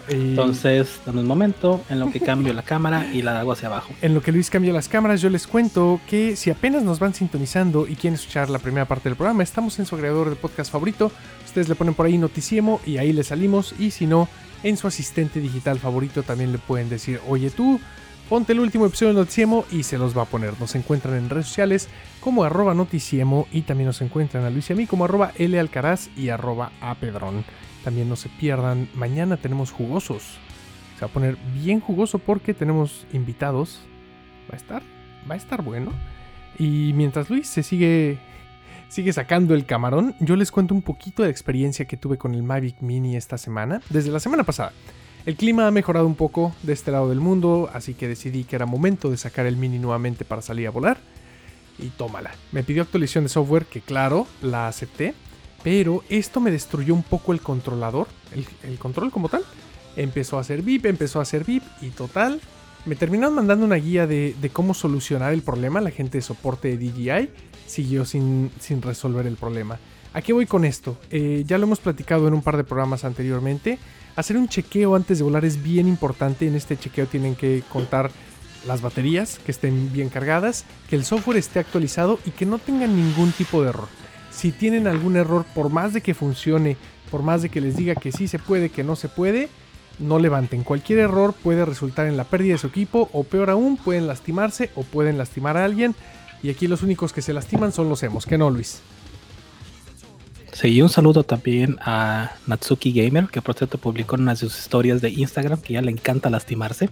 Entonces, 0.08 1.00
en 1.04 1.18
un 1.18 1.26
momento 1.26 1.82
en 1.88 1.98
lo 1.98 2.12
que 2.12 2.20
cambio 2.20 2.52
la 2.52 2.62
cámara 2.62 3.12
y 3.12 3.22
la 3.22 3.40
hago 3.40 3.50
hacia 3.50 3.66
abajo. 3.66 3.92
En 4.02 4.14
lo 4.14 4.22
que 4.22 4.30
Luis 4.30 4.48
cambia 4.48 4.72
las 4.72 4.88
cámaras, 4.88 5.20
yo 5.20 5.28
les 5.28 5.48
cuento 5.48 6.00
que 6.06 6.36
si 6.36 6.50
apenas 6.50 6.84
nos 6.84 7.00
van 7.00 7.14
sintonizando 7.14 7.88
y 7.88 7.96
quieren 7.96 8.14
escuchar 8.14 8.48
la 8.48 8.60
primera 8.60 8.86
parte 8.86 9.08
del 9.08 9.16
programa, 9.16 9.42
estamos 9.42 9.76
en 9.80 9.86
su 9.86 9.96
agregador 9.96 10.30
de 10.30 10.36
podcast 10.36 10.70
favorito. 10.70 11.10
Ustedes 11.44 11.68
le 11.68 11.74
ponen 11.74 11.94
por 11.94 12.06
ahí 12.06 12.16
Noticiemo 12.16 12.80
y 12.86 12.98
ahí 12.98 13.12
le 13.12 13.24
salimos. 13.24 13.74
Y 13.76 13.90
si 13.90 14.06
no, 14.06 14.28
en 14.62 14.76
su 14.76 14.86
asistente 14.86 15.40
digital 15.40 15.78
favorito 15.78 16.22
también 16.22 16.52
le 16.52 16.58
pueden 16.58 16.88
decir, 16.88 17.20
oye 17.28 17.50
tú, 17.50 17.80
ponte 18.28 18.52
el 18.52 18.60
último 18.60 18.86
episodio 18.86 19.12
de 19.12 19.20
Noticiemo 19.20 19.64
y 19.70 19.82
se 19.82 19.98
los 19.98 20.16
va 20.16 20.22
a 20.22 20.26
poner. 20.26 20.58
Nos 20.60 20.74
encuentran 20.74 21.16
en 21.16 21.30
redes 21.30 21.46
sociales 21.46 21.88
como 22.20 22.44
arroba 22.44 22.74
Noticiemo 22.74 23.48
y 23.50 23.62
también 23.62 23.86
nos 23.86 24.02
encuentran 24.02 24.44
a 24.44 24.50
Luis 24.50 24.70
y 24.70 24.72
a 24.72 24.76
mí 24.76 24.86
como 24.86 25.04
arroba 25.04 25.32
L 25.36 25.58
Alcaraz 25.58 26.10
y 26.16 26.28
arroba 26.28 26.72
Apedrón. 26.80 27.44
También 27.84 28.08
no 28.08 28.16
se 28.16 28.28
pierdan, 28.28 28.88
mañana 28.94 29.36
tenemos 29.36 29.72
jugosos. 29.72 30.38
Se 30.94 31.00
va 31.00 31.06
a 31.06 31.14
poner 31.14 31.36
bien 31.54 31.80
jugoso 31.80 32.18
porque 32.18 32.54
tenemos 32.54 33.06
invitados. 33.12 33.80
Va 34.50 34.54
a 34.54 34.56
estar, 34.56 34.82
va 35.28 35.34
a 35.34 35.38
estar 35.38 35.62
bueno. 35.62 35.92
Y 36.58 36.92
mientras 36.94 37.30
Luis 37.30 37.48
se 37.48 37.62
sigue 37.62 38.18
sigue 38.90 39.12
sacando 39.12 39.54
el 39.54 39.64
camarón, 39.64 40.14
yo 40.18 40.36
les 40.36 40.50
cuento 40.50 40.74
un 40.74 40.82
poquito 40.82 41.22
de 41.22 41.30
experiencia 41.30 41.86
que 41.86 41.96
tuve 41.96 42.18
con 42.18 42.34
el 42.34 42.42
Mavic 42.42 42.80
Mini 42.80 43.16
esta 43.16 43.38
semana, 43.38 43.80
desde 43.88 44.10
la 44.10 44.20
semana 44.20 44.42
pasada. 44.44 44.72
El 45.26 45.36
clima 45.36 45.66
ha 45.66 45.70
mejorado 45.70 46.06
un 46.06 46.16
poco 46.16 46.54
de 46.62 46.72
este 46.72 46.90
lado 46.90 47.08
del 47.08 47.20
mundo, 47.20 47.70
así 47.72 47.94
que 47.94 48.08
decidí 48.08 48.44
que 48.44 48.56
era 48.56 48.66
momento 48.66 49.10
de 49.10 49.16
sacar 49.16 49.46
el 49.46 49.56
Mini 49.56 49.78
nuevamente 49.78 50.24
para 50.24 50.42
salir 50.42 50.66
a 50.66 50.70
volar. 50.70 50.98
Y 51.78 51.88
tómala. 51.90 52.32
Me 52.52 52.64
pidió 52.64 52.82
actualización 52.82 53.24
de 53.24 53.30
software 53.30 53.66
que 53.66 53.80
claro, 53.80 54.26
la 54.42 54.66
acepté. 54.66 55.14
Pero 55.62 56.02
esto 56.08 56.40
me 56.40 56.50
destruyó 56.50 56.94
un 56.94 57.02
poco 57.02 57.32
el 57.32 57.40
controlador, 57.40 58.08
el, 58.64 58.78
control 58.78 59.10
como 59.10 59.28
tal. 59.28 59.44
Empezó 59.94 60.38
a 60.38 60.40
hacer 60.40 60.62
VIP, 60.62 60.86
empezó 60.86 61.18
a 61.18 61.22
hacer 61.22 61.44
VIP 61.44 61.62
y 61.82 61.90
total. 61.90 62.40
Me 62.86 62.96
terminaron 62.96 63.34
mandando 63.34 63.66
una 63.66 63.76
guía 63.76 64.06
de, 64.06 64.34
cómo 64.54 64.72
solucionar 64.72 65.34
el 65.34 65.42
problema. 65.42 65.82
La 65.82 65.90
gente 65.90 66.16
de 66.18 66.22
soporte 66.22 66.74
de 66.74 66.78
DJI 66.78 67.28
siguió 67.70 68.04
sin, 68.04 68.50
sin 68.60 68.82
resolver 68.82 69.26
el 69.26 69.36
problema. 69.36 69.78
¿A 70.12 70.22
qué 70.22 70.32
voy 70.32 70.46
con 70.46 70.64
esto? 70.64 70.98
Eh, 71.10 71.44
ya 71.46 71.56
lo 71.56 71.64
hemos 71.64 71.80
platicado 71.80 72.26
en 72.26 72.34
un 72.34 72.42
par 72.42 72.56
de 72.56 72.64
programas 72.64 73.04
anteriormente. 73.04 73.78
Hacer 74.16 74.36
un 74.36 74.48
chequeo 74.48 74.96
antes 74.96 75.18
de 75.18 75.24
volar 75.24 75.44
es 75.44 75.62
bien 75.62 75.86
importante. 75.86 76.46
En 76.46 76.56
este 76.56 76.76
chequeo 76.76 77.06
tienen 77.06 77.36
que 77.36 77.62
contar 77.72 78.10
las 78.66 78.82
baterías, 78.82 79.38
que 79.38 79.52
estén 79.52 79.92
bien 79.92 80.08
cargadas, 80.08 80.64
que 80.88 80.96
el 80.96 81.04
software 81.04 81.38
esté 81.38 81.60
actualizado 81.60 82.18
y 82.26 82.32
que 82.32 82.44
no 82.44 82.58
tengan 82.58 82.94
ningún 82.96 83.32
tipo 83.32 83.62
de 83.62 83.70
error. 83.70 83.88
Si 84.30 84.52
tienen 84.52 84.86
algún 84.86 85.16
error, 85.16 85.44
por 85.54 85.70
más 85.70 85.92
de 85.92 86.00
que 86.00 86.14
funcione, 86.14 86.76
por 87.10 87.22
más 87.22 87.42
de 87.42 87.48
que 87.48 87.60
les 87.60 87.76
diga 87.76 87.94
que 87.94 88.12
sí 88.12 88.28
se 88.28 88.38
puede, 88.38 88.68
que 88.68 88.84
no 88.84 88.96
se 88.96 89.08
puede, 89.08 89.48
no 89.98 90.18
levanten. 90.18 90.64
Cualquier 90.64 91.00
error 91.00 91.34
puede 91.34 91.64
resultar 91.64 92.06
en 92.06 92.16
la 92.16 92.24
pérdida 92.24 92.54
de 92.54 92.58
su 92.58 92.68
equipo 92.68 93.08
o 93.12 93.24
peor 93.24 93.50
aún, 93.50 93.76
pueden 93.76 94.06
lastimarse 94.06 94.70
o 94.74 94.82
pueden 94.82 95.18
lastimar 95.18 95.56
a 95.56 95.64
alguien. 95.64 95.94
Y 96.42 96.50
aquí 96.50 96.66
los 96.66 96.82
únicos 96.82 97.12
que 97.12 97.22
se 97.22 97.32
lastiman 97.32 97.72
son 97.72 97.88
los 97.88 98.02
hemos, 98.02 98.26
que 98.26 98.38
no, 98.38 98.50
Luis. 98.50 98.80
Sí, 100.52 100.82
un 100.82 100.88
saludo 100.88 101.22
también 101.22 101.78
a 101.80 102.32
Natsuki 102.46 102.92
Gamer, 102.92 103.28
que 103.28 103.40
por 103.40 103.54
cierto 103.54 103.78
publicó 103.78 104.16
en 104.16 104.22
una 104.22 104.32
de 104.32 104.36
sus 104.36 104.58
historias 104.58 105.00
de 105.00 105.10
Instagram 105.10 105.60
que 105.60 105.74
ya 105.74 105.82
le 105.82 105.90
encanta 105.90 106.28
lastimarse. 106.28 106.90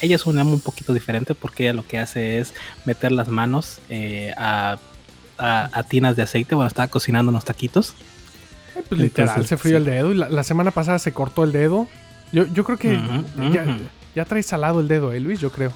Ella 0.00 0.16
es 0.16 0.26
un 0.26 0.38
amo 0.38 0.52
un 0.52 0.60
poquito 0.60 0.92
diferente 0.92 1.34
porque 1.34 1.64
ella 1.64 1.72
lo 1.72 1.86
que 1.86 1.98
hace 1.98 2.38
es 2.38 2.54
meter 2.84 3.10
las 3.12 3.28
manos 3.28 3.80
eh, 3.88 4.32
a, 4.36 4.78
tinas 5.88 6.14
de 6.16 6.22
aceite 6.22 6.54
cuando 6.54 6.68
estaba 6.68 6.88
cocinando 6.88 7.30
unos 7.30 7.44
taquitos. 7.44 7.94
Eh, 8.76 8.84
pues 8.88 9.00
literal, 9.00 9.46
se 9.46 9.56
frío 9.56 9.78
el 9.78 9.86
dedo 9.86 10.12
y 10.12 10.14
la, 10.14 10.44
semana 10.44 10.70
pasada 10.70 10.98
se 10.98 11.12
cortó 11.12 11.42
el 11.44 11.52
dedo. 11.52 11.88
Yo, 12.32 12.46
yo 12.46 12.64
creo 12.64 12.78
que 12.78 13.00
ya, 13.52 13.78
ya 14.14 14.24
trae 14.24 14.42
salado 14.42 14.80
el 14.80 14.88
dedo, 14.88 15.12
¿eh, 15.12 15.20
Luis? 15.20 15.40
Yo 15.40 15.50
creo 15.50 15.72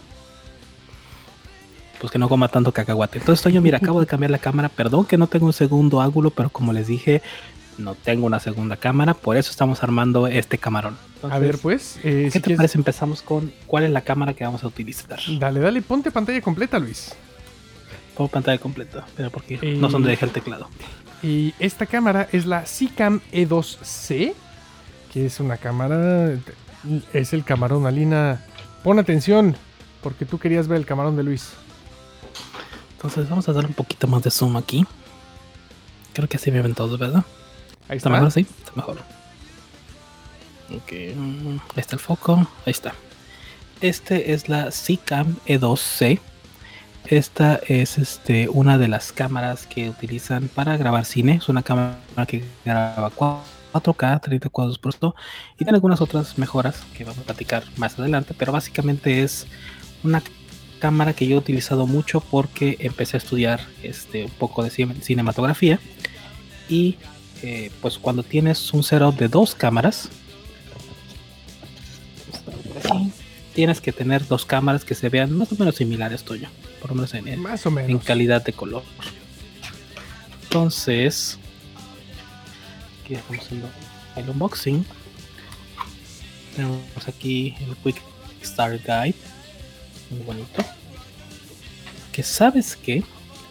pues 2.04 2.12
que 2.12 2.18
no 2.18 2.28
coma 2.28 2.48
tanto 2.48 2.70
cacahuate. 2.70 3.18
Entonces, 3.18 3.50
yo 3.50 3.62
mira, 3.62 3.78
acabo 3.78 3.98
de 3.98 4.06
cambiar 4.14 4.30
la 4.30 4.36
cámara. 4.36 4.68
Perdón 4.68 5.06
que 5.06 5.16
no 5.16 5.26
tengo 5.26 5.46
un 5.46 5.54
segundo 5.54 6.02
ángulo, 6.02 6.28
pero 6.28 6.50
como 6.50 6.74
les 6.74 6.86
dije, 6.86 7.22
no 7.78 7.94
tengo 7.94 8.26
una 8.26 8.40
segunda 8.40 8.76
cámara. 8.76 9.14
Por 9.14 9.38
eso 9.38 9.50
estamos 9.50 9.82
armando 9.82 10.26
este 10.26 10.58
camarón. 10.58 10.98
a 11.22 11.38
ver, 11.38 11.56
pues. 11.56 11.98
Eh, 12.04 12.28
¿Qué 12.30 12.40
te 12.40 12.56
parece? 12.56 12.76
Empezamos 12.76 13.22
con 13.22 13.50
cuál 13.66 13.84
es 13.84 13.90
la 13.90 14.02
cámara 14.02 14.34
que 14.34 14.44
vamos 14.44 14.62
a 14.64 14.66
utilizar. 14.66 15.18
Dale, 15.38 15.60
dale, 15.60 15.80
ponte 15.80 16.10
pantalla 16.10 16.42
completa, 16.42 16.78
Luis. 16.78 17.14
Pongo 18.14 18.28
pantalla 18.28 18.58
completa, 18.58 19.06
pero 19.16 19.30
porque 19.30 19.56
no 19.56 19.88
son 19.88 20.02
de 20.02 20.10
dejar 20.10 20.28
el 20.28 20.34
teclado. 20.34 20.68
Y 21.22 21.54
esta 21.58 21.86
cámara 21.86 22.28
es 22.32 22.44
la 22.44 22.66
Sicam 22.66 23.22
E2C, 23.32 24.34
que 25.10 25.24
es 25.24 25.40
una 25.40 25.56
cámara. 25.56 26.34
Es 27.14 27.32
el 27.32 27.44
camarón, 27.44 27.86
Alina. 27.86 28.44
Pon 28.82 28.98
atención, 28.98 29.56
porque 30.02 30.26
tú 30.26 30.38
querías 30.38 30.68
ver 30.68 30.76
el 30.76 30.84
camarón 30.84 31.16
de 31.16 31.22
Luis. 31.22 31.54
Entonces 33.04 33.28
vamos 33.28 33.46
a 33.50 33.52
dar 33.52 33.66
un 33.66 33.74
poquito 33.74 34.06
más 34.06 34.22
de 34.22 34.30
zoom 34.30 34.56
aquí. 34.56 34.86
Creo 36.14 36.26
que 36.26 36.38
así 36.38 36.50
me 36.50 36.62
ven 36.62 36.74
todos, 36.74 36.98
¿verdad? 36.98 37.22
Ahí 37.86 37.98
está. 37.98 38.08
mejor 38.08 38.28
así? 38.28 38.40
Está 38.40 38.72
mejor. 38.74 38.96
Ok, 40.74 40.90
ahí 40.90 41.60
está 41.76 41.96
el 41.96 42.00
foco. 42.00 42.48
Ahí 42.64 42.70
está. 42.70 42.94
Este 43.82 44.32
es 44.32 44.48
la 44.48 44.70
Cam 45.04 45.36
E2C. 45.44 46.18
Esta 47.04 47.60
es 47.68 47.98
este, 47.98 48.48
una 48.48 48.78
de 48.78 48.88
las 48.88 49.12
cámaras 49.12 49.66
que 49.66 49.90
utilizan 49.90 50.48
para 50.48 50.78
grabar 50.78 51.04
cine. 51.04 51.34
Es 51.34 51.50
una 51.50 51.62
cámara 51.62 51.98
que 52.26 52.42
graba 52.64 53.10
4K, 53.10 54.22
30 54.22 54.48
cuadros 54.48 54.78
por 54.78 54.94
esto. 54.94 55.14
Y 55.56 55.64
tiene 55.66 55.72
algunas 55.74 56.00
otras 56.00 56.38
mejoras 56.38 56.82
que 56.96 57.04
vamos 57.04 57.18
a 57.18 57.24
platicar 57.24 57.64
más 57.76 57.98
adelante. 57.98 58.32
Pero 58.32 58.50
básicamente 58.50 59.22
es 59.22 59.46
una 60.02 60.22
cámara 60.84 61.14
que 61.14 61.26
yo 61.26 61.36
he 61.36 61.38
utilizado 61.38 61.86
mucho 61.86 62.20
porque 62.20 62.76
empecé 62.78 63.16
a 63.16 63.18
estudiar 63.18 63.66
este, 63.82 64.26
un 64.26 64.30
poco 64.32 64.62
de 64.62 64.68
cinematografía. 64.68 65.80
Y 66.68 66.96
eh, 67.42 67.70
pues 67.80 67.96
cuando 67.96 68.22
tienes 68.22 68.70
un 68.74 68.82
setup 68.82 69.16
de 69.16 69.28
dos 69.28 69.54
cámaras 69.54 70.10
tienes 73.54 73.80
que 73.80 73.92
tener 73.92 74.26
dos 74.26 74.44
cámaras 74.44 74.84
que 74.84 74.94
se 74.94 75.08
vean 75.08 75.32
más 75.32 75.50
o 75.52 75.56
menos 75.56 75.76
similares 75.76 76.22
tuyo 76.22 76.48
por 76.82 76.90
lo 76.90 76.96
menos 76.96 77.14
en, 77.14 77.40
más 77.40 77.64
o 77.64 77.70
menos. 77.70 77.90
en 77.90 77.98
calidad 77.98 78.44
de 78.44 78.52
color. 78.52 78.82
Entonces 80.42 81.38
aquí 83.02 83.14
estamos 83.14 83.42
haciendo 83.42 83.70
el 84.16 84.28
unboxing. 84.28 84.84
Tenemos 86.54 87.08
aquí 87.08 87.54
el 87.60 87.74
quick 87.76 88.02
start 88.42 88.82
guide 88.84 89.33
bonito. 90.22 90.64
Que 92.12 92.22
sabes 92.22 92.76
que, 92.76 93.02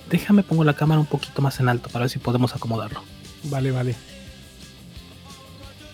déjame 0.09 0.43
pongo 0.43 0.63
la 0.63 0.75
cámara 0.75 0.99
un 0.99 1.07
poquito 1.07 1.41
más 1.41 1.59
en 1.59 1.69
alto 1.69 1.89
para 1.89 2.03
ver 2.03 2.09
si 2.09 2.19
podemos 2.19 2.55
acomodarlo. 2.55 3.03
Vale, 3.43 3.71
vale. 3.71 3.95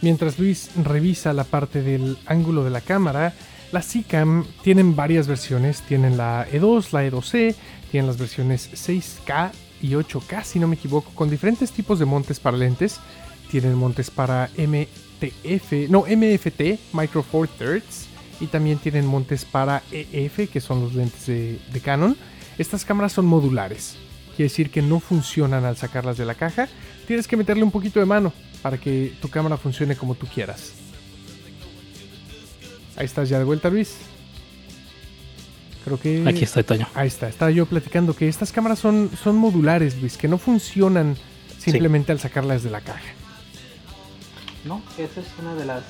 Mientras 0.02 0.40
Luis 0.40 0.70
revisa 0.76 1.34
la 1.34 1.44
parte 1.44 1.82
del 1.82 2.18
ángulo 2.26 2.64
de 2.64 2.70
la 2.70 2.82
cámara, 2.82 3.34
las 3.72 3.86
SICAM 3.86 4.46
tienen 4.64 4.96
varias 4.96 5.28
versiones. 5.28 5.82
Tienen 5.82 6.18
la 6.18 6.48
E2, 6.50 6.92
la 6.92 7.06
E2C, 7.06 7.56
tienen 7.92 8.08
las 8.08 8.18
versiones 8.18 8.70
6K 8.72 9.52
y 9.82 9.92
8K, 9.92 10.44
si 10.44 10.60
no 10.60 10.68
me 10.68 10.76
equivoco, 10.76 11.12
con 11.14 11.30
diferentes 11.30 11.72
tipos 11.72 12.00
de 12.00 12.06
montes 12.06 12.40
para 12.40 12.58
lentes. 12.58 13.00
Tienen 13.52 13.76
montes 13.76 14.10
para 14.12 14.50
MTF, 14.58 15.90
no, 15.90 16.02
MFT, 16.02 16.80
Micro 16.94 17.24
Four 17.24 17.48
Thirds, 17.48 18.08
y 18.40 18.48
también 18.48 18.80
tienen 18.80 19.06
montes 19.06 19.46
para 19.46 19.84
EF, 19.92 20.50
que 20.50 20.62
son 20.62 20.82
los 20.82 20.94
lentes 20.94 21.26
de, 21.28 21.82
Canon. 21.84 22.16
Estas 22.58 22.86
cámaras 22.86 23.14
son 23.14 23.26
modulares, 23.26 23.96
quiere 24.36 24.50
decir 24.50 24.70
que 24.70 24.82
no 24.82 25.00
funcionan 25.00 25.66
al 25.66 25.78
sacarlas 25.78 26.18
de 26.18 26.26
la 26.26 26.36
caja. 26.36 26.68
Tienes 27.08 27.28
que 27.28 27.38
meterle 27.38 27.64
un 27.64 27.72
poquito 27.72 28.00
de 28.00 28.06
mano 28.06 28.34
para 28.62 28.78
que 28.78 29.14
tu 29.22 29.30
cámara 29.30 29.58
funcione 29.58 29.96
como 29.96 30.16
tú 30.16 30.28
quieras. 30.28 30.74
Ahí 32.96 33.06
estás 33.06 33.30
ya 33.30 33.40
de 33.40 33.46
vuelta, 33.46 33.70
Luis. 33.70 33.96
Creo 35.86 36.00
que. 36.00 36.24
Aquí 36.28 36.44
estoy, 36.44 36.64
Toño. 36.64 36.88
Ahí 36.94 37.08
está. 37.08 37.30
Estaba 37.30 37.50
yo 37.52 37.66
platicando 37.66 38.14
que 38.14 38.28
estas 38.28 38.52
cámaras 38.52 38.80
son, 38.80 39.10
son 39.24 39.38
modulares, 39.38 40.00
Luis, 40.02 40.18
que 40.18 40.28
no 40.28 40.38
funcionan 40.38 41.16
simplemente 41.58 42.12
al 42.12 42.20
sacarlas 42.20 42.64
de 42.64 42.70
la 42.70 42.82
caja. 42.82 43.14
No, 44.66 44.82
esa 44.98 45.22
es 45.22 45.28
una 45.40 45.56
de 45.56 45.66
las 45.66 45.84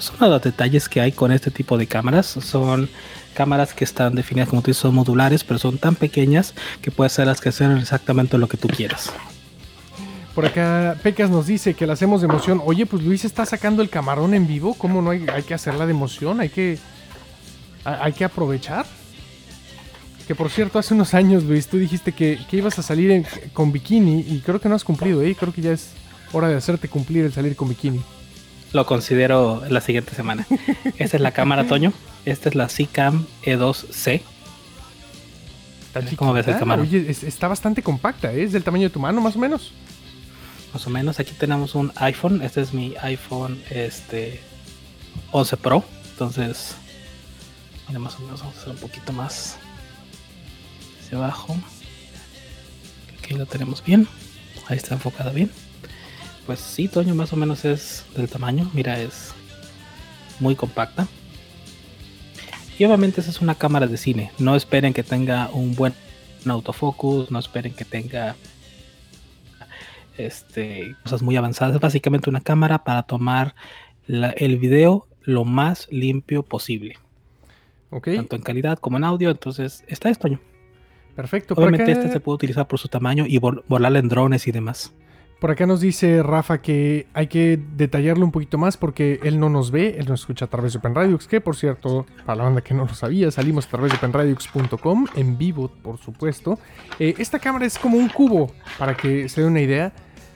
son 0.00 0.30
los 0.30 0.42
detalles 0.42 0.88
que 0.88 1.00
hay 1.00 1.12
con 1.12 1.32
este 1.32 1.50
tipo 1.50 1.78
de 1.78 1.86
cámaras. 1.86 2.26
Son 2.26 2.88
cámaras 3.34 3.72
que 3.72 3.84
están 3.84 4.14
definidas 4.14 4.48
como 4.48 4.62
tú 4.62 4.70
dices, 4.70 4.82
son 4.82 4.94
modulares, 4.94 5.44
pero 5.44 5.58
son 5.58 5.78
tan 5.78 5.94
pequeñas 5.94 6.54
que 6.82 6.90
puedes 6.90 7.12
hacerlas 7.12 7.40
que 7.40 7.52
sean 7.52 7.78
exactamente 7.78 8.36
lo 8.38 8.48
que 8.48 8.56
tú 8.56 8.68
quieras. 8.68 9.12
Por 10.34 10.46
acá 10.46 10.96
Pecas 11.02 11.30
nos 11.30 11.46
dice 11.46 11.74
que 11.74 11.86
la 11.86 11.94
hacemos 11.94 12.20
de 12.20 12.26
emoción. 12.26 12.62
Oye, 12.64 12.86
pues 12.86 13.02
Luis 13.02 13.24
está 13.24 13.44
sacando 13.44 13.82
el 13.82 13.90
camarón 13.90 14.34
en 14.34 14.46
vivo. 14.46 14.74
¿Cómo 14.74 15.02
no 15.02 15.10
hay, 15.10 15.26
hay 15.32 15.42
que 15.42 15.54
hacerla 15.54 15.84
de 15.86 15.92
emoción? 15.92 16.40
Hay 16.40 16.48
que, 16.48 16.78
hay 17.84 18.12
que 18.12 18.24
aprovechar. 18.24 18.86
Que 20.26 20.34
por 20.34 20.50
cierto, 20.50 20.78
hace 20.78 20.94
unos 20.94 21.14
años, 21.14 21.42
Luis, 21.44 21.66
tú 21.66 21.78
dijiste 21.78 22.12
que, 22.12 22.38
ibas 22.52 22.78
a 22.78 22.82
salir 22.82 23.26
con 23.52 23.72
bikini 23.72 24.20
y 24.28 24.40
creo 24.44 24.60
que 24.60 24.68
no 24.68 24.74
has 24.74 24.84
cumplido, 24.84 25.22
¿eh? 25.22 25.34
Creo 25.38 25.52
que 25.52 25.62
ya 25.62 25.72
es 25.72 25.90
hora 26.32 26.48
de 26.48 26.56
hacerte 26.56 26.88
cumplir 26.88 27.24
el 27.24 27.32
salir 27.32 27.56
con 27.56 27.68
bikini 27.68 28.00
lo 28.72 28.86
considero 28.86 29.62
la 29.68 29.80
siguiente 29.80 30.14
semana. 30.14 30.46
Esta 30.98 31.16
es 31.16 31.22
la 31.22 31.32
cámara, 31.32 31.66
Toño. 31.66 31.92
Esta 32.24 32.48
es 32.48 32.54
la 32.54 32.66
CCAM 32.66 33.26
E2C. 33.42 34.22
¿Cómo 36.16 36.32
ves 36.32 36.46
el 36.46 36.58
cámara? 36.58 36.82
Oye, 36.82 37.10
está 37.10 37.48
bastante 37.48 37.82
compacta, 37.82 38.32
¿eh? 38.32 38.44
es 38.44 38.52
del 38.52 38.62
tamaño 38.62 38.84
de 38.84 38.90
tu 38.90 39.00
mano, 39.00 39.20
más 39.20 39.36
o 39.36 39.38
menos. 39.38 39.72
Más 40.72 40.86
o 40.86 40.90
menos. 40.90 41.18
Aquí 41.18 41.32
tenemos 41.32 41.74
un 41.74 41.92
iPhone. 41.96 42.42
Este 42.42 42.60
es 42.60 42.74
mi 42.74 42.94
iPhone 43.00 43.60
este 43.70 44.40
11 45.32 45.56
Pro. 45.56 45.84
Entonces, 46.10 46.76
mira, 47.88 47.98
más 47.98 48.16
o 48.16 48.20
menos 48.20 48.40
vamos 48.40 48.56
a 48.56 48.60
hacer 48.60 48.72
un 48.72 48.78
poquito 48.78 49.12
más 49.12 49.56
hacia 51.00 51.18
abajo. 51.18 51.56
Aquí 53.18 53.34
lo 53.34 53.46
tenemos 53.46 53.82
bien. 53.82 54.06
Ahí 54.68 54.76
está 54.76 54.94
enfocada 54.94 55.30
bien 55.30 55.50
pues 56.48 56.60
sí, 56.60 56.88
Toño 56.88 57.14
más 57.14 57.30
o 57.34 57.36
menos 57.36 57.66
es 57.66 58.06
del 58.16 58.26
tamaño. 58.26 58.70
Mira, 58.72 58.98
es 58.98 59.34
muy 60.40 60.56
compacta. 60.56 61.06
Y 62.78 62.84
obviamente 62.86 63.20
esa 63.20 63.28
es 63.28 63.42
una 63.42 63.54
cámara 63.54 63.86
de 63.86 63.98
cine. 63.98 64.32
No 64.38 64.56
esperen 64.56 64.94
que 64.94 65.02
tenga 65.02 65.50
un 65.52 65.74
buen 65.74 65.92
autofocus, 66.46 67.30
no 67.30 67.38
esperen 67.38 67.74
que 67.74 67.84
tenga 67.84 68.34
este, 70.16 70.96
cosas 71.02 71.20
muy 71.20 71.36
avanzadas. 71.36 71.74
Es 71.74 71.82
básicamente 71.82 72.30
una 72.30 72.40
cámara 72.40 72.82
para 72.82 73.02
tomar 73.02 73.54
el 74.06 74.56
video 74.56 75.06
lo 75.24 75.44
más 75.44 75.86
limpio 75.90 76.44
posible. 76.44 76.96
Tanto 77.90 78.36
en 78.36 78.42
calidad 78.42 78.78
como 78.78 78.96
en 78.96 79.04
audio. 79.04 79.28
Entonces, 79.28 79.84
está 79.86 80.08
esto. 80.08 80.30
Perfecto. 81.14 81.52
Obviamente 81.58 81.92
este 81.92 82.10
se 82.10 82.20
puede 82.20 82.36
utilizar 82.36 82.66
por 82.66 82.78
su 82.78 82.88
tamaño 82.88 83.26
y 83.28 83.36
volar 83.36 83.94
en 83.96 84.08
drones 84.08 84.48
y 84.48 84.52
demás. 84.52 84.94
Por 85.38 85.52
acá 85.52 85.66
nos 85.66 85.80
dice 85.80 86.20
Rafa 86.24 86.60
que 86.60 87.06
hay 87.14 87.28
que 87.28 87.60
detallarlo 87.76 88.24
un 88.24 88.32
poquito 88.32 88.58
más 88.58 88.76
porque 88.76 89.20
él 89.22 89.38
no 89.38 89.48
nos 89.48 89.70
ve, 89.70 89.94
él 89.96 90.06
nos 90.08 90.20
escucha 90.20 90.46
a 90.46 90.48
través 90.48 90.72
de 90.72 90.80
OpenRadiux, 90.80 91.28
que 91.28 91.40
por 91.40 91.54
cierto, 91.54 92.06
para 92.26 92.38
la 92.38 92.44
banda 92.44 92.60
que 92.60 92.74
no 92.74 92.86
lo 92.86 92.94
sabía, 92.94 93.30
salimos 93.30 93.66
a 93.66 93.70
través 93.70 93.92
de 93.92 93.98
OpenRadiux.com, 93.98 95.06
en 95.14 95.38
vivo, 95.38 95.68
por 95.68 95.98
supuesto. 95.98 96.58
Eh, 96.98 97.14
esta 97.18 97.38
cámara 97.38 97.66
es 97.66 97.78
como 97.78 97.98
un 97.98 98.08
cubo, 98.08 98.50
para 98.78 98.96
que 98.96 99.28
se 99.28 99.42
dé 99.42 99.46
una 99.46 99.60
idea. 99.60 99.92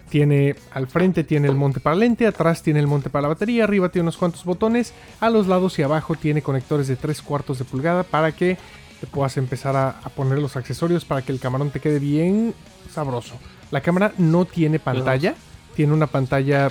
Tiene 0.08 0.54
al 0.72 0.86
frente 0.88 1.24
tiene 1.24 1.48
el 1.48 1.54
monte 1.54 1.80
para 1.80 1.96
lente, 1.96 2.26
atrás 2.26 2.62
tiene 2.62 2.78
el 2.78 2.86
monte 2.86 3.08
para 3.08 3.22
la 3.22 3.28
batería, 3.28 3.64
arriba 3.64 3.88
tiene 3.88 4.02
unos 4.02 4.18
cuantos 4.18 4.44
botones, 4.44 4.92
a 5.20 5.30
los 5.30 5.46
lados 5.46 5.78
y 5.78 5.82
abajo 5.82 6.14
tiene 6.16 6.42
conectores 6.42 6.86
de 6.86 6.96
3 6.96 7.22
cuartos 7.22 7.58
de 7.58 7.64
pulgada 7.64 8.02
para 8.02 8.30
que 8.30 8.58
te 9.02 9.08
puedas 9.08 9.36
empezar 9.36 9.74
a, 9.74 9.98
poner 10.14 10.38
los 10.38 10.56
accesorios 10.56 11.04
para 11.04 11.22
que 11.22 11.32
el 11.32 11.40
camarón 11.40 11.70
te 11.70 11.80
quede 11.80 11.98
bien 11.98 12.54
sabroso. 12.88 13.34
La 13.72 13.80
cámara 13.80 14.12
no 14.16 14.44
tiene 14.44 14.78
pantalla, 14.78 15.34
tiene 15.74 15.92
una 15.92 16.06
pantalla... 16.06 16.70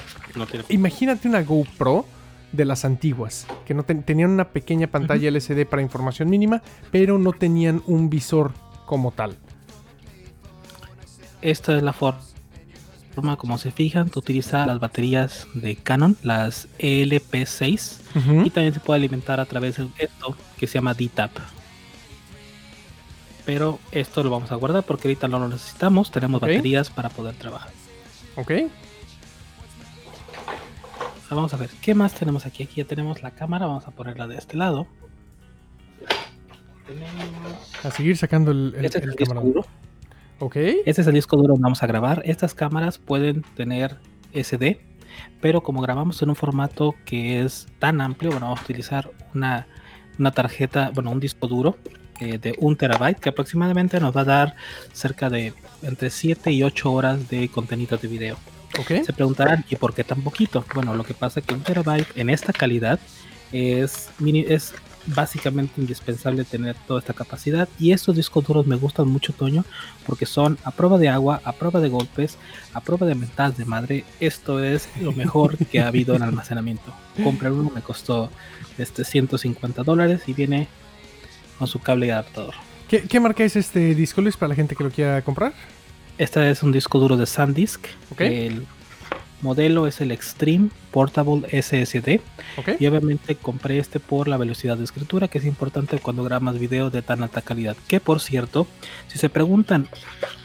Imagínate 0.70 1.28
una 1.28 1.42
GoPro 1.44 2.06
de 2.54 2.64
las 2.64 2.86
antiguas, 2.86 3.48
que 3.66 3.74
no 3.74 3.84
tenían 3.84 4.30
una 4.30 4.48
pequeña 4.48 4.88
pantalla 4.88 5.28
LCD 5.28 5.66
para 5.66 5.82
información 5.82 6.30
mínima, 6.30 6.62
pero 6.90 7.20
no 7.20 7.34
tenían 7.34 7.84
un 7.86 8.10
visor 8.10 8.54
como 8.86 9.12
tal. 9.12 9.36
Esta 11.42 11.76
es 11.76 11.84
la 11.84 11.92
forma 11.92 13.36
como 13.36 13.58
se 13.58 13.72
fijan, 13.72 14.10
utiliza 14.16 14.66
las 14.66 14.80
baterías 14.80 15.48
de 15.54 15.76
Canon, 15.76 16.16
las 16.24 16.70
ELP6, 16.80 18.46
y 18.46 18.50
también 18.52 18.74
se 18.74 18.80
puede 18.80 19.00
alimentar 19.00 19.42
a 19.42 19.46
través 19.46 19.76
de 19.76 19.90
esto 20.00 20.38
que 20.58 20.66
se 20.66 20.76
llama 20.76 20.94
DTAP. 20.94 21.32
Pero 23.46 23.80
esto 23.92 24.24
lo 24.24 24.30
vamos 24.30 24.52
a 24.52 24.56
guardar 24.56 24.84
porque 24.84 25.08
ahorita 25.08 25.28
no 25.28 25.40
lo 25.40 25.48
necesitamos, 25.48 26.12
tenemos 26.12 26.42
baterías 26.42 26.90
para 26.90 27.10
poder 27.10 27.36
trabajar. 27.36 27.72
Ok. 28.36 28.52
Vamos 31.30 31.54
a 31.54 31.58
ver, 31.58 31.70
¿qué 31.82 31.96
más 31.96 32.14
tenemos 32.14 32.46
aquí? 32.46 32.64
Aquí 32.64 32.76
ya 32.76 32.86
tenemos 32.86 33.24
la 33.24 33.32
cámara, 33.32 33.66
vamos 33.66 33.88
a 33.88 33.92
ponerla 33.92 34.28
de 34.28 34.36
este 34.36 34.58
lado. 34.58 34.86
A 37.84 37.92
seguir 37.92 38.18
sacando 38.18 38.52
el, 38.52 38.74
el, 38.78 38.86
este 38.86 39.00
el, 39.00 39.16
este 40.86 41.02
es 41.02 41.08
el 41.08 41.14
disco 41.14 41.38
duro 41.38 41.54
donde 41.54 41.64
vamos 41.64 41.84
a 41.84 41.88
grabar. 41.88 42.22
Estas 42.26 42.54
cámaras 42.54 42.98
pueden 42.98 43.44
tener 43.56 43.98
SD, 44.34 44.82
pero 45.40 45.62
como 45.62 45.82
grabamos 45.82 46.22
en 46.22 46.30
un 46.30 46.36
formato 46.36 46.96
que 47.06 47.44
es 47.44 47.68
tan 47.80 48.02
amplio, 48.02 48.32
bueno, 48.32 48.48
vamos 48.48 48.62
a 48.62 48.64
utilizar 48.64 49.12
una, 49.36 49.68
tarjeta, 50.34 50.92
bueno, 50.94 51.12
un 51.12 51.20
disco 51.20 51.48
duro 51.48 51.78
eh, 52.22 52.38
de 52.38 52.56
un 52.60 52.76
terabyte 52.76 53.20
que 53.20 53.30
aproximadamente 53.30 54.00
nos 54.00 54.16
va 54.16 54.22
a 54.22 54.26
dar 54.26 54.56
cerca 54.94 55.28
de 55.28 55.56
entre 55.82 56.12
7 56.12 56.52
y 56.52 56.62
8 56.62 56.92
horas 56.92 57.28
de 57.30 57.50
contenido 57.50 57.98
de 57.98 58.08
video. 58.08 58.38
Se 58.88 59.12
preguntarán, 59.12 59.66
¿y 59.72 59.76
por 59.76 59.96
qué 59.96 60.04
tan 60.04 60.22
poquito? 60.22 60.64
Bueno, 60.76 60.96
lo 60.96 61.04
que 61.04 61.16
pasa 61.16 61.40
es 61.40 61.46
que 61.48 61.56
un 61.56 61.62
terabyte 61.62 62.16
en 62.16 62.30
esta 62.30 62.54
calidad 62.54 63.00
es, 63.52 64.12
mini, 64.20 64.46
es 64.48 64.76
básicamente 65.08 65.82
indispensable 65.82 66.44
tener 66.44 66.76
toda 66.88 67.00
esta 67.00 67.14
capacidad 67.14 67.68
y 67.80 67.92
estos 67.92 68.16
discos 68.16 68.46
duros 68.46 68.68
me 68.68 68.76
gustan 68.76 69.08
mucho 69.08 69.34
Toño 69.34 69.66
porque 70.06 70.28
son 70.28 70.60
a 70.64 70.70
prueba 70.70 71.00
de 71.00 71.10
agua, 71.10 71.42
a 71.44 71.54
prueba 71.54 71.80
de 71.80 71.90
golpes, 71.90 72.38
a 72.74 72.82
prueba 72.82 73.08
de 73.08 73.16
mentadas 73.16 73.58
de 73.58 73.66
madre. 73.66 74.06
Esto 74.20 74.64
es 74.64 74.88
lo 75.02 75.12
mejor 75.12 75.58
que 75.58 75.80
ha 75.80 75.88
habido 75.88 76.16
en 76.16 76.22
almacenamiento. 76.22 76.94
Comprar 77.24 77.52
uno 77.52 77.72
me 77.74 77.82
costó 77.82 78.30
este 78.78 79.04
150 79.04 79.82
dólares 79.84 80.22
y 80.28 80.34
viene 80.34 80.68
con 81.62 81.68
su 81.68 81.78
cable 81.78 82.08
y 82.08 82.10
adaptador. 82.10 82.56
¿Qué, 82.90 83.20
marca 83.20 83.44
es 83.44 83.56
este 83.56 83.94
disco 83.94 84.20
Luis 84.20 84.36
para 84.36 84.50
la 84.50 84.56
gente 84.56 84.76
que 84.76 84.84
lo 84.84 84.90
quiera 84.90 85.22
comprar? 85.22 85.54
Este 86.18 86.50
es 86.50 86.64
un 86.64 86.72
disco 86.72 86.98
duro 86.98 87.18
de 87.18 87.28
SanDisk. 87.28 87.86
El 88.18 88.66
modelo 89.44 89.86
es 89.86 90.02
el 90.02 90.12
Extreme 90.12 90.70
Portable 90.90 91.48
SSD. 91.62 92.20
Y 92.80 92.88
obviamente 92.88 93.36
compré 93.36 93.78
este 93.78 94.00
por 94.00 94.28
la 94.28 94.38
velocidad 94.38 94.76
de 94.76 94.86
escritura, 94.86 95.28
que 95.28 95.38
es 95.38 95.46
importante 95.46 96.00
cuando 96.00 96.24
grabas 96.24 96.58
videos 96.58 96.92
de 96.92 97.04
tan 97.04 97.22
alta 97.22 97.44
calidad. 97.44 97.78
Que 97.88 98.00
por 98.00 98.20
cierto, 98.22 98.66
si 99.08 99.20
se 99.20 99.30
preguntan 99.30 99.88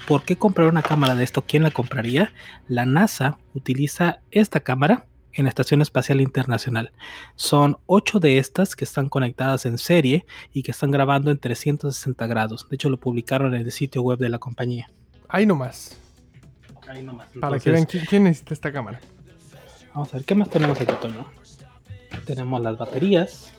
por 0.06 0.22
qué 0.22 0.36
comprar 0.36 0.68
una 0.68 0.82
cámara 0.82 1.14
de 1.14 1.24
esto, 1.24 1.44
¿quién 1.48 1.62
la 1.62 1.70
compraría? 1.70 2.34
La 2.68 2.84
NASA 2.84 3.38
utiliza 3.54 4.18
esta 4.30 4.60
cámara 4.60 5.06
en 5.36 5.44
la 5.44 5.50
Estación 5.50 5.82
Espacial 5.82 6.20
Internacional. 6.20 6.92
Son 7.34 7.78
ocho 7.86 8.18
de 8.18 8.38
estas 8.38 8.74
que 8.74 8.84
están 8.84 9.08
conectadas 9.08 9.66
en 9.66 9.78
serie 9.78 10.26
y 10.52 10.62
que 10.62 10.70
están 10.70 10.90
grabando 10.90 11.30
en 11.30 11.38
360 11.38 12.26
grados. 12.26 12.66
De 12.68 12.74
hecho, 12.76 12.88
lo 12.88 12.98
publicaron 12.98 13.54
en 13.54 13.62
el 13.62 13.72
sitio 13.72 14.02
web 14.02 14.18
de 14.18 14.30
la 14.30 14.38
compañía. 14.38 14.90
Ahí 15.28 15.46
nomás. 15.46 15.98
Para 17.40 17.58
que 17.58 17.70
vean 17.70 17.84
quién, 17.84 18.24
necesita 18.24 18.54
esta 18.54 18.72
cámara. 18.72 19.00
Vamos 19.92 20.12
a 20.14 20.18
ver, 20.18 20.24
¿qué 20.24 20.34
más 20.34 20.48
tenemos 20.48 20.80
aquí, 20.80 20.92
Toño? 21.00 21.26
Tenemos 22.24 22.60
las 22.60 22.78
baterías 22.78 23.52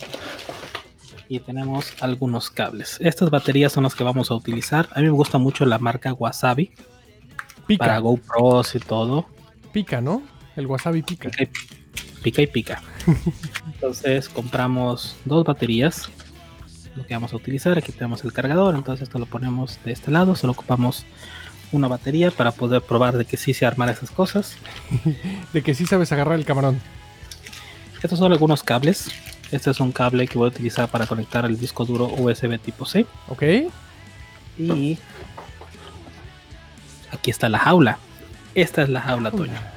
y 1.27 1.39
tenemos 1.39 1.93
algunos 2.01 2.49
cables. 2.49 2.97
Estas 3.01 3.29
baterías 3.29 3.73
son 3.73 3.83
las 3.83 3.95
que 3.95 4.03
vamos 4.03 4.31
a 4.31 4.35
utilizar. 4.35 4.87
A 4.93 4.99
mí 4.99 5.05
me 5.05 5.11
gusta 5.11 5.37
mucho 5.37 5.65
la 5.65 5.77
marca 5.77 6.13
Wasabi. 6.13 6.71
Pica. 7.67 7.85
Para 7.85 7.99
GoPros 7.99 8.75
y 8.75 8.79
todo. 8.79 9.25
Pica, 9.73 9.99
¿no? 9.99 10.23
El 10.57 10.65
Wasabi 10.65 11.03
pica. 11.03 11.29
Pica 12.23 12.41
y 12.41 12.47
pica. 12.47 12.81
entonces 13.67 14.27
compramos 14.27 15.15
dos 15.23 15.45
baterías. 15.45 16.09
Lo 16.95 17.05
que 17.05 17.13
vamos 17.13 17.31
a 17.31 17.35
utilizar. 17.35 17.77
Aquí 17.77 17.91
tenemos 17.91 18.25
el 18.25 18.33
cargador. 18.33 18.75
Entonces 18.75 19.03
esto 19.03 19.19
lo 19.19 19.27
ponemos 19.27 19.79
de 19.85 19.91
este 19.91 20.09
lado. 20.09 20.35
Solo 20.35 20.53
ocupamos 20.53 21.05
una 21.71 21.87
batería 21.87 22.31
para 22.31 22.51
poder 22.51 22.81
probar 22.81 23.17
de 23.17 23.25
que 23.25 23.37
sí 23.37 23.53
se 23.53 23.67
armar 23.67 23.89
esas 23.89 24.09
cosas. 24.09 24.57
de 25.53 25.61
que 25.61 25.75
sí 25.75 25.85
sabes 25.85 26.11
agarrar 26.11 26.39
el 26.39 26.45
camarón. 26.45 26.81
Estos 28.01 28.17
son 28.17 28.31
algunos 28.31 28.63
cables. 28.63 29.11
Este 29.51 29.69
es 29.69 29.79
un 29.79 29.91
cable 29.91 30.27
que 30.27 30.39
voy 30.39 30.47
a 30.47 30.49
utilizar 30.49 30.89
para 30.89 31.05
conectar 31.05 31.45
el 31.45 31.59
disco 31.59 31.85
duro 31.85 32.05
USB 32.07 32.59
tipo 32.59 32.85
C. 32.85 33.05
Ok. 33.27 33.43
Y 34.57 34.97
aquí 37.11 37.29
está 37.29 37.47
la 37.47 37.59
jaula. 37.59 37.99
Esta 38.55 38.81
es 38.81 38.89
la 38.89 39.01
jaula, 39.01 39.29
Toño. 39.29 39.76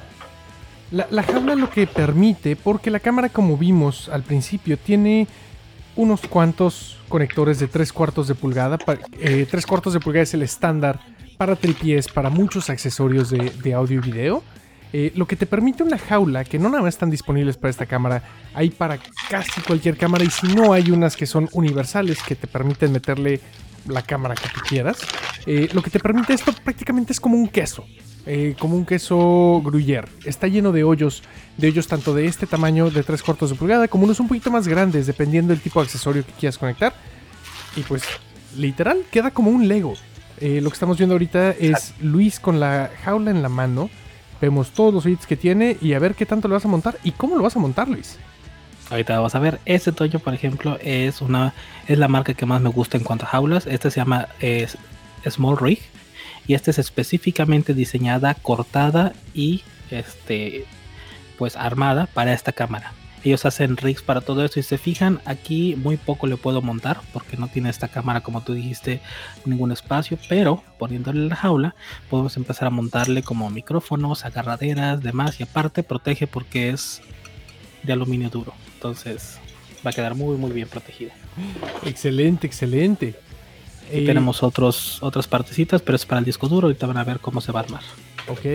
La, 0.91 1.07
la 1.09 1.23
jaula 1.23 1.55
lo 1.55 1.69
que 1.69 1.87
permite, 1.87 2.55
porque 2.55 2.91
la 2.91 2.99
cámara 2.99 3.29
como 3.29 3.57
vimos 3.57 4.09
al 4.09 4.23
principio 4.23 4.77
tiene 4.77 5.27
unos 5.95 6.21
cuantos 6.21 6.97
conectores 7.09 7.59
de 7.59 7.67
3 7.67 7.93
cuartos 7.93 8.27
de 8.27 8.35
pulgada. 8.35 8.77
3 8.77 8.99
eh, 9.19 9.47
cuartos 9.67 9.93
de 9.93 9.99
pulgada 9.99 10.23
es 10.23 10.33
el 10.33 10.41
estándar 10.41 10.99
para 11.37 11.55
tripies, 11.55 12.07
para 12.07 12.29
muchos 12.29 12.69
accesorios 12.69 13.29
de, 13.29 13.73
audio 13.73 13.99
y 13.99 14.01
video. 14.01 14.43
Eh, 14.93 15.11
lo 15.15 15.25
que 15.25 15.35
te 15.35 15.45
permite 15.45 15.83
una 15.83 15.97
jaula 15.97 16.43
que 16.43 16.59
no 16.59 16.69
nada 16.69 16.83
más 16.83 16.95
están 16.95 17.09
disponibles 17.09 17.55
para 17.57 17.69
esta 17.69 17.85
cámara, 17.85 18.23
hay 18.53 18.69
para 18.69 18.99
casi 19.29 19.61
cualquier 19.61 19.95
cámara 19.97 20.23
y 20.23 20.29
si 20.29 20.47
no 20.47 20.73
hay 20.73 20.91
unas 20.91 21.15
que 21.15 21.25
son 21.25 21.47
universales 21.53 22.21
que 22.23 22.35
te 22.35 22.47
permiten 22.47 22.91
meterle 22.91 23.39
la 23.87 24.01
cámara 24.01 24.35
que 24.35 24.49
tú 24.49 24.61
quieras. 24.67 24.99
Eh, 25.45 25.69
lo 25.73 25.81
que 25.81 25.89
te 25.89 25.99
permite 25.99 26.33
esto 26.33 26.53
prácticamente 26.63 27.13
es 27.13 27.19
como 27.19 27.35
un 27.35 27.47
queso, 27.47 27.85
eh, 28.25 28.55
como 28.59 28.75
un 28.75 28.85
queso 28.85 29.61
gruyere. 29.63 30.07
Está 30.25 30.47
lleno 30.47 30.71
de 30.71 30.83
hoyos, 30.83 31.23
de 31.57 31.67
hoyos 31.67 31.87
tanto 31.87 32.13
de 32.13 32.25
este 32.25 32.47
tamaño 32.47 32.89
de 32.89 33.03
3 33.03 33.23
cuartos 33.23 33.49
de 33.49 33.55
pulgada 33.55 33.87
como 33.87 34.05
unos 34.05 34.19
un 34.19 34.27
poquito 34.27 34.51
más 34.51 34.67
grandes 34.67 35.07
dependiendo 35.07 35.53
del 35.53 35.61
tipo 35.61 35.79
de 35.79 35.85
accesorio 35.85 36.25
que 36.25 36.33
quieras 36.33 36.57
conectar. 36.57 36.93
Y 37.75 37.81
pues 37.81 38.03
literal 38.57 39.03
queda 39.11 39.31
como 39.31 39.51
un 39.51 39.67
Lego. 39.67 39.93
Eh, 40.39 40.59
lo 40.61 40.69
que 40.69 40.73
estamos 40.73 40.97
viendo 40.97 41.13
ahorita 41.13 41.51
es 41.51 41.93
Luis 42.01 42.39
con 42.39 42.59
la 42.59 42.89
jaula 43.03 43.31
en 43.31 43.41
la 43.41 43.49
mano. 43.49 43.89
Vemos 44.41 44.71
todos 44.71 44.93
los 44.93 45.05
bits 45.05 45.27
que 45.27 45.37
tiene 45.37 45.77
y 45.81 45.93
a 45.93 45.99
ver 45.99 46.15
qué 46.15 46.25
tanto 46.25 46.47
lo 46.47 46.55
vas 46.55 46.65
a 46.65 46.67
montar 46.67 46.97
y 47.03 47.11
cómo 47.11 47.35
lo 47.35 47.43
vas 47.43 47.55
a 47.55 47.59
montar, 47.59 47.87
Luis. 47.87 48.17
Ahorita 48.91 49.15
vamos 49.15 49.33
a 49.35 49.39
ver. 49.39 49.61
Este 49.65 49.93
Toyo, 49.93 50.19
por 50.19 50.33
ejemplo, 50.33 50.77
es 50.81 51.21
una 51.21 51.53
es 51.87 51.97
la 51.97 52.09
marca 52.09 52.33
que 52.33 52.45
más 52.45 52.61
me 52.61 52.69
gusta 52.69 52.97
en 52.97 53.05
cuanto 53.05 53.25
a 53.25 53.29
jaulas. 53.29 53.65
Este 53.65 53.89
se 53.89 54.01
llama 54.01 54.27
Small 55.25 55.57
Rig 55.57 55.79
y 56.45 56.55
este 56.55 56.71
es 56.71 56.77
específicamente 56.77 57.73
diseñada, 57.73 58.33
cortada 58.33 59.13
y 59.33 59.63
este 59.91 60.65
pues 61.37 61.55
armada 61.55 62.07
para 62.07 62.33
esta 62.33 62.51
cámara. 62.51 62.91
Ellos 63.23 63.45
hacen 63.45 63.77
rigs 63.77 64.01
para 64.01 64.19
todo 64.19 64.43
esto 64.43 64.59
y 64.59 64.63
se 64.63 64.77
fijan 64.77 65.21
aquí 65.23 65.75
muy 65.77 65.95
poco 65.95 66.27
le 66.27 66.35
puedo 66.35 66.61
montar 66.61 66.99
porque 67.13 67.37
no 67.37 67.47
tiene 67.47 67.69
esta 67.69 67.87
cámara 67.87 68.19
como 68.21 68.41
tú 68.41 68.53
dijiste 68.53 68.99
ningún 69.45 69.71
espacio, 69.71 70.17
pero 70.27 70.63
poniéndole 70.77 71.29
la 71.29 71.35
jaula 71.37 71.75
podemos 72.09 72.35
empezar 72.35 72.67
a 72.67 72.71
montarle 72.71 73.23
como 73.23 73.49
micrófonos, 73.49 74.25
agarraderas, 74.25 75.01
demás 75.01 75.39
y 75.39 75.43
aparte 75.43 75.81
protege 75.81 76.27
porque 76.27 76.71
es 76.71 77.01
de 77.83 77.93
aluminio 77.93 78.29
duro. 78.29 78.53
Entonces 78.75 79.39
va 79.85 79.91
a 79.91 79.93
quedar 79.93 80.15
muy 80.15 80.37
muy 80.37 80.51
bien 80.51 80.67
protegida. 80.67 81.13
Excelente, 81.85 82.47
excelente. 82.47 83.15
Y 83.91 84.03
eh, 84.03 84.05
tenemos 84.05 84.43
otros, 84.43 85.01
otras 85.01 85.27
partecitas, 85.27 85.81
pero 85.81 85.95
es 85.95 86.05
para 86.05 86.19
el 86.19 86.25
disco 86.25 86.47
duro. 86.47 86.67
Ahorita 86.67 86.87
van 86.87 86.97
a 86.97 87.03
ver 87.03 87.19
cómo 87.19 87.41
se 87.41 87.51
va 87.51 87.61
a 87.61 87.63
armar. 87.63 87.83
Ok. 88.27 88.45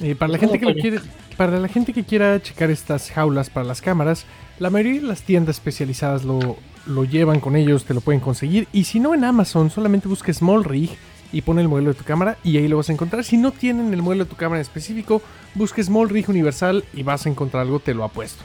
Y 0.00 0.14
para 0.14 0.32
la 0.32 0.38
gente 0.38 0.58
que 0.58 0.66
lo 0.66 0.74
quiere, 0.74 1.00
para 1.36 1.58
la 1.58 1.68
gente 1.68 1.92
que 1.92 2.04
quiera 2.04 2.40
checar 2.40 2.70
estas 2.70 3.10
jaulas 3.10 3.50
para 3.50 3.66
las 3.66 3.80
cámaras, 3.80 4.26
la 4.58 4.70
mayoría 4.70 5.00
de 5.00 5.06
las 5.06 5.22
tiendas 5.22 5.56
especializadas 5.56 6.24
lo, 6.24 6.56
lo 6.86 7.04
llevan 7.04 7.40
con 7.40 7.56
ellos, 7.56 7.84
te 7.84 7.94
lo 7.94 8.00
pueden 8.00 8.20
conseguir. 8.20 8.68
Y 8.72 8.84
si 8.84 9.00
no 9.00 9.14
en 9.14 9.24
Amazon, 9.24 9.70
solamente 9.70 10.08
busca 10.08 10.32
Small 10.32 10.64
Rig 10.64 10.90
y 11.32 11.42
pone 11.42 11.60
el 11.60 11.68
modelo 11.68 11.90
de 11.90 11.94
tu 11.94 12.04
cámara 12.04 12.38
y 12.42 12.56
ahí 12.56 12.68
lo 12.68 12.76
vas 12.76 12.88
a 12.88 12.92
encontrar. 12.92 13.24
Si 13.24 13.36
no 13.36 13.52
tienen 13.52 13.92
el 13.92 14.02
modelo 14.02 14.24
de 14.24 14.30
tu 14.30 14.36
cámara 14.36 14.58
en 14.58 14.62
específico, 14.62 15.22
busca 15.54 15.82
Small 15.82 16.08
Rig 16.08 16.28
Universal 16.28 16.84
y 16.94 17.02
vas 17.02 17.26
a 17.26 17.28
encontrar 17.28 17.62
algo, 17.62 17.80
te 17.80 17.94
lo 17.94 18.04
apuesto. 18.04 18.44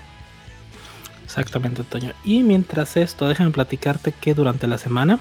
Exactamente, 1.23 1.83
Toño. 1.83 2.13
Y 2.23 2.43
mientras 2.43 2.95
esto, 2.95 3.27
déjame 3.27 3.49
platicarte 3.49 4.11
que 4.11 4.35
durante 4.35 4.67
la 4.67 4.77
semana 4.77 5.19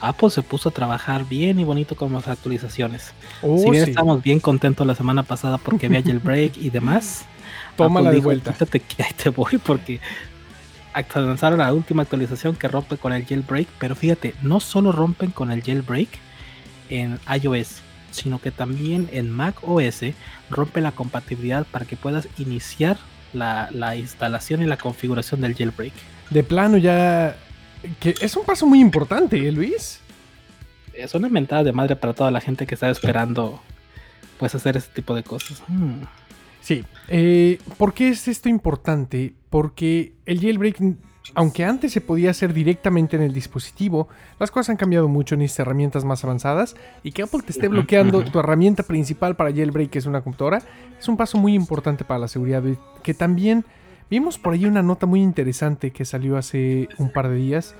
Apple 0.00 0.30
se 0.30 0.42
puso 0.42 0.68
a 0.68 0.72
trabajar 0.72 1.28
bien 1.28 1.58
y 1.58 1.64
bonito 1.64 1.96
con 1.96 2.12
las 2.12 2.28
actualizaciones. 2.28 3.12
Oh, 3.42 3.58
si 3.58 3.70
bien 3.70 3.88
estamos 3.88 4.22
bien 4.22 4.38
contentos 4.38 4.86
la 4.86 4.94
semana 4.94 5.24
pasada 5.24 5.58
porque 5.58 5.86
había 5.86 5.98
el 6.06 6.20
break 6.20 6.58
y 6.58 6.70
demás. 6.70 7.24
Tómala 7.76 8.10
de 8.10 8.20
vuelta. 8.20 8.54
que 8.54 9.02
ahí 9.02 9.12
te 9.16 9.30
voy 9.30 9.58
porque 9.58 10.00
lanzaron 11.14 11.58
la 11.58 11.72
última 11.72 12.02
actualización 12.02 12.56
que 12.56 12.68
rompe 12.68 12.96
con 12.96 13.12
el 13.12 13.24
jailbreak, 13.24 13.68
pero 13.78 13.94
fíjate, 13.94 14.34
no 14.42 14.60
solo 14.60 14.92
rompen 14.92 15.30
con 15.30 15.50
el 15.50 15.62
jailbreak 15.62 16.08
en 16.88 17.18
iOS, 17.42 17.80
sino 18.10 18.40
que 18.40 18.50
también 18.50 19.08
en 19.12 19.30
Mac 19.30 19.56
OS 19.62 20.00
rompe 20.50 20.80
la 20.80 20.92
compatibilidad 20.92 21.66
para 21.66 21.84
que 21.84 21.96
puedas 21.96 22.28
iniciar 22.38 22.98
la, 23.32 23.68
la 23.72 23.96
instalación 23.96 24.62
y 24.62 24.66
la 24.66 24.76
configuración 24.76 25.40
del 25.40 25.54
jailbreak. 25.54 25.92
De 26.30 26.42
plano 26.42 26.76
ya... 26.76 27.36
que 28.00 28.14
Es 28.20 28.36
un 28.36 28.44
paso 28.44 28.66
muy 28.66 28.80
importante, 28.80 29.36
¿eh, 29.36 29.52
Luis? 29.52 30.00
Es 30.92 31.14
una 31.14 31.28
mentada 31.28 31.64
de 31.64 31.72
madre 31.72 31.96
para 31.96 32.14
toda 32.14 32.30
la 32.30 32.40
gente 32.40 32.66
que 32.66 32.74
está 32.74 32.90
esperando 32.90 33.60
pues 34.38 34.54
hacer 34.54 34.76
ese 34.76 34.88
tipo 34.92 35.14
de 35.14 35.22
cosas. 35.22 35.62
Hmm. 35.68 36.02
Sí. 36.60 36.84
Eh, 37.08 37.58
¿Por 37.76 37.94
qué 37.94 38.08
es 38.08 38.28
esto 38.28 38.48
importante? 38.48 39.34
Porque 39.50 40.12
el 40.26 40.40
jailbreak, 40.40 40.80
aunque 41.34 41.64
antes 41.64 41.92
se 41.92 42.00
podía 42.00 42.30
hacer 42.30 42.52
directamente 42.52 43.16
en 43.16 43.22
el 43.22 43.32
dispositivo, 43.32 44.08
las 44.38 44.50
cosas 44.50 44.70
han 44.70 44.76
cambiado 44.76 45.08
mucho 45.08 45.34
en 45.34 45.42
estas 45.42 45.60
herramientas 45.60 46.04
más 46.04 46.24
avanzadas 46.24 46.76
y 47.02 47.12
que 47.12 47.22
Apple 47.22 47.40
te 47.44 47.52
esté 47.52 47.68
bloqueando 47.68 48.24
tu 48.24 48.38
herramienta 48.38 48.82
principal 48.82 49.36
para 49.36 49.52
jailbreak, 49.52 49.90
que 49.90 49.98
es 49.98 50.06
una 50.06 50.22
computadora, 50.22 50.62
es 50.98 51.08
un 51.08 51.16
paso 51.16 51.38
muy 51.38 51.54
importante 51.54 52.04
para 52.04 52.20
la 52.20 52.28
seguridad. 52.28 52.62
Que 53.02 53.14
también 53.14 53.64
vimos 54.10 54.38
por 54.38 54.54
ahí 54.54 54.64
una 54.64 54.82
nota 54.82 55.06
muy 55.06 55.22
interesante 55.22 55.90
que 55.90 56.04
salió 56.04 56.36
hace 56.36 56.88
un 56.98 57.12
par 57.12 57.28
de 57.28 57.36
días. 57.36 57.74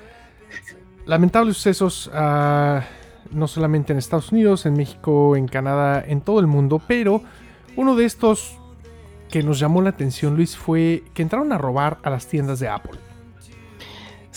Lamentables 1.07 1.57
sucesos, 1.57 2.09
uh, 2.09 2.81
no 3.31 3.49
solamente 3.49 3.93
en 3.93 3.99
Estados 3.99 4.31
Unidos, 4.31 4.67
en 4.67 4.75
México, 4.75 5.37
en 5.37 5.49
Canadá, 5.49 6.05
en 6.07 6.21
todo 6.21 6.41
el 6.41 6.47
mundo, 6.47 6.83
pero 6.87 7.23
uno 7.77 7.97
de 7.97 8.05
estos 8.05 8.59
que 9.31 9.43
nos 9.43 9.59
llamó 9.59 9.83
la 9.83 9.91
atención, 9.91 10.37
Luis, 10.37 10.57
fue 10.57 11.05
que 11.15 11.23
entraron 11.23 11.53
a 11.53 11.59
robar 11.59 11.99
a 12.03 12.11
las 12.11 12.27
tiendas 12.27 12.61
de 12.61 12.69
Apple. 12.69 12.99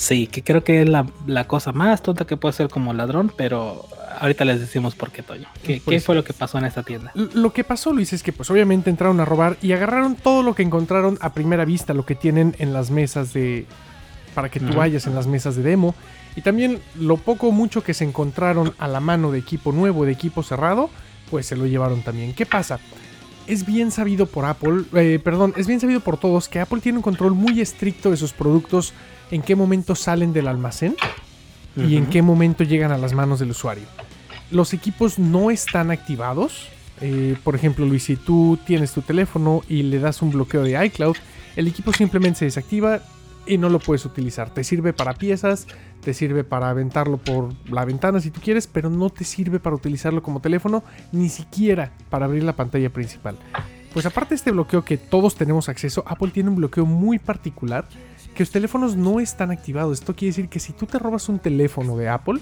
Sí, 0.01 0.25
que 0.25 0.41
creo 0.41 0.63
que 0.63 0.81
es 0.81 0.89
la, 0.89 1.05
cosa 1.45 1.73
más 1.73 2.01
tonta 2.01 2.25
que 2.25 2.35
puede 2.35 2.53
ser 2.53 2.69
como 2.69 2.91
ladrón, 2.91 3.31
pero 3.37 3.85
ahorita 4.19 4.45
les 4.45 4.59
decimos 4.59 4.95
por 4.95 5.11
qué, 5.11 5.21
Toño. 5.21 5.47
¿Qué, 5.61 5.79
pues 5.85 6.03
fue 6.03 6.15
lo 6.15 6.23
que 6.23 6.33
pasó 6.33 6.57
en 6.57 6.65
esta 6.65 6.81
tienda? 6.81 7.11
Lo 7.13 7.53
que 7.53 7.63
pasó, 7.63 7.93
Luis, 7.93 8.11
es 8.11 8.23
que 8.23 8.33
pues 8.33 8.49
obviamente 8.49 8.89
entraron 8.89 9.19
a 9.19 9.25
robar 9.25 9.57
y 9.61 9.73
agarraron 9.73 10.15
todo 10.15 10.41
lo 10.41 10.55
que 10.55 10.63
encontraron 10.63 11.19
a 11.21 11.35
primera 11.35 11.65
vista, 11.65 11.93
lo 11.93 12.03
que 12.03 12.15
tienen 12.15 12.55
en 12.57 12.73
las 12.73 12.89
mesas 12.89 13.31
de... 13.31 13.67
para 14.33 14.49
que 14.49 14.59
tú 14.59 14.73
vayas 14.73 15.05
en 15.05 15.13
las 15.13 15.27
mesas 15.27 15.55
de 15.55 15.61
demo. 15.61 15.93
Y 16.35 16.41
también 16.41 16.79
lo 16.99 17.17
poco 17.17 17.49
o 17.49 17.51
mucho 17.51 17.83
que 17.83 17.93
se 17.93 18.03
encontraron 18.03 18.73
a 18.79 18.87
la 18.87 19.01
mano 19.01 19.31
de 19.31 19.37
equipo 19.37 19.71
nuevo, 19.71 20.03
de 20.05 20.13
equipo 20.13 20.41
cerrado, 20.41 20.89
pues 21.29 21.45
se 21.45 21.55
lo 21.55 21.67
llevaron 21.67 22.01
también. 22.01 22.33
¿Qué 22.33 22.47
pasa? 22.47 22.79
es 23.47 23.65
bien 23.65 23.91
sabido 23.91 24.27
por 24.27 24.45
Apple, 24.45 24.83
eh, 24.93 25.19
perdón, 25.21 25.53
es 25.57 25.67
bien 25.67 25.79
sabido 25.79 25.99
por 25.99 26.17
todos 26.17 26.47
que 26.47 26.59
Apple 26.59 26.79
tiene 26.79 26.99
un 26.99 27.01
control 27.01 27.33
muy 27.33 27.59
estricto 27.59 28.11
de 28.11 28.17
sus 28.17 28.33
productos, 28.33 28.93
en 29.31 29.41
qué 29.41 29.55
momento 29.55 29.95
salen 29.95 30.33
del 30.33 30.47
almacén 30.47 30.95
y 31.75 31.95
en 31.95 32.05
qué 32.07 32.21
momento 32.21 32.63
llegan 32.63 32.91
a 32.91 32.97
las 32.97 33.13
manos 33.13 33.39
del 33.39 33.51
usuario. 33.51 33.85
Los 34.51 34.73
equipos 34.73 35.17
no 35.17 35.49
están 35.49 35.89
activados. 35.89 36.67
Eh, 36.99 37.37
por 37.43 37.55
ejemplo, 37.55 37.85
Luis, 37.85 38.03
si 38.03 38.17
tú 38.17 38.59
tienes 38.65 38.91
tu 38.91 39.01
teléfono 39.01 39.61
y 39.69 39.83
le 39.83 39.99
das 39.99 40.21
un 40.21 40.31
bloqueo 40.31 40.63
de 40.63 40.85
iCloud, 40.85 41.15
el 41.55 41.67
equipo 41.67 41.93
simplemente 41.93 42.39
se 42.39 42.45
desactiva 42.45 43.01
y 43.47 43.57
no 43.57 43.69
lo 43.69 43.79
puedes 43.79 44.05
utilizar. 44.05 44.49
Te 44.49 44.63
sirve 44.63 44.93
para 44.93 45.13
piezas, 45.13 45.67
te 46.01 46.13
sirve 46.13 46.43
para 46.43 46.69
aventarlo 46.69 47.17
por 47.17 47.49
la 47.69 47.85
ventana 47.85 48.19
si 48.19 48.31
tú 48.31 48.41
quieres, 48.41 48.67
pero 48.67 48.89
no 48.89 49.09
te 49.09 49.23
sirve 49.23 49.59
para 49.59 49.75
utilizarlo 49.75 50.21
como 50.21 50.41
teléfono, 50.41 50.83
ni 51.11 51.29
siquiera 51.29 51.93
para 52.09 52.25
abrir 52.25 52.43
la 52.43 52.55
pantalla 52.55 52.89
principal. 52.89 53.37
Pues 53.93 54.05
aparte 54.05 54.29
de 54.29 54.35
este 54.35 54.51
bloqueo 54.51 54.85
que 54.85 54.97
todos 54.97 55.35
tenemos 55.35 55.69
acceso, 55.69 56.03
Apple 56.07 56.31
tiene 56.31 56.49
un 56.49 56.55
bloqueo 56.55 56.85
muy 56.85 57.19
particular 57.19 57.87
que 58.35 58.43
los 58.43 58.51
teléfonos 58.51 58.95
no 58.95 59.19
están 59.19 59.51
activados. 59.51 59.99
Esto 59.99 60.15
quiere 60.15 60.31
decir 60.31 60.49
que 60.49 60.59
si 60.59 60.73
tú 60.73 60.85
te 60.85 60.99
robas 60.99 61.29
un 61.29 61.39
teléfono 61.39 61.97
de 61.97 62.09
Apple, 62.09 62.39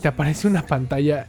te 0.00 0.08
aparece 0.08 0.48
una 0.48 0.66
pantalla 0.66 1.26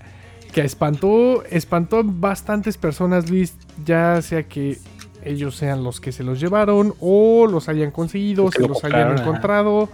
que 0.51 0.61
espantó, 0.61 1.43
espantó 1.45 1.97
a 1.97 2.03
bastantes 2.05 2.77
personas, 2.77 3.29
Luis, 3.29 3.55
ya 3.85 4.21
sea 4.21 4.43
que 4.43 4.77
ellos 5.23 5.55
sean 5.55 5.83
los 5.83 5.99
que 5.99 6.11
se 6.11 6.23
los 6.23 6.39
llevaron 6.39 6.93
o 6.99 7.47
los 7.47 7.69
hayan 7.69 7.91
conseguido, 7.91 8.51
se 8.51 8.67
los 8.67 8.83
hayan 8.83 9.17
encontrado. 9.17 9.89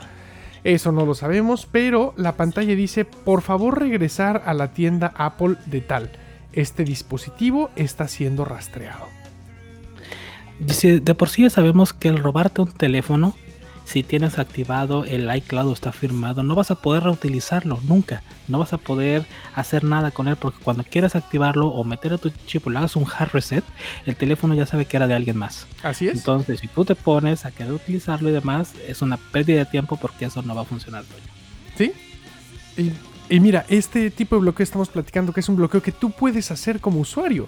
Eso 0.64 0.92
no 0.92 1.06
lo 1.06 1.14
sabemos, 1.14 1.68
pero 1.72 2.14
la 2.18 2.36
pantalla 2.36 2.76
dice, 2.76 3.06
por 3.06 3.42
favor 3.42 3.80
regresar 3.80 4.44
a 4.46 4.54
la 4.54 4.74
tienda 4.74 5.14
Apple 5.16 5.56
de 5.68 5.80
tal. 5.82 6.12
Este 6.52 6.84
dispositivo 6.84 7.70
está 7.76 8.08
siendo 8.08 8.44
rastreado. 8.44 9.06
Dice, 10.60 11.00
de 11.00 11.16
por 11.16 11.30
sí 11.30 11.44
ya 11.44 11.50
sabemos 11.50 11.94
que 11.94 12.10
el 12.10 12.18
robarte 12.18 12.62
un 12.62 12.74
teléfono 12.74 13.34
si 13.90 14.04
tienes 14.04 14.38
activado 14.38 15.04
el 15.04 15.36
iCloud 15.36 15.70
o 15.70 15.74
está 15.74 15.92
firmado, 15.92 16.44
no 16.44 16.54
vas 16.54 16.70
a 16.70 16.76
poder 16.76 17.04
reutilizarlo 17.04 17.80
nunca. 17.88 18.22
No 18.48 18.60
vas 18.60 18.72
a 18.72 18.78
poder 18.78 19.26
hacer 19.56 19.84
nada 19.84 20.12
con 20.12 20.28
él 20.28 20.36
porque 20.36 20.60
cuando 20.64 20.84
quieras 20.84 21.16
activarlo 21.16 21.70
o 21.70 21.84
meter 21.84 22.14
a 22.14 22.20
tu 22.20 22.30
chip 22.46 22.68
o 22.68 22.70
le 22.70 22.78
hagas 22.78 22.96
un 22.96 23.08
hard 23.08 23.32
reset, 23.32 23.64
el 24.06 24.16
teléfono 24.16 24.54
ya 24.54 24.68
sabe 24.68 24.86
que 24.86 24.96
era 24.96 25.08
de 25.08 25.16
alguien 25.16 25.38
más. 25.38 25.66
Así 25.82 26.08
es. 26.08 26.18
Entonces, 26.18 26.60
si 26.60 26.68
tú 26.68 26.86
te 26.86 26.94
pones 26.94 27.46
a 27.46 27.52
querer 27.52 27.74
utilizarlo 27.74 28.30
y 28.30 28.32
demás, 28.32 28.74
es 28.88 29.02
una 29.02 29.18
pérdida 29.18 29.58
de 29.58 29.66
tiempo 29.66 29.98
porque 29.98 30.26
eso 30.26 30.44
no 30.44 30.54
va 30.54 30.62
a 30.62 30.66
funcionar. 30.66 31.04
Sí. 31.76 31.92
Y, 32.78 32.92
y 33.28 33.40
mira, 33.40 33.66
este 33.70 34.12
tipo 34.12 34.36
de 34.36 34.42
bloqueo 34.42 34.64
estamos 34.64 34.90
platicando 34.90 35.34
que 35.34 35.40
es 35.40 35.50
un 35.50 35.56
bloqueo 35.56 35.82
que 35.82 35.92
tú 35.92 36.12
puedes 36.12 36.52
hacer 36.52 36.80
como 36.80 37.00
usuario. 37.00 37.48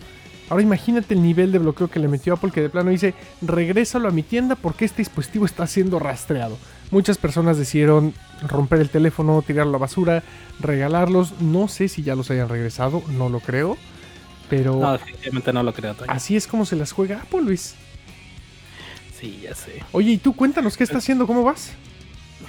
Ahora 0.51 0.63
imagínate 0.63 1.13
el 1.13 1.23
nivel 1.23 1.53
de 1.53 1.59
bloqueo 1.59 1.87
que 1.87 1.97
le 1.97 2.09
metió 2.09 2.33
Apple 2.33 2.51
que 2.51 2.59
de 2.59 2.67
plano 2.67 2.89
dice, 2.89 3.13
regrésalo 3.41 4.09
a 4.09 4.11
mi 4.11 4.21
tienda 4.21 4.57
porque 4.57 4.83
este 4.83 4.97
dispositivo 4.97 5.45
está 5.45 5.65
siendo 5.65 5.97
rastreado. 5.97 6.57
Muchas 6.91 7.17
personas 7.17 7.57
decidieron 7.57 8.13
romper 8.49 8.81
el 8.81 8.89
teléfono, 8.89 9.41
tirarlo 9.43 9.69
a 9.69 9.71
la 9.71 9.77
basura, 9.77 10.23
regalarlos. 10.59 11.39
No 11.39 11.69
sé 11.69 11.87
si 11.87 12.03
ya 12.03 12.15
los 12.15 12.29
hayan 12.31 12.49
regresado, 12.49 13.01
no 13.07 13.29
lo 13.29 13.39
creo. 13.39 13.77
Pero... 14.49 14.75
No, 14.75 14.91
definitivamente 14.91 15.53
no 15.53 15.63
lo 15.63 15.73
creo. 15.73 15.95
Así 16.09 16.35
es 16.35 16.47
como 16.47 16.65
se 16.65 16.75
las 16.75 16.91
juega 16.91 17.21
Apple, 17.21 17.43
Luis. 17.43 17.75
Sí, 19.17 19.39
ya 19.43 19.55
sé. 19.55 19.81
Oye, 19.93 20.11
¿y 20.11 20.17
tú 20.17 20.35
cuéntanos 20.35 20.75
qué 20.75 20.83
está 20.83 20.97
haciendo? 20.97 21.27
¿Cómo 21.27 21.43
vas? 21.43 21.71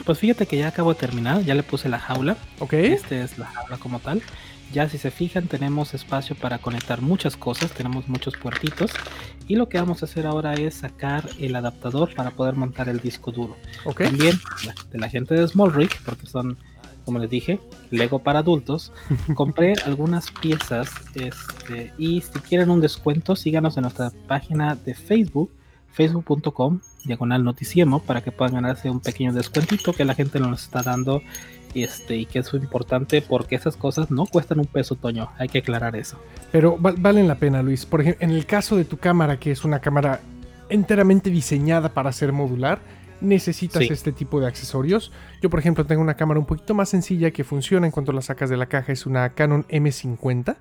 Pues 0.05 0.19
fíjate 0.19 0.47
que 0.47 0.57
ya 0.59 0.67
acabo 0.67 0.93
de 0.93 0.99
terminar, 0.99 1.45
ya 1.45 1.55
le 1.55 1.63
puse 1.63 1.89
la 1.89 2.01
jaula. 2.01 2.37
Ok. 2.59 2.73
Este 2.73 3.23
es 3.23 3.39
la 3.39 3.47
jaula 3.47 3.77
como 3.77 4.01
tal. 4.01 4.23
Ya 4.73 4.89
si 4.89 4.97
se 4.97 5.11
fijan 5.11 5.49
tenemos 5.49 5.93
espacio 5.93 6.35
para 6.35 6.59
conectar 6.59 7.03
muchas 7.03 7.37
cosas, 7.37 7.73
tenemos 7.73 8.09
muchos 8.09 8.37
puertitos 8.37 8.91
y 9.47 9.57
lo 9.57 9.69
que 9.69 9.79
vamos 9.79 10.03
a 10.03 10.07
hacer 10.07 10.27
ahora 10.27 10.55
es 10.55 10.75
sacar 10.75 11.29
el 11.39 11.55
adaptador 11.55 12.15
para 12.15 12.31
poder 12.31 12.55
montar 12.55 12.89
el 12.89 13.01
disco 13.01 13.33
duro. 13.33 13.57
También 13.97 14.39
de 14.91 14.99
la 14.99 15.11
gente 15.11 15.35
de 15.35 15.47
Small 15.47 15.75
Rig, 15.75 15.91
porque 16.07 16.27
son, 16.27 16.57
como 17.05 17.19
les 17.19 17.29
dije, 17.29 17.61
Lego 17.91 18.21
para 18.21 18.39
adultos, 18.39 18.93
compré 19.35 19.75
algunas 19.85 20.31
piezas 20.31 20.91
este, 21.15 21.93
y 21.99 22.23
si 22.23 22.41
quieren 22.41 22.71
un 22.71 22.81
descuento 22.81 23.37
síganos 23.37 23.77
en 23.77 23.83
nuestra 23.83 24.11
página 24.27 24.75
de 24.75 24.95
Facebook 24.95 25.51
facebook.com 25.93 26.81
diagonal 27.05 27.45
noticiemo 27.45 28.01
para 28.01 28.23
que 28.23 28.33
puedan 28.33 28.55
ganarse 28.55 28.89
un 28.89 29.01
pequeño 29.01 29.33
descuentito 29.33 29.93
que 29.93 30.05
la 30.05 30.15
gente 30.15 30.41
nos 30.41 30.63
está 30.63 30.83
dando 30.83 31.21
este, 31.75 32.17
y 32.17 32.27
que 32.27 32.41
es 32.41 32.53
importante 32.55 33.23
porque 33.23 33.55
esas 33.55 33.77
cosas 33.77 34.11
no 34.11 34.27
cuestan 34.27 34.59
un 34.61 34.67
peso, 34.67 34.95
Toño. 34.95 35.31
Hay 35.39 35.49
que 35.49 35.59
aclarar 35.59 35.97
eso. 35.97 36.19
Pero 36.51 36.77
valen 36.79 37.29
la 37.29 37.37
pena, 37.37 37.63
Luis. 37.63 37.87
Por 37.87 38.01
ejemplo, 38.01 38.25
en 38.25 38.31
el 38.33 38.47
caso 38.47 38.77
de 38.77 38.85
tu 38.85 38.99
cámara, 38.99 39.39
que 39.39 39.51
es 39.51 39.65
una 39.65 39.81
cámara 39.81 40.21
enteramente 40.69 41.31
diseñada 41.31 41.91
para 41.91 42.13
ser 42.13 42.33
modular, 42.33 42.81
necesitas 43.21 43.83
este 43.83 44.13
tipo 44.13 44.41
de 44.41 44.47
accesorios. 44.47 45.13
Yo, 45.41 45.51
por 45.51 45.61
ejemplo, 45.61 45.87
tengo 45.87 46.03
una 46.03 46.15
cámara 46.15 46.41
un 46.41 46.47
poquito 46.47 46.75
más 46.75 46.89
sencilla 46.89 47.31
que 47.31 47.45
funciona 47.45 47.87
en 47.87 47.93
cuanto 47.93 48.13
la 48.13 48.23
sacas 48.23 48.51
de 48.51 48.57
la 48.57 48.67
caja. 48.67 48.93
Es 48.93 49.07
una 49.07 49.31
Canon 49.31 49.65
M50. 49.69 50.57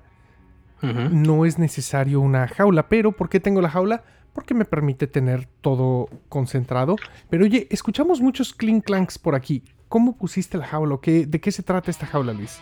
No 1.12 1.44
es 1.44 1.58
necesario 1.58 2.20
una 2.20 2.48
jaula, 2.48 2.88
pero 2.88 3.12
¿por 3.12 3.28
qué 3.28 3.38
tengo 3.38 3.60
la 3.60 3.70
jaula? 3.70 4.02
Porque 4.32 4.52
me 4.52 4.64
permite 4.64 5.06
tener 5.06 5.46
todo 5.60 6.08
concentrado. 6.28 6.96
Pero 7.30 7.44
oye, 7.44 7.68
escuchamos 7.70 8.20
muchos 8.20 8.52
clink 8.52 8.84
clanks 8.84 9.18
por 9.18 9.36
aquí. 9.36 9.62
¿Cómo 9.92 10.16
pusiste 10.16 10.56
la 10.56 10.66
jaula? 10.66 10.96
¿Qué, 11.02 11.26
¿De 11.26 11.38
qué 11.38 11.52
se 11.52 11.62
trata 11.62 11.90
esta 11.90 12.06
jaula, 12.06 12.32
Luis? 12.32 12.60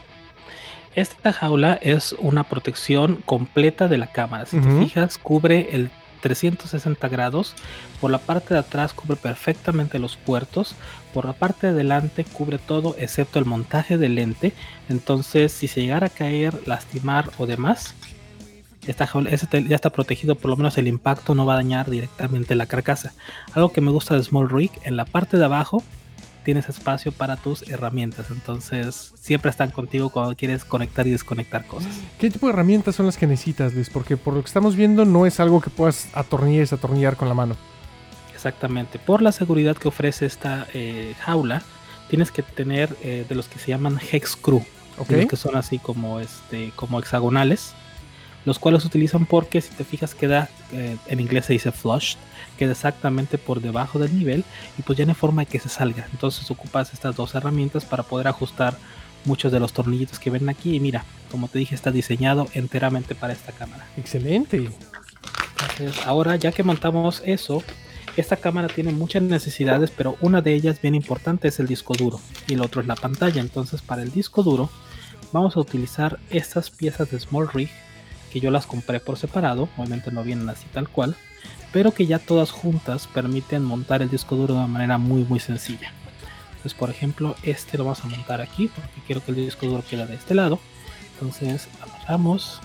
Esta 0.97 1.33
jaula 1.33 1.75
es 1.75 2.13
una 2.19 2.43
protección 2.43 3.23
completa 3.25 3.87
de 3.87 3.99
la 3.99 4.09
cámara. 4.09 4.47
Si 4.47 4.59
te 4.59 4.69
fijas, 4.81 5.17
cubre 5.17 5.69
el 5.71 5.93
360 6.23 7.07
grados. 7.07 7.55
Por 8.01 8.11
la 8.11 8.19
parte 8.19 8.55
de 8.55 8.59
atrás 8.59 8.95
cubre 8.95 9.15
perfectamente 9.15 10.01
los 10.01 10.17
puertos. 10.17 10.75
Por 11.15 11.25
la 11.25 11.33
parte 11.33 11.69
de 11.69 11.75
adelante 11.75 12.25
cubre 12.25 12.59
todo 12.59 12.97
excepto 12.99 13.39
el 13.39 13.45
montaje 13.45 13.97
de 13.97 14.09
lente. 14.09 14.53
Entonces, 14.89 15.53
si 15.53 15.69
se 15.69 15.83
llegara 15.83 16.09
a 16.09 16.11
caer, 16.11 16.67
lastimar 16.67 17.31
o 17.39 17.47
demás, 17.47 17.95
esta 18.89 19.07
jaula 19.07 19.31
ya 19.31 19.77
está 19.77 19.91
protegido. 19.91 20.35
Por 20.35 20.51
lo 20.51 20.57
menos 20.57 20.77
el 20.79 20.89
impacto 20.89 21.37
no 21.37 21.47
va 21.47 21.53
a 21.53 21.59
dañar 21.59 21.91
directamente 21.91 22.57
la 22.57 22.67
carcasa. 22.67 23.13
Algo 23.53 23.71
que 23.71 23.81
me 23.81 23.93
gusta 23.93 24.17
de 24.17 24.25
Small 24.25 24.51
Rig, 24.51 24.73
en 24.83 24.97
la 24.97 25.05
parte 25.05 25.37
de 25.37 25.45
abajo 25.45 25.85
tienes 26.45 26.69
espacio 26.69 27.13
para 27.13 27.37
tus 27.37 27.69
herramientas. 27.69 28.27
Entonces, 28.31 29.13
siempre 29.21 29.51
están 29.51 29.71
contigo 29.71 30.11
cuando 30.11 30.35
quieres 30.37 30.65
conectar 30.65 31.07
y 31.07 31.11
desconectar 31.11 31.67
cosas. 31.67 31.95
¿Qué 32.19 32.31
tipo 32.31 32.47
de 32.47 32.53
herramientas 32.53 32.97
son 32.97 33.07
las 33.07 33.17
que 33.17 33.27
necesitas, 33.27 33.75
Luis? 33.75 33.91
Porque 33.91 34.17
por 34.17 34.35
lo 34.35 34.41
que 34.41 34.47
estamos 34.47 34.77
viendo 34.77 35.05
no 35.05 35.27
es 35.27 35.41
algo 35.41 35.61
que 35.61 35.71
puedas 35.71 36.09
atornillar 36.15 36.57
y 36.57 36.61
desatornillar 36.61 37.17
con 37.17 37.29
la 37.29 37.35
mano. 37.35 37.57
Exactamente. 38.35 38.99
Por 38.99 39.23
la 39.23 39.33
seguridad 39.33 39.77
que 39.77 39.89
ofrece 39.89 40.27
esta 40.27 40.67
eh, 40.73 41.15
jaula, 41.21 41.63
tienes 42.09 42.31
que 42.33 42.43
tener 42.43 42.97
eh, 43.03 43.25
de 43.29 43.35
los 43.35 43.49
que 43.49 43.59
se 43.59 43.69
llaman 43.69 43.99
hex 44.11 44.31
screw, 44.31 44.65
que 45.07 45.37
son 45.37 45.57
así 45.57 45.79
como 45.79 46.21
este, 46.21 46.73
como 46.75 46.99
hexagonales, 46.99 47.75
los 48.45 48.59
cuales 48.59 48.85
utilizan 48.85 49.27
porque 49.27 49.61
si 49.61 49.71
te 49.75 49.85
fijas 49.85 50.15
queda, 50.15 50.49
eh, 50.73 50.97
en 51.07 51.21
inglés 51.21 51.47
se 51.47 51.53
dice 51.53 51.73
flush, 51.73 52.17
queda 52.59 52.73
exactamente 52.73 53.39
por 53.39 53.61
debajo 53.61 53.99
del 53.99 54.17
nivel 54.17 54.45
y 54.79 54.83
pues 54.83 54.99
ya 54.99 55.05
no 55.05 55.13
hay 55.13 55.17
forma 55.17 55.43
de 55.43 55.47
que 55.47 55.59
se 55.59 55.69
salga. 55.69 56.07
Entonces 56.13 56.51
ocupas 56.51 56.93
estas 56.93 57.17
dos 57.17 57.35
herramientas 57.35 57.85
para 57.85 58.03
poder 58.03 58.29
ajustar 58.29 58.77
muchos 59.25 59.53
de 59.53 59.61
los 59.61 59.73
tornillitos 59.73 60.19
que 60.19 60.31
ven 60.31 60.49
aquí 60.49 60.77
y 60.77 60.81
mira, 60.81 61.05
como 61.31 61.49
te 61.49 61.59
dije 61.59 61.75
está 61.75 61.91
diseñado 61.91 62.49
enteramente 62.55 63.15
para 63.15 63.33
esta 63.33 63.53
cámara. 63.53 63.87
Excelente. 63.97 64.71
ahora 66.07 66.37
ya 66.37 66.53
que 66.53 66.63
montamos 66.63 67.23
eso, 67.25 67.63
esta 68.17 68.37
cámara 68.37 68.69
tiene 68.69 68.93
muchas 68.93 69.23
necesidades, 69.23 69.91
pero 69.91 70.17
una 70.21 70.41
de 70.41 70.55
ellas 70.55 70.81
bien 70.81 70.95
importante 70.95 71.49
es 71.49 71.61
el 71.61 71.67
disco 71.67 71.95
duro 71.95 72.21
y 72.49 72.55
el 72.55 72.63
otro 72.63 72.81
es 72.81 72.87
la 72.87 72.97
pantalla. 72.97 73.41
Entonces 73.41 73.83
para 73.83 74.03
el 74.03 74.11
disco 74.11 74.43
duro 74.43 74.71
vamos 75.33 75.57
a 75.57 75.61
utilizar 75.61 76.19
estas 76.31 76.71
piezas 76.71 77.11
de 77.11 77.21
Small 77.21 77.49
Rig 77.53 77.71
que 78.33 78.41
yo 78.41 78.51
las 78.51 78.67
compré 78.67 79.01
por 79.01 79.19
separado, 79.19 79.69
obviamente 79.77 80.11
no 80.11 80.23
vienen 80.23 80.49
así 80.49 80.67
tal 80.73 80.89
cual, 80.89 81.17
pero 81.73 81.93
que 81.93 82.07
ya 82.07 82.19
todas 82.19 82.51
juntas 82.51 83.07
permiten 83.07 83.65
montar 83.65 84.03
el 84.03 84.11
disco 84.11 84.37
duro 84.37 84.55
de 84.55 84.61
una 84.61 84.69
manera 84.69 84.99
muy 84.99 85.25
muy 85.25 85.41
sencilla. 85.41 85.93
Entonces 86.51 86.75
por 86.75 86.91
ejemplo 86.91 87.37
este 87.43 87.79
lo 87.79 87.85
vamos 87.85 88.05
a 88.05 88.09
montar 88.09 88.41
aquí 88.41 88.69
porque 88.69 89.01
quiero 89.07 89.25
que 89.25 89.31
el 89.33 89.37
disco 89.39 89.67
duro 89.67 89.83
quede 89.89 90.07
de 90.07 90.15
este 90.15 90.35
lado. 90.35 90.59
Entonces 91.15 91.69
amarramos, 91.83 92.61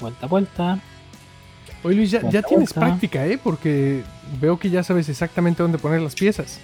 vuelta 0.00 0.26
vuelta, 0.26 0.80
Oye 1.84 1.96
Luis, 1.96 2.10
ya, 2.10 2.42
tienes 2.42 2.72
práctica, 2.72 3.26
¿eh? 3.26 3.38
Porque 3.42 4.04
veo 4.40 4.58
que 4.58 4.70
ya 4.70 4.84
sabes 4.84 5.08
exactamente 5.08 5.62
dónde 5.62 5.78
poner 5.78 6.00
las 6.00 6.14
piezas. 6.14 6.60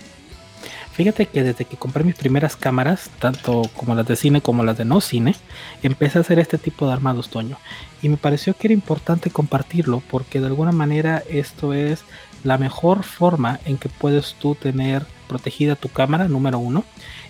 Fíjate 0.99 1.27
que 1.27 1.45
desde 1.45 1.65
que 1.65 1.77
compré 1.77 2.03
mis 2.03 2.17
primeras 2.17 2.57
cámaras, 2.57 3.09
tanto 3.21 3.63
como 3.77 3.95
las 3.95 4.05
de 4.09 4.17
cine 4.17 4.41
como 4.41 4.65
las 4.65 4.77
de 4.77 4.85
no 4.85 5.01
cine, 5.01 5.37
empecé 5.85 6.19
a 6.19 6.23
hacer 6.23 6.41
este 6.41 6.59
tipo 6.59 6.89
de 6.89 6.93
armados, 6.93 7.29
Toño. 7.29 7.57
Y 8.03 8.09
me 8.09 8.17
pareció 8.17 8.55
que 8.55 8.67
era 8.67 8.75
importante 8.75 9.31
compartirlo 9.31 10.03
porque 10.11 10.41
de 10.41 10.47
alguna 10.47 10.73
manera 10.73 11.23
esto 11.31 11.73
es 11.73 12.03
la 12.43 12.59
mejor 12.59 13.05
forma 13.05 13.61
en 13.65 13.79
que 13.79 13.89
puedes 13.89 14.35
tú 14.41 14.57
tener 14.57 15.07
protegida 15.29 15.77
tu 15.77 15.89
cámara, 15.89 16.27
número 16.27 16.59
uno. 16.59 16.83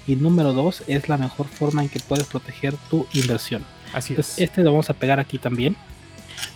Y 0.07 0.16
número 0.16 0.55
dos, 0.55 0.83
es 0.87 1.11
la 1.11 1.19
mejor 1.19 1.47
forma 1.47 1.83
en 1.83 1.91
que 1.91 2.01
puedes 2.01 2.27
proteger 2.27 2.75
tu 2.89 3.07
inversión. 3.12 3.66
Así 3.93 4.14
es. 4.16 4.39
Este 4.39 4.62
lo 4.62 4.71
vamos 4.71 4.89
a 4.89 4.95
pegar 4.95 5.21
aquí 5.21 5.37
también. 5.37 5.77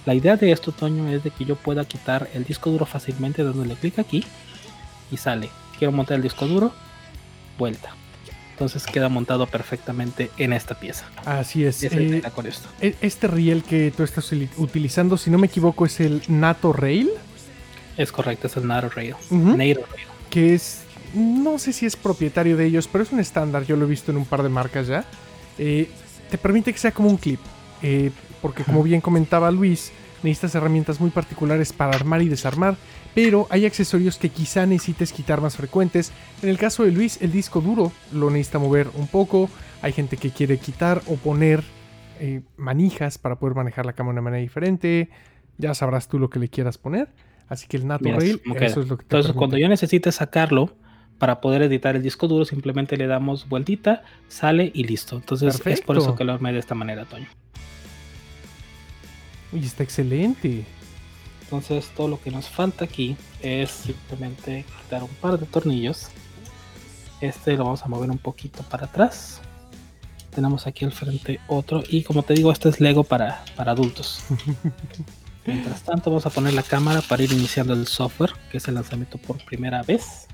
La 0.07 0.15
idea 0.15 0.37
de 0.37 0.51
esto, 0.51 0.73
Toño, 0.73 1.11
es 1.11 1.23
de 1.23 1.31
que 1.31 1.45
yo 1.45 1.57
pueda 1.57 1.85
quitar 1.85 2.31
el 2.33 2.45
disco 2.45 2.71
duro 2.71 2.87
fácilmente 2.87 3.45
dándole 3.45 3.75
clic 3.75 3.99
aquí 3.99 4.25
y 5.11 5.19
sale. 5.19 5.51
Quiero 5.79 5.93
montar 5.93 6.17
el 6.17 6.23
disco 6.23 6.47
duro, 6.47 6.73
vuelta. 7.59 7.95
Entonces 8.53 8.85
queda 8.87 9.09
montado 9.09 9.47
perfectamente 9.47 10.31
en 10.37 10.53
esta 10.53 10.79
pieza. 10.79 11.07
Así 11.25 11.65
es. 11.65 11.83
Eh, 11.83 12.23
con 12.35 12.47
esto. 12.47 12.69
E, 12.81 12.95
este 13.01 13.27
riel 13.27 13.65
que 13.65 13.93
tú 13.97 14.03
estás 14.03 14.31
utilizando, 14.57 15.17
si 15.17 15.31
no 15.31 15.39
me 15.39 15.47
equivoco, 15.47 15.87
es 15.87 16.01
el 16.01 16.23
Nato 16.29 16.73
Rail. 16.73 17.11
Es 17.97 18.13
correcto, 18.13 18.47
es 18.47 18.57
el 18.57 18.67
Nato 18.67 18.91
Rail. 18.91 19.15
Rail. 19.31 19.81
Que 20.31 20.55
es, 20.55 20.83
no 21.15 21.59
sé 21.59 21.73
si 21.73 21.87
es 21.87 21.97
propietario 21.97 22.57
de 22.57 22.67
ellos, 22.67 22.89
pero 22.91 23.03
es 23.03 23.11
un 23.11 23.21
estándar. 23.21 23.65
Yo 23.65 23.77
lo 23.77 23.87
he 23.87 23.89
visto 23.89 24.11
en 24.11 24.19
un 24.19 24.27
par 24.27 24.43
de 24.43 24.49
marcas 24.49 24.87
ya. 24.87 25.05
Eh, 25.59 25.91
te 26.31 26.39
permite 26.39 26.73
que 26.73 26.79
sea 26.79 26.93
como 26.93 27.09
un 27.09 27.17
clip. 27.17 27.41
Eh, 27.83 28.13
porque 28.41 28.65
como 28.65 28.83
bien 28.83 29.01
comentaba 29.01 29.51
Luis, 29.51 29.93
necesitas 30.23 30.55
herramientas 30.55 31.01
muy 31.01 31.11
particulares 31.11 31.73
para 31.73 31.95
armar 31.95 32.23
y 32.23 32.29
desarmar, 32.29 32.77
pero 33.15 33.47
hay 33.51 33.67
accesorios 33.67 34.19
que 34.19 34.29
quizá 34.29 34.67
necesites 34.67 35.13
quitar 35.13 35.41
más 35.41 35.57
frecuentes. 35.57 36.13
En 36.43 36.49
el 36.49 36.59
caso 36.59 36.85
de 36.85 36.93
Luis, 36.93 37.21
el 37.21 37.33
disco 37.33 37.61
duro 37.61 37.93
lo 38.13 38.31
necesita 38.31 38.59
mover 38.59 38.89
un 38.95 39.07
poco, 39.07 39.51
hay 39.83 39.93
gente 39.93 40.17
que 40.17 40.31
quiere 40.31 40.59
quitar 40.59 41.03
o 41.07 41.17
poner 41.17 41.63
eh, 42.21 42.43
manijas 42.57 43.19
para 43.19 43.37
poder 43.37 43.57
manejar 43.57 43.87
la 43.87 43.93
cámara 43.93 44.15
de 44.15 44.21
una 44.21 44.31
manera 44.31 44.43
diferente, 44.43 45.11
ya 45.59 45.75
sabrás 45.75 46.09
tú 46.09 46.19
lo 46.19 46.31
que 46.31 46.39
le 46.39 46.49
quieras 46.49 46.79
poner. 46.79 47.09
Así 47.49 47.67
que 47.67 47.77
el 47.77 47.87
Nato 47.87 48.11
Rail, 48.11 48.41
eso 48.61 48.81
es 48.81 48.89
lo 48.89 48.97
que 48.97 49.05
te 49.05 49.15
Entonces, 49.17 49.33
cuando 49.33 49.59
yo 49.59 49.69
necesite 49.69 50.11
sacarlo, 50.11 50.75
para 51.23 51.41
poder 51.41 51.63
editar 51.63 51.95
el 51.95 52.03
disco 52.03 52.27
duro, 52.27 52.45
simplemente 52.45 52.97
le 52.97 53.07
damos 53.07 53.49
vueltita, 53.49 54.03
sale 54.27 54.73
y 54.75 54.83
listo. 54.83 55.15
Entonces 55.15 55.63
es 55.65 55.81
por 55.81 55.97
eso 55.97 56.17
que 56.17 56.25
lo 56.25 56.33
armé 56.33 56.53
de 56.53 56.59
esta 56.59 56.75
manera, 56.75 57.05
Toño. 57.05 57.29
Uy, 59.53 59.61
está 59.61 59.85
excelente. 59.85 60.65
Entonces 61.53 61.91
todo 61.95 62.09
lo 62.09 62.19
que 62.19 62.31
nos 62.31 62.49
falta 62.49 62.87
aquí 62.87 63.15
es 63.43 63.71
simplemente 63.71 64.65
quitar 64.81 65.03
un 65.03 65.11
par 65.11 65.39
de 65.39 65.45
tornillos. 65.45 66.09
Este 67.21 67.59
lo 67.59 67.65
vamos 67.65 67.83
a 67.83 67.89
mover 67.89 68.11
un 68.11 68.17
poquito 68.17 68.63
para 68.63 68.87
atrás. 68.87 69.43
Tenemos 70.35 70.67
aquí 70.67 70.87
al 70.87 70.93
frente 70.93 71.41
otro. 71.49 71.83
Y 71.87 72.05
como 72.05 72.23
te 72.23 72.33
digo, 72.33 72.51
este 72.51 72.71
es 72.71 72.81
Lego 72.81 73.05
para, 73.05 73.45
para 73.55 73.73
adultos. 73.73 74.25
Mientras 75.47 75.83
tanto 75.83 76.09
vamos 76.09 76.25
a 76.25 76.31
poner 76.31 76.55
la 76.55 76.63
cámara 76.63 77.03
para 77.03 77.23
ir 77.23 77.31
iniciando 77.31 77.75
el 77.75 77.87
software, 77.87 78.33
que 78.51 78.57
es 78.57 78.67
el 78.69 78.77
lanzamiento 78.77 79.19
por 79.19 79.45
primera 79.45 79.83
vez. 79.83 80.29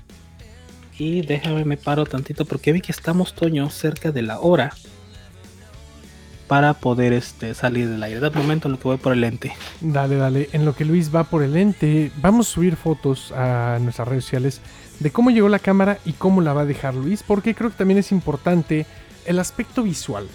Y 0.97 1.19
déjame 1.23 1.65
me 1.65 1.75
paro 1.75 2.05
tantito 2.05 2.45
porque 2.45 2.71
vi 2.71 2.79
que 2.79 2.93
estamos, 2.93 3.33
Toño, 3.33 3.69
cerca 3.71 4.13
de 4.13 4.21
la 4.21 4.39
hora 4.39 4.71
para 6.49 6.73
poder 6.73 7.13
este, 7.13 7.53
salir 7.53 7.87
del 7.87 8.01
aire. 8.01 8.19
Da 8.19 8.31
momento 8.31 8.67
en 8.67 8.71
lo 8.73 8.79
que 8.79 8.87
voy 8.87 8.97
por 8.97 9.13
el 9.13 9.21
lente. 9.21 9.53
Dale, 9.81 10.15
dale. 10.15 10.49
En 10.51 10.65
lo 10.65 10.75
que 10.75 10.83
Luis 10.83 11.15
va 11.15 11.23
por 11.23 11.43
el 11.43 11.53
lente, 11.53 12.11
vamos 12.23 12.49
a 12.49 12.51
subir 12.51 12.75
fotos 12.75 13.31
a 13.33 13.77
nuestras 13.79 14.07
redes 14.07 14.23
sociales 14.23 14.61
de 14.99 15.11
cómo 15.11 15.29
llegó 15.29 15.47
la 15.47 15.59
cámara 15.59 15.99
y 16.05 16.13
cómo 16.13 16.41
la 16.41 16.53
va 16.53 16.61
a 16.61 16.65
dejar 16.65 16.95
Luis, 16.95 17.21
porque 17.21 17.53
creo 17.53 17.69
que 17.69 17.77
también 17.77 17.99
es 17.99 18.11
importante 18.11 18.87
el 19.27 19.37
aspecto 19.37 19.83
visual. 19.83 20.27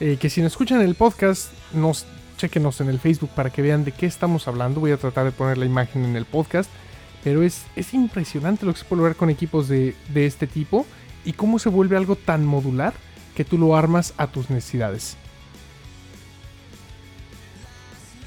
Eh, 0.00 0.16
que 0.20 0.28
si 0.28 0.42
nos 0.42 0.52
escuchan 0.52 0.80
el 0.80 0.96
podcast, 0.96 1.52
nos 1.72 2.04
chequenos 2.36 2.80
en 2.80 2.88
el 2.88 2.98
Facebook 2.98 3.30
para 3.30 3.50
que 3.50 3.62
vean 3.62 3.84
de 3.84 3.92
qué 3.92 4.06
estamos 4.06 4.48
hablando. 4.48 4.80
Voy 4.80 4.90
a 4.90 4.96
tratar 4.96 5.24
de 5.24 5.30
poner 5.30 5.56
la 5.56 5.66
imagen 5.66 6.04
en 6.04 6.16
el 6.16 6.24
podcast. 6.24 6.68
Pero 7.22 7.44
es, 7.44 7.62
es 7.76 7.94
impresionante 7.94 8.66
lo 8.66 8.72
que 8.72 8.80
se 8.80 8.86
puede 8.86 9.02
lograr 9.02 9.16
con 9.16 9.30
equipos 9.30 9.68
de 9.68 9.94
este 10.14 10.48
tipo 10.48 10.84
y 11.24 11.34
cómo 11.34 11.60
se 11.60 11.68
vuelve 11.68 11.96
algo 11.96 12.16
tan 12.16 12.44
modular 12.44 12.94
que 13.36 13.44
tú 13.44 13.56
lo 13.56 13.76
armas 13.76 14.14
a 14.16 14.26
tus 14.26 14.50
necesidades. 14.50 15.16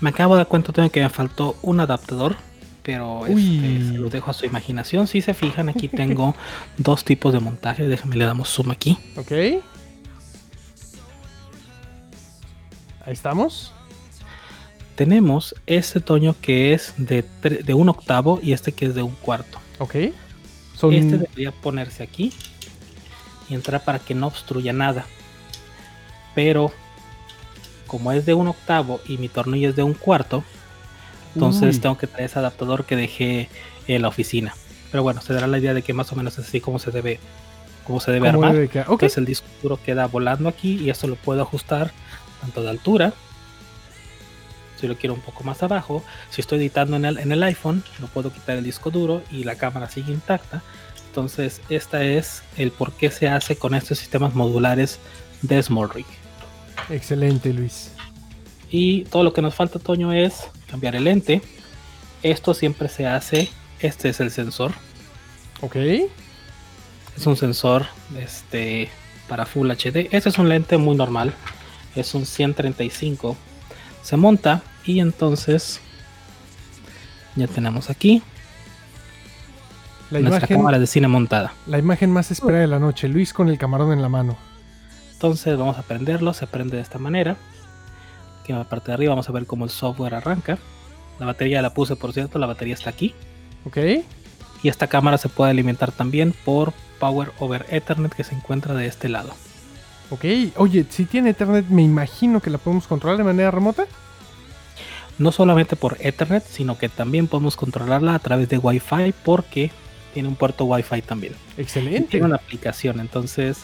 Me 0.04 0.10
acabo 0.10 0.36
de 0.36 0.40
dar 0.40 0.48
cuenta 0.50 0.74
también 0.74 0.92
que 0.92 1.00
me 1.00 1.08
faltó 1.08 1.56
un 1.62 1.80
adaptador, 1.80 2.36
pero 2.82 3.26
este, 3.26 3.88
se 3.88 3.94
lo 3.94 4.10
dejo 4.10 4.32
a 4.32 4.34
su 4.34 4.46
imaginación. 4.46 5.08
Si 5.08 5.22
se 5.22 5.34
fijan, 5.34 5.70
aquí 5.70 5.88
tengo 6.04 6.36
dos 6.78 7.06
tipos 7.06 7.32
de 7.32 7.40
montaje. 7.40 7.88
Déjenme 7.88 8.18
le 8.18 8.26
damos 8.26 8.50
zoom 8.50 8.72
aquí. 8.72 8.98
Ok. 9.16 9.32
Ahí 9.32 9.62
estamos. 13.14 13.74
Tenemos 14.96 15.56
este 15.68 16.02
toño 16.02 16.36
que 16.42 16.74
es 16.74 16.94
de, 16.98 17.24
de 17.42 17.74
un 17.74 17.88
octavo 17.88 18.42
y 18.44 18.52
este 18.52 18.74
que 18.74 18.88
es 18.88 18.96
de 18.96 19.04
un 19.04 19.16
cuarto. 19.16 19.58
Ok. 19.80 19.96
Este 19.96 21.18
debería 21.18 21.54
ponerse 21.54 22.04
aquí 22.04 22.34
y 23.48 23.54
entrar 23.54 23.86
para 23.86 24.00
que 24.00 24.16
no 24.16 24.28
obstruya 24.28 24.74
nada. 24.74 25.06
Pero 26.36 26.74
como 27.94 28.12
es 28.12 28.26
de 28.26 28.34
un 28.34 28.48
octavo 28.48 29.02
y 29.08 29.20
mi 29.20 29.30
tornillo 29.30 29.70
es 29.70 29.76
de 29.76 29.84
un 29.84 29.94
cuarto, 29.94 30.44
entonces 31.36 31.80
tengo 31.80 31.96
que 31.96 32.08
traer 32.08 32.26
ese 32.26 32.40
adaptador 32.40 32.86
que 32.86 32.96
dejé 32.96 33.50
en 33.88 34.02
la 34.02 34.08
oficina. 34.08 34.56
Pero 34.90 35.04
bueno, 35.04 35.22
se 35.22 35.32
dará 35.32 35.46
la 35.46 35.60
idea 35.60 35.76
de 35.76 35.84
que 35.84 35.94
más 35.94 36.12
o 36.12 36.16
menos 36.16 36.40
es 36.40 36.48
así 36.48 36.60
como 36.60 36.80
se 36.80 36.90
debe, 36.90 37.20
como 37.84 38.00
se 38.00 38.12
debe 38.12 38.30
armar. 38.30 38.56
Entonces 38.56 39.16
el 39.20 39.26
disco 39.26 39.46
duro 39.62 39.78
queda 39.80 40.08
volando 40.08 40.50
aquí 40.50 40.80
y 40.84 40.90
eso 40.90 41.06
lo 41.06 41.18
puedo 41.18 41.44
ajustar 41.44 41.92
tanto 42.42 42.64
de 42.64 42.72
altura. 42.72 43.14
Si 44.82 44.88
lo 44.88 44.98
quiero 44.98 45.14
un 45.14 45.22
poco 45.22 45.44
más 45.44 45.62
abajo, 45.62 46.04
si 46.32 46.42
estoy 46.42 46.58
editando 46.58 46.96
en 46.96 47.06
el, 47.06 47.20
en 47.20 47.32
el 47.32 47.44
iPhone, 47.44 47.84
lo 48.02 48.08
puedo 48.08 48.34
quitar 48.34 48.58
el 48.58 48.64
disco 48.64 48.90
duro 48.90 49.22
y 49.30 49.44
la 49.44 49.54
cámara 49.54 49.88
sigue 49.88 50.12
intacta. 50.12 50.64
Entonces, 51.10 51.62
esta 51.70 52.04
es 52.04 52.42
el 52.58 52.72
por 52.72 52.92
qué 52.94 53.12
se 53.12 53.28
hace 53.28 53.56
con 53.56 53.76
estos 53.76 54.00
sistemas 54.00 54.34
modulares 54.34 54.98
de 55.44 55.62
Small 55.62 55.92
Rig. 55.92 56.08
Excelente, 56.90 57.54
Luis. 57.54 57.92
Y 58.70 59.04
todo 59.06 59.24
lo 59.24 59.34
que 59.34 59.42
nos 59.42 59.54
falta, 59.54 59.80
Toño, 59.80 60.12
es 60.12 60.48
cambiar 60.68 60.96
el 60.96 61.04
lente. 61.06 61.42
Esto 62.24 62.54
siempre 62.54 62.90
se 62.90 63.06
hace. 63.06 63.50
Este 63.80 64.10
es 64.10 64.20
el 64.20 64.32
sensor. 64.32 64.72
Ok. 65.62 65.76
Es 65.76 67.28
un 67.28 67.38
sensor 67.38 67.86
este, 68.18 68.90
para 69.28 69.46
Full 69.46 69.70
HD. 69.70 70.08
Este 70.12 70.30
es 70.30 70.38
un 70.38 70.50
lente 70.50 70.78
muy 70.78 70.96
normal. 70.96 71.34
Es 71.96 72.16
un 72.16 72.26
135. 72.26 73.38
Se 74.02 74.18
monta 74.18 74.64
y 74.86 75.00
entonces 75.00 75.80
ya 77.36 77.48
tenemos 77.48 77.90
aquí 77.90 78.22
la 80.10 80.20
nuestra 80.20 80.48
cámara 80.48 80.80
de 80.80 80.88
cine 80.88 81.08
montada. 81.08 81.54
La 81.66 81.78
imagen 81.78 82.12
más 82.12 82.32
esperada 82.32 82.62
de 82.62 82.68
la 82.68 82.80
noche. 82.80 83.08
Luis 83.08 83.34
con 83.34 83.50
el 83.50 83.58
camarón 83.58 83.92
en 83.92 84.02
la 84.02 84.10
mano. 84.10 84.38
Entonces 85.24 85.58
vamos 85.58 85.78
a 85.78 85.84
prenderlo, 85.84 86.34
se 86.34 86.48
prende 86.48 86.76
de 86.76 86.82
esta 86.82 87.00
manera. 87.00 87.38
Aquí 88.42 88.52
en 88.52 88.58
la 88.58 88.66
parte 88.66 88.88
de 88.88 88.96
arriba 88.96 89.12
vamos 89.12 89.30
a 89.30 89.32
ver 89.32 89.46
cómo 89.46 89.64
el 89.64 89.72
software 89.72 90.16
arranca. 90.16 90.58
La 91.18 91.26
batería 91.26 91.62
la 91.62 91.74
puse, 91.74 91.96
por 91.96 92.12
cierto, 92.12 92.40
la 92.40 92.46
batería 92.46 92.74
está 92.74 92.90
aquí. 92.90 93.16
Ok. 93.64 93.78
Y 94.64 94.68
esta 94.68 94.88
cámara 94.88 95.18
se 95.18 95.30
puede 95.30 95.52
alimentar 95.52 95.94
también 95.94 96.36
por 96.44 96.74
Power 97.00 97.32
over 97.40 97.66
Ethernet 97.70 98.14
que 98.14 98.26
se 98.26 98.36
encuentra 98.36 98.74
de 98.74 98.86
este 98.86 99.08
lado. 99.08 99.30
Ok, 100.10 100.26
oye, 100.58 100.86
si 100.90 101.06
tiene 101.06 101.30
Ethernet, 101.30 101.68
me 101.70 101.84
imagino 101.84 102.42
que 102.42 102.50
la 102.50 102.58
podemos 102.58 102.86
controlar 102.86 103.18
de 103.18 103.24
manera 103.24 103.50
remota. 103.50 103.86
No 105.20 105.32
solamente 105.32 105.78
por 105.78 105.96
Ethernet, 106.02 106.44
sino 106.46 106.78
que 106.78 106.90
también 106.90 107.28
podemos 107.28 107.56
controlarla 107.56 108.14
a 108.14 108.20
través 108.20 108.50
de 108.50 108.58
Wi-Fi 108.58 109.14
porque 109.24 109.72
tiene 110.14 110.28
un 110.28 110.36
puerto 110.36 110.66
Wi-Fi 110.66 111.02
también. 111.02 111.34
Excelente. 111.56 112.10
tiene 112.10 112.26
una 112.26 112.36
aplicación, 112.36 113.00
entonces 113.00 113.64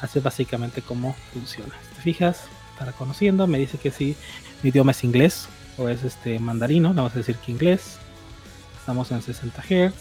así 0.00 0.18
es 0.18 0.24
básicamente 0.24 0.82
cómo 0.82 1.14
funciona. 1.32 1.74
¿Te 1.96 2.02
fijas? 2.02 2.44
Está 2.72 2.84
reconociendo, 2.86 3.46
me 3.46 3.58
dice 3.58 3.78
que 3.78 3.90
sí, 3.90 4.16
mi 4.62 4.70
idioma 4.70 4.92
es 4.92 5.04
inglés 5.04 5.48
o 5.78 5.88
es 5.88 6.04
este 6.04 6.38
mandarino, 6.38 6.92
vamos 6.94 7.14
a 7.14 7.18
decir 7.18 7.36
que 7.36 7.52
inglés. 7.52 7.98
Estamos 8.78 9.10
en 9.10 9.22
60 9.22 9.62
Hz. 9.62 9.94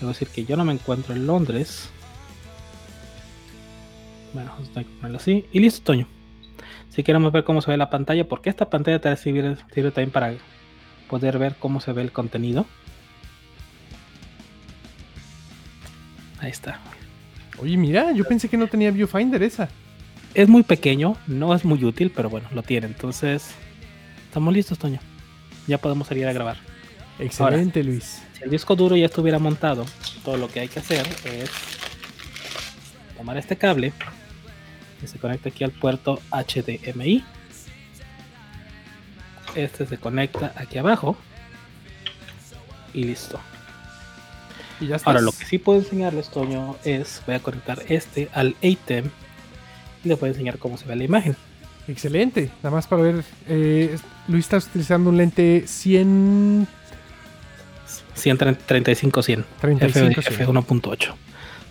Debo 0.00 0.08
decir 0.08 0.28
que 0.28 0.44
yo 0.44 0.56
no 0.56 0.64
me 0.64 0.72
encuentro 0.72 1.14
en 1.14 1.26
Londres. 1.26 1.90
Bueno, 4.32 4.50
vamos 4.50 4.68
a 4.70 4.82
ponerlo 4.82 5.18
así. 5.18 5.46
Y 5.52 5.60
listo, 5.60 5.84
Toño. 5.84 6.08
Si 6.90 7.02
queremos 7.02 7.32
ver 7.32 7.44
cómo 7.44 7.62
se 7.62 7.70
ve 7.70 7.76
la 7.76 7.90
pantalla, 7.90 8.26
porque 8.28 8.50
esta 8.50 8.68
pantalla 8.68 9.00
te 9.00 9.16
sirve, 9.16 9.56
sirve 9.72 9.90
también 9.90 10.10
para 10.10 10.34
poder 11.08 11.38
ver 11.38 11.54
cómo 11.56 11.80
se 11.80 11.92
ve 11.92 12.02
el 12.02 12.12
contenido. 12.12 12.66
Ahí 16.40 16.50
está. 16.50 16.80
Oye, 17.58 17.76
mira, 17.76 18.12
yo 18.12 18.24
pensé 18.24 18.48
que 18.48 18.56
no 18.56 18.66
tenía 18.66 18.90
viewfinder 18.90 19.42
esa. 19.42 19.68
Es 20.34 20.48
muy 20.48 20.64
pequeño, 20.64 21.16
no 21.26 21.54
es 21.54 21.64
muy 21.64 21.84
útil, 21.84 22.10
pero 22.14 22.28
bueno, 22.28 22.48
lo 22.52 22.62
tiene. 22.62 22.88
Entonces, 22.88 23.50
estamos 24.26 24.52
listos, 24.52 24.78
Toño. 24.78 24.98
Ya 25.66 25.78
podemos 25.78 26.08
salir 26.08 26.26
a 26.26 26.32
grabar. 26.32 26.56
Excelente, 27.18 27.84
Luis. 27.84 28.22
Si 28.36 28.42
el 28.42 28.50
disco 28.50 28.74
duro 28.74 28.96
ya 28.96 29.06
estuviera 29.06 29.38
montado, 29.38 29.86
todo 30.24 30.36
lo 30.36 30.48
que 30.48 30.60
hay 30.60 30.68
que 30.68 30.80
hacer 30.80 31.06
es 31.24 31.50
tomar 33.16 33.36
este 33.36 33.56
cable 33.56 33.92
que 35.00 35.06
se 35.06 35.18
conecta 35.18 35.50
aquí 35.50 35.62
al 35.62 35.70
puerto 35.70 36.20
HDMI. 36.30 37.24
Este 39.54 39.86
se 39.86 39.98
conecta 39.98 40.52
aquí 40.56 40.78
abajo. 40.78 41.16
Y 42.92 43.04
listo. 43.04 43.38
Y 44.80 44.88
ya 44.88 44.96
está. 44.96 45.10
Ahora 45.10 45.22
lo 45.22 45.32
que 45.32 45.44
sí 45.44 45.58
puedo 45.58 45.78
enseñarles, 45.78 46.28
Toño, 46.30 46.76
es 46.84 47.22
voy 47.26 47.36
a 47.36 47.40
conectar 47.40 47.82
este 47.88 48.28
al 48.32 48.56
ATEM 48.58 49.10
y 50.04 50.08
les 50.08 50.18
voy 50.18 50.28
a 50.28 50.32
enseñar 50.32 50.58
cómo 50.58 50.76
se 50.76 50.86
ve 50.86 50.96
la 50.96 51.04
imagen. 51.04 51.36
Excelente. 51.86 52.50
Nada 52.62 52.70
más 52.70 52.86
para 52.86 53.02
ver, 53.02 53.24
eh, 53.48 53.96
Luis 54.28 54.44
está 54.46 54.56
utilizando 54.56 55.10
un 55.10 55.18
lente 55.18 55.64
100 55.66 56.66
135 58.14 59.22
100 59.22 59.44
35 59.60 60.20
F, 60.20 60.46
1.8 60.46 61.14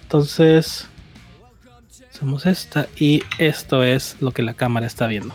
entonces 0.04 0.88
hacemos 2.14 2.46
esta 2.46 2.88
y 2.98 3.24
esto 3.38 3.84
es 3.84 4.18
lo 4.20 4.32
que 4.32 4.44
la 4.44 4.54
cámara 4.54 4.86
está 4.86 5.08
viendo 5.08 5.34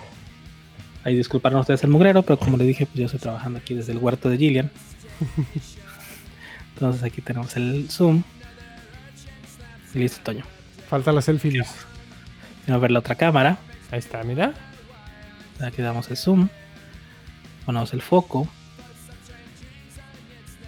ahí 1.04 1.16
disculparon 1.16 1.60
ustedes 1.60 1.82
el 1.84 1.90
mugrero 1.90 2.22
pero 2.22 2.38
como 2.38 2.56
le 2.56 2.64
dije 2.64 2.86
pues 2.86 2.98
yo 2.98 3.06
estoy 3.06 3.20
trabajando 3.20 3.58
aquí 3.58 3.74
desde 3.74 3.92
el 3.92 3.98
huerto 3.98 4.28
de 4.28 4.38
Gillian 4.38 4.70
entonces 6.78 7.02
aquí 7.02 7.20
tenemos 7.20 7.56
el 7.56 7.88
zoom 7.90 8.22
y 9.94 9.98
listo 9.98 10.20
Toño 10.22 10.44
Falta 10.88 11.12
la 11.12 11.20
selfie, 11.20 11.50
Luis. 11.50 11.68
vamos 12.66 12.78
a 12.78 12.82
ver 12.82 12.90
la 12.92 13.00
otra 13.00 13.16
cámara 13.16 13.58
Ahí 13.90 13.98
está, 13.98 14.22
mira. 14.22 14.54
aquí 15.60 15.82
damos 15.82 16.08
el 16.10 16.16
zoom 16.16 16.48
ponemos 17.66 17.92
el 17.92 18.00
foco 18.00 18.46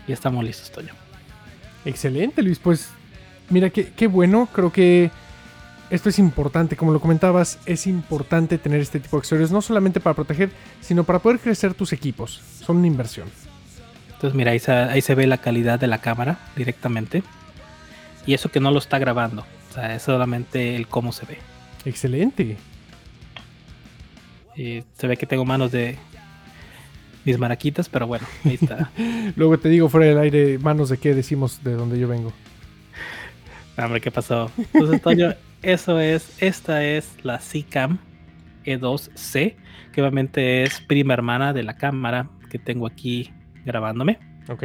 y 0.09 0.13
estamos 0.13 0.43
listos 0.43 0.73
Toño 0.73 0.93
Excelente, 1.85 2.43
Luis. 2.43 2.59
Pues 2.59 2.91
mira, 3.49 3.71
qué, 3.71 3.93
qué 3.97 4.07
bueno. 4.07 4.47
Creo 4.53 4.71
que 4.71 5.11
esto 5.89 6.11
es 6.11 6.19
importante. 6.19 6.77
Como 6.77 6.93
lo 6.93 7.01
comentabas, 7.01 7.59
es 7.65 7.87
importante 7.87 8.59
tener 8.59 8.81
este 8.81 9.01
tipo 9.01 9.17
de 9.17 9.21
accesorios, 9.21 9.51
no 9.51 9.63
solamente 9.63 9.99
para 9.99 10.15
proteger, 10.15 10.51
sino 10.83 11.05
para 11.05 11.21
poder 11.21 11.39
crecer 11.39 11.73
tus 11.73 11.95
equipos. 11.95 12.43
Son 12.61 12.77
una 12.77 12.87
inversión. 12.87 13.29
Entonces, 14.21 14.37
mira, 14.37 14.51
ahí 14.51 14.59
se, 14.59 14.71
ahí 14.71 15.01
se 15.01 15.15
ve 15.15 15.27
la 15.27 15.39
calidad 15.39 15.81
de 15.81 15.87
la 15.87 16.03
cámara 16.03 16.39
directamente. 16.55 17.23
Y 18.27 18.35
eso 18.35 18.51
que 18.51 18.61
no 18.61 18.71
lo 18.71 18.79
está 18.79 18.99
grabando. 18.99 19.47
O 19.71 19.73
sea, 19.73 19.95
es 19.95 20.03
solamente 20.03 20.77
el 20.77 20.89
cómo 20.89 21.11
se 21.11 21.25
ve. 21.25 21.39
Excelente. 21.87 22.59
Y 24.55 24.85
se 24.93 25.07
ve 25.07 25.17
que 25.17 25.25
tengo 25.25 25.47
manos 25.47 25.73
de 25.73 25.97
mis 27.25 27.39
maraquitas, 27.39 27.89
pero 27.89 28.07
bueno, 28.07 28.27
ahí 28.45 28.59
está. 28.61 28.91
Luego 29.37 29.59
te 29.59 29.71
digo 29.71 29.89
fuera 29.89 30.05
del 30.05 30.19
aire, 30.19 30.59
manos 30.59 30.91
de 30.91 30.99
qué 30.99 31.15
decimos 31.15 31.65
de 31.65 31.73
donde 31.73 31.99
yo 31.99 32.07
vengo. 32.07 32.35
Ah, 33.79 33.87
Hombre, 33.87 34.03
¿qué 34.03 34.11
pasó? 34.11 34.51
Entonces, 34.59 35.01
Toño, 35.01 35.33
eso 35.63 35.99
es, 35.99 36.43
esta 36.43 36.85
es 36.85 37.09
la 37.23 37.39
CCAM 37.39 37.97
E2C, 38.67 39.55
que 39.95 40.03
obviamente 40.03 40.63
es 40.65 40.79
prima 40.83 41.15
hermana 41.15 41.55
de 41.55 41.63
la 41.63 41.79
cámara 41.79 42.29
que 42.51 42.59
tengo 42.59 42.87
aquí 42.87 43.31
grabándome, 43.71 44.19
Ok. 44.49 44.61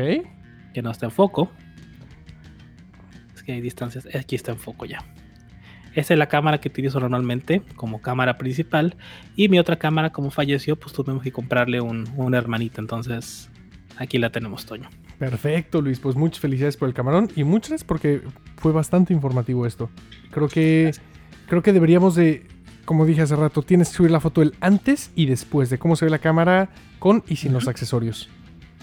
que 0.73 0.81
no 0.81 0.91
está 0.91 1.05
en 1.05 1.11
foco. 1.11 1.51
Es 3.35 3.43
que 3.43 3.53
hay 3.53 3.61
distancias, 3.61 4.07
aquí 4.15 4.35
está 4.35 4.51
en 4.51 4.57
foco 4.59 4.85
ya. 4.85 4.99
Esta 5.93 6.13
es 6.13 6.17
la 6.17 6.27
cámara 6.27 6.59
que 6.59 6.67
utilizo 6.67 6.99
normalmente 6.99 7.61
como 7.75 8.01
cámara 8.01 8.37
principal. 8.37 8.97
Y 9.37 9.47
mi 9.47 9.59
otra 9.59 9.77
cámara, 9.77 10.11
como 10.11 10.29
falleció, 10.29 10.75
pues 10.75 10.91
tuvimos 10.93 11.23
que 11.23 11.31
comprarle 11.31 11.79
un, 11.79 12.05
un 12.17 12.35
hermanito. 12.35 12.81
Entonces, 12.81 13.49
aquí 13.97 14.17
la 14.17 14.29
tenemos, 14.29 14.65
Toño. 14.65 14.89
Perfecto, 15.17 15.81
Luis. 15.81 16.01
Pues 16.01 16.17
muchas 16.17 16.41
felicidades 16.41 16.75
por 16.75 16.89
el 16.89 16.93
camarón 16.93 17.29
y 17.37 17.45
muchas 17.45 17.85
porque 17.85 18.21
fue 18.57 18.73
bastante 18.73 19.13
informativo 19.13 19.65
esto. 19.65 19.89
Creo 20.31 20.49
que 20.49 20.91
creo 21.47 21.61
que 21.63 21.71
deberíamos 21.71 22.15
de, 22.15 22.45
como 22.83 23.05
dije 23.05 23.21
hace 23.21 23.37
rato, 23.37 23.61
tienes 23.61 23.87
que 23.89 23.95
subir 23.95 24.11
la 24.11 24.19
foto 24.19 24.41
del 24.41 24.53
antes 24.59 25.11
y 25.15 25.27
después 25.27 25.69
de 25.69 25.77
cómo 25.77 25.95
se 25.95 26.03
ve 26.03 26.11
la 26.11 26.19
cámara 26.19 26.69
con 26.99 27.23
y 27.27 27.37
sin 27.37 27.53
los 27.53 27.69
accesorios. 27.69 28.29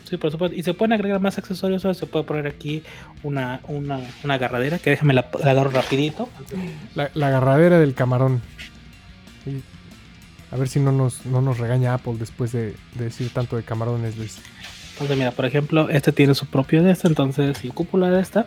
Sí, 0.04 0.16
por 0.16 0.30
supuesto. 0.30 0.56
Y 0.56 0.62
se 0.62 0.74
pueden 0.74 0.92
agregar 0.92 1.20
más 1.20 1.38
accesorios. 1.38 1.82
Se 1.96 2.06
puede 2.06 2.24
poner 2.24 2.46
aquí 2.46 2.82
una, 3.22 3.60
una, 3.68 4.00
una 4.24 4.34
agarradera, 4.34 4.78
que 4.78 4.90
déjame 4.90 5.14
la, 5.14 5.28
la 5.42 5.50
agarro 5.52 5.70
rapidito. 5.70 6.28
La, 6.94 7.10
la 7.14 7.28
agarradera 7.28 7.78
del 7.78 7.94
camarón. 7.94 8.42
Y 9.46 9.62
a 10.54 10.58
ver 10.58 10.68
si 10.68 10.80
no 10.80 10.92
nos, 10.92 11.24
no 11.24 11.40
nos 11.40 11.58
regaña 11.58 11.94
Apple 11.94 12.14
después 12.18 12.52
de, 12.52 12.74
de 12.94 13.04
decir 13.04 13.30
tanto 13.30 13.56
de 13.56 13.62
camarones, 13.62 14.18
Luis. 14.18 14.38
Entonces, 14.92 15.16
mira, 15.16 15.30
por 15.30 15.46
ejemplo, 15.46 15.88
este 15.88 16.12
tiene 16.12 16.34
su 16.34 16.46
propio 16.46 16.82
de 16.82 16.92
este. 16.92 17.08
Entonces, 17.08 17.56
si 17.58 17.68
ocupo 17.70 17.96
la 17.96 18.10
de 18.10 18.20
esta, 18.20 18.46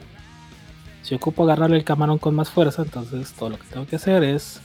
si 1.02 1.16
ocupo 1.16 1.44
agarrarle 1.44 1.78
el 1.78 1.84
camarón 1.84 2.20
con 2.20 2.36
más 2.36 2.52
fuerza, 2.52 2.84
entonces 2.84 3.34
todo 3.34 3.50
lo 3.50 3.58
que 3.58 3.66
tengo 3.68 3.88
que 3.88 3.96
hacer 3.96 4.24
es 4.24 4.62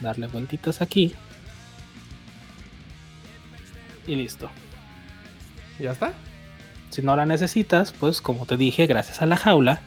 darle 0.00 0.26
vueltitas 0.26 0.80
aquí. 0.80 1.14
Y 4.06 4.14
listo. 4.14 4.50
¿Ya 5.80 5.92
está? 5.92 6.12
Si 6.90 7.02
no 7.02 7.16
la 7.16 7.24
necesitas, 7.24 7.92
pues 7.92 8.20
como 8.20 8.46
te 8.46 8.56
dije, 8.56 8.86
gracias 8.86 9.22
a 9.22 9.26
la 9.26 9.36
jaula, 9.36 9.80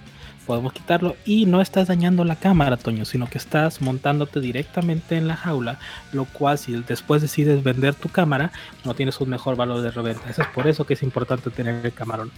podemos 0.48 0.74
quitarlo 0.74 1.16
y 1.26 1.46
no 1.46 1.62
estás 1.62 1.88
dañando 1.88 2.24
la 2.24 2.36
cámara, 2.36 2.78
Toño, 2.78 3.06
sino 3.06 3.30
que 3.30 3.38
estás 3.38 3.82
montándote 3.82 4.40
directamente 4.40 5.18
en 5.18 5.28
la 5.28 5.36
jaula, 5.36 5.80
lo 6.12 6.26
cual 6.26 6.58
si 6.58 6.74
después 6.88 7.22
decides 7.22 7.62
vender 7.64 7.94
tu 7.94 8.10
cámara, 8.10 8.52
no 8.86 8.96
tienes 8.96 9.20
un 9.22 9.30
mejor 9.30 9.56
valor 9.56 9.82
de 9.82 9.92
reventa. 9.92 10.30
Eso 10.30 10.42
es 10.42 10.48
por 10.48 10.68
eso 10.68 10.86
que 10.86 10.96
es 10.96 11.04
importante 11.04 11.50
tener 11.50 11.86
el 11.86 11.94
camarón. 11.94 12.32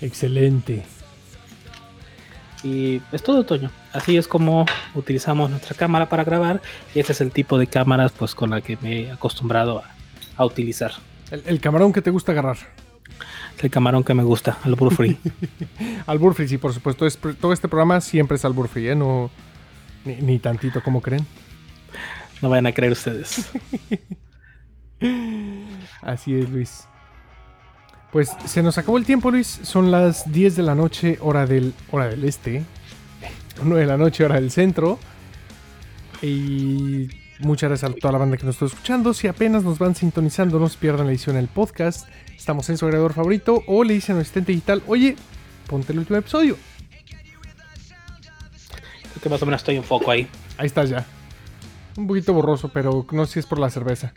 Excelente. 0.00 0.86
Y 2.62 3.00
es 3.12 3.22
todo, 3.22 3.44
Toño. 3.44 3.70
Así 3.92 4.16
es 4.16 4.28
como 4.28 4.66
utilizamos 4.94 5.50
nuestra 5.50 5.76
cámara 5.76 6.08
para 6.08 6.24
grabar 6.24 6.60
y 6.94 7.00
ese 7.00 7.12
es 7.12 7.20
el 7.20 7.32
tipo 7.32 7.58
de 7.58 7.66
cámaras 7.66 8.12
pues 8.12 8.34
con 8.34 8.50
la 8.50 8.60
que 8.60 8.78
me 8.80 9.02
he 9.02 9.10
acostumbrado 9.10 9.78
a, 9.78 9.90
a 10.36 10.44
utilizar. 10.44 10.92
El, 11.30 11.42
el 11.46 11.60
camarón 11.60 11.92
que 11.92 12.02
te 12.02 12.10
gusta 12.10 12.32
agarrar. 12.32 12.56
Es 13.56 13.64
el 13.64 13.70
camarón 13.70 14.02
que 14.04 14.14
me 14.14 14.22
gusta, 14.22 14.58
el 14.64 14.74
Blue 14.74 14.90
Free. 14.90 15.18
Albur 16.06 16.34
Free, 16.34 16.48
sí, 16.48 16.58
por 16.58 16.72
supuesto. 16.72 17.06
Es- 17.06 17.18
todo 17.40 17.52
este 17.52 17.68
programa 17.68 18.00
siempre 18.00 18.36
es 18.36 18.44
Albur 18.44 18.68
Free, 18.68 18.88
¿eh? 18.88 18.94
No, 18.94 19.30
ni, 20.04 20.16
ni 20.16 20.38
tantito 20.38 20.82
como 20.82 21.00
creen. 21.02 21.26
no 22.40 22.48
vayan 22.48 22.66
a 22.66 22.72
creer 22.72 22.92
ustedes. 22.92 23.50
Así 26.02 26.34
es, 26.34 26.48
Luis. 26.50 26.84
Pues 28.12 28.30
se 28.46 28.62
nos 28.62 28.76
acabó 28.78 28.98
el 28.98 29.04
tiempo, 29.06 29.30
Luis. 29.30 29.60
Son 29.62 29.90
las 29.90 30.30
10 30.32 30.56
de 30.56 30.62
la 30.62 30.74
noche, 30.74 31.18
hora 31.20 31.46
del, 31.46 31.74
hora 31.90 32.08
del 32.08 32.24
este. 32.24 32.64
9 33.62 33.80
de 33.82 33.86
la 33.86 33.96
noche, 33.96 34.24
hora 34.24 34.36
del 34.36 34.50
centro. 34.50 34.98
Y 36.22 37.08
muchas 37.40 37.70
gracias 37.70 37.90
a 37.90 37.94
toda 37.94 38.12
la 38.12 38.18
banda 38.18 38.36
que 38.36 38.44
nos 38.44 38.54
está 38.56 38.66
escuchando. 38.66 39.14
Si 39.14 39.28
apenas 39.28 39.64
nos 39.64 39.78
van 39.78 39.94
sintonizando, 39.94 40.58
no 40.58 40.68
se 40.68 40.78
pierdan 40.78 41.06
la 41.06 41.12
edición 41.12 41.36
del 41.36 41.48
podcast. 41.48 42.08
Estamos 42.36 42.68
en 42.70 42.78
su 42.78 42.86
agregador 42.86 43.12
favorito. 43.12 43.62
O 43.66 43.84
le 43.84 43.94
dicen 43.94 44.14
a 44.14 44.16
nuestro 44.16 44.40
asistente 44.40 44.52
digital, 44.52 44.82
oye, 44.86 45.16
ponte 45.66 45.92
el 45.92 45.98
último 45.98 46.18
episodio. 46.18 46.56
Creo 49.02 49.22
que 49.22 49.28
más 49.28 49.42
o 49.42 49.46
menos 49.46 49.60
estoy 49.60 49.76
en 49.76 49.84
foco 49.84 50.10
ahí. 50.10 50.28
Ahí 50.56 50.66
estás 50.66 50.88
ya. 50.88 51.06
Un 51.96 52.06
poquito 52.06 52.32
borroso, 52.32 52.68
pero 52.68 53.06
no 53.10 53.26
sé 53.26 53.34
si 53.34 53.38
es 53.40 53.46
por 53.46 53.58
la 53.58 53.70
cerveza. 53.70 54.12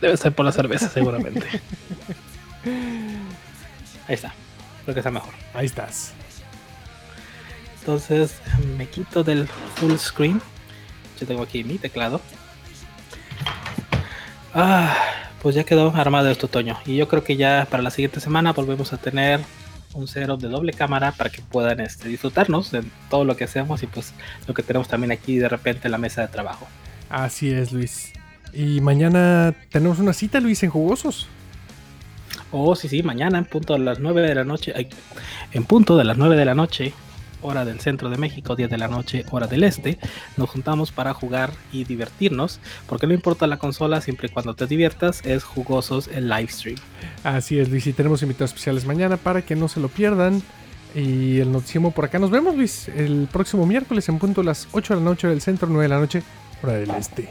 Debe 0.00 0.16
ser 0.16 0.34
por 0.34 0.44
la 0.44 0.52
cerveza, 0.52 0.88
seguramente. 0.88 1.46
Ahí 4.06 4.14
está. 4.14 4.32
Creo 4.84 4.94
que 4.94 5.00
está 5.00 5.10
mejor. 5.10 5.34
Ahí 5.54 5.66
estás. 5.66 6.12
Entonces 7.80 8.40
me 8.76 8.88
quito 8.88 9.24
del 9.24 9.48
full 9.76 9.96
screen. 9.96 10.40
Yo 11.20 11.26
tengo 11.26 11.42
aquí 11.42 11.64
mi 11.64 11.78
teclado. 11.78 12.20
Ah, 14.54 14.96
pues 15.42 15.54
ya 15.54 15.64
quedó 15.64 15.94
armado 15.94 16.30
este 16.30 16.46
otoño. 16.46 16.78
Y 16.86 16.96
yo 16.96 17.08
creo 17.08 17.24
que 17.24 17.36
ya 17.36 17.66
para 17.70 17.82
la 17.82 17.90
siguiente 17.90 18.20
semana 18.20 18.52
volvemos 18.52 18.92
a 18.92 18.96
tener 18.96 19.40
un 19.94 20.06
setup 20.06 20.40
de 20.40 20.48
doble 20.48 20.72
cámara 20.72 21.12
para 21.12 21.30
que 21.30 21.42
puedan 21.42 21.80
este, 21.80 22.08
disfrutarnos 22.08 22.70
de 22.70 22.84
todo 23.10 23.24
lo 23.24 23.36
que 23.36 23.44
hacemos 23.44 23.82
y 23.82 23.86
pues 23.86 24.12
lo 24.46 24.54
que 24.54 24.62
tenemos 24.62 24.88
también 24.88 25.12
aquí 25.12 25.38
de 25.38 25.48
repente 25.48 25.88
en 25.88 25.92
la 25.92 25.98
mesa 25.98 26.22
de 26.22 26.28
trabajo. 26.28 26.66
Así 27.08 27.50
es, 27.50 27.72
Luis. 27.72 28.12
Y 28.52 28.80
mañana 28.80 29.54
tenemos 29.70 29.98
una 29.98 30.12
cita, 30.12 30.40
Luis, 30.40 30.62
en 30.62 30.70
Jugosos. 30.70 31.26
Oh, 32.50 32.74
sí, 32.74 32.88
sí, 32.88 33.02
mañana 33.02 33.38
en 33.38 33.44
punto 33.44 33.74
de 33.74 33.80
las 33.80 33.98
9 33.98 34.22
de 34.22 34.34
la 34.34 34.44
noche. 34.44 34.72
En 35.52 35.64
punto 35.64 35.96
de 35.96 36.04
las 36.04 36.16
9 36.16 36.36
de 36.36 36.44
la 36.44 36.54
noche 36.54 36.92
hora 37.42 37.64
del 37.64 37.80
centro 37.80 38.10
de 38.10 38.16
México, 38.16 38.56
10 38.56 38.70
de 38.70 38.78
la 38.78 38.88
noche, 38.88 39.24
hora 39.30 39.46
del 39.46 39.64
este, 39.64 39.98
nos 40.36 40.50
juntamos 40.50 40.92
para 40.92 41.14
jugar 41.14 41.52
y 41.72 41.84
divertirnos, 41.84 42.60
porque 42.86 43.06
no 43.06 43.14
importa 43.14 43.46
la 43.46 43.58
consola, 43.58 44.00
siempre 44.00 44.28
y 44.28 44.30
cuando 44.30 44.54
te 44.54 44.66
diviertas, 44.66 45.24
es 45.24 45.44
jugosos 45.44 46.08
el 46.08 46.28
live 46.28 46.48
stream. 46.48 46.78
Así 47.24 47.58
es, 47.58 47.68
Luis, 47.68 47.86
y 47.86 47.92
tenemos 47.92 48.22
invitados 48.22 48.50
especiales 48.50 48.84
mañana 48.84 49.16
para 49.16 49.42
que 49.42 49.56
no 49.56 49.68
se 49.68 49.80
lo 49.80 49.88
pierdan. 49.88 50.42
Y 50.94 51.38
el 51.38 51.52
noticiero 51.52 51.90
por 51.90 52.06
acá 52.06 52.18
nos 52.18 52.30
vemos, 52.30 52.56
Luis, 52.56 52.88
el 52.88 53.28
próximo 53.30 53.66
miércoles 53.66 54.08
en 54.08 54.18
punto 54.18 54.40
a 54.40 54.44
las 54.44 54.68
8 54.72 54.94
de 54.94 55.00
la 55.00 55.04
noche 55.04 55.28
del 55.28 55.40
centro, 55.40 55.68
9 55.68 55.82
de 55.82 55.88
la 55.88 55.98
noche, 55.98 56.22
hora 56.62 56.74
del 56.74 56.90
este. 56.90 57.28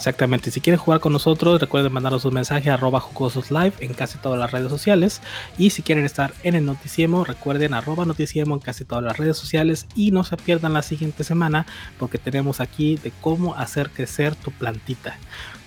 Exactamente. 0.00 0.50
Si 0.50 0.62
quieren 0.62 0.80
jugar 0.80 1.00
con 1.00 1.12
nosotros, 1.12 1.60
recuerden 1.60 1.92
mandarnos 1.92 2.24
un 2.24 2.32
mensaje 2.32 2.70
a 2.70 2.74
arroba 2.74 3.00
jugosos 3.00 3.50
live 3.50 3.74
en 3.80 3.92
casi 3.92 4.16
todas 4.16 4.38
las 4.38 4.50
redes 4.50 4.70
sociales. 4.70 5.20
Y 5.58 5.68
si 5.68 5.82
quieren 5.82 6.06
estar 6.06 6.32
en 6.42 6.54
el 6.54 6.64
noticiemo, 6.64 7.22
recuerden 7.22 7.74
arroba 7.74 8.06
noticiemo 8.06 8.54
en 8.54 8.60
casi 8.60 8.86
todas 8.86 9.04
las 9.04 9.18
redes 9.18 9.36
sociales. 9.36 9.86
Y 9.94 10.10
no 10.10 10.24
se 10.24 10.38
pierdan 10.38 10.72
la 10.72 10.80
siguiente 10.80 11.22
semana 11.22 11.66
porque 11.98 12.16
tenemos 12.16 12.60
aquí 12.60 12.96
de 12.96 13.12
cómo 13.20 13.56
hacer 13.56 13.90
crecer 13.90 14.34
tu 14.36 14.50
plantita. 14.52 15.18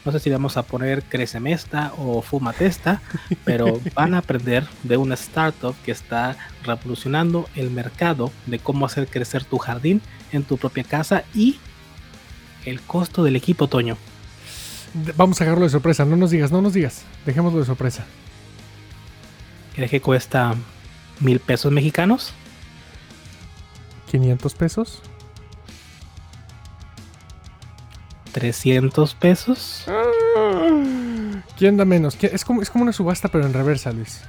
No 0.03 0.11
sé 0.11 0.17
si 0.17 0.31
vamos 0.31 0.57
a 0.57 0.63
poner 0.63 1.03
Crecemesta 1.03 1.93
o 1.99 2.23
Fumatesta, 2.23 3.03
pero 3.45 3.81
van 3.93 4.15
a 4.15 4.17
aprender 4.17 4.65
de 4.81 4.97
una 4.97 5.13
startup 5.13 5.75
que 5.85 5.91
está 5.91 6.37
revolucionando 6.63 7.47
el 7.53 7.69
mercado 7.69 8.31
de 8.47 8.57
cómo 8.57 8.87
hacer 8.87 9.05
crecer 9.05 9.45
tu 9.45 9.59
jardín 9.59 10.01
en 10.31 10.43
tu 10.43 10.57
propia 10.57 10.85
casa 10.85 11.23
y 11.35 11.59
el 12.65 12.81
costo 12.81 13.23
del 13.23 13.35
equipo, 13.35 13.67
Toño. 13.67 13.95
Vamos 15.15 15.41
a 15.41 15.45
dejarlo 15.45 15.65
de 15.65 15.71
sorpresa. 15.71 16.05
No 16.05 16.15
nos 16.15 16.31
digas, 16.31 16.51
no 16.51 16.61
nos 16.61 16.73
digas. 16.73 17.03
Dejémoslo 17.25 17.59
de 17.59 17.65
sorpresa. 17.65 18.05
¿Crees 19.75 19.89
que 19.89 20.01
cuesta 20.01 20.55
mil 21.19 21.39
pesos 21.39 21.71
mexicanos? 21.71 22.33
¿500 24.11 24.55
pesos? 24.55 25.01
¿300 28.33 29.15
pesos? 29.15 29.85
¿Quién 31.57 31.77
da 31.77 31.85
menos? 31.85 32.17
Es 32.21 32.45
como, 32.45 32.61
es 32.61 32.69
como 32.69 32.83
una 32.83 32.93
subasta, 32.93 33.29
pero 33.29 33.45
en 33.45 33.53
reversa, 33.53 33.91
Luis. 33.91 34.21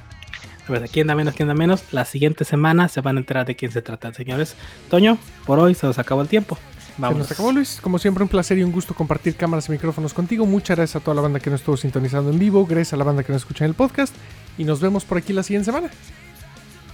¿Quién 0.91 1.07
da 1.07 1.15
menos? 1.15 1.35
¿Quién 1.35 1.47
da 1.47 1.53
menos? 1.53 1.83
La 1.91 2.05
siguiente 2.05 2.43
semana 2.43 2.87
se 2.87 3.01
van 3.01 3.17
a 3.17 3.19
enterar 3.19 3.45
de 3.45 3.55
quién 3.55 3.71
se 3.71 3.83
trata, 3.83 4.11
señores. 4.13 4.55
Toño, 4.89 5.19
por 5.45 5.59
hoy 5.59 5.75
se 5.75 5.85
nos 5.85 5.99
acabó 5.99 6.23
el 6.23 6.27
tiempo. 6.27 6.57
Vamos. 6.97 7.15
Se 7.15 7.19
nos 7.19 7.31
acabó 7.31 7.51
Luis, 7.51 7.79
como 7.81 7.99
siempre 7.99 8.23
un 8.23 8.29
placer 8.29 8.57
y 8.57 8.63
un 8.63 8.71
gusto 8.71 8.93
compartir 8.93 9.35
cámaras 9.35 9.67
y 9.67 9.71
micrófonos 9.71 10.13
contigo. 10.13 10.45
Muchas 10.45 10.77
gracias 10.77 11.01
a 11.01 11.03
toda 11.03 11.15
la 11.15 11.21
banda 11.21 11.39
que 11.39 11.49
nos 11.49 11.59
estuvo 11.59 11.75
sintonizando 11.75 12.31
en 12.31 12.39
vivo, 12.39 12.65
gracias 12.65 12.93
a 12.93 12.97
la 12.97 13.03
banda 13.03 13.23
que 13.23 13.33
nos 13.33 13.41
escucha 13.41 13.65
en 13.65 13.69
el 13.69 13.75
podcast 13.75 14.15
y 14.57 14.63
nos 14.63 14.79
vemos 14.79 15.03
por 15.03 15.17
aquí 15.17 15.33
la 15.33 15.43
siguiente 15.43 15.65
semana. 15.65 15.89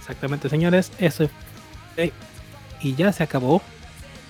Exactamente, 0.00 0.48
señores, 0.48 0.90
eso 0.98 1.28
y 2.82 2.94
ya 2.94 3.12
se 3.12 3.22
acabó. 3.22 3.62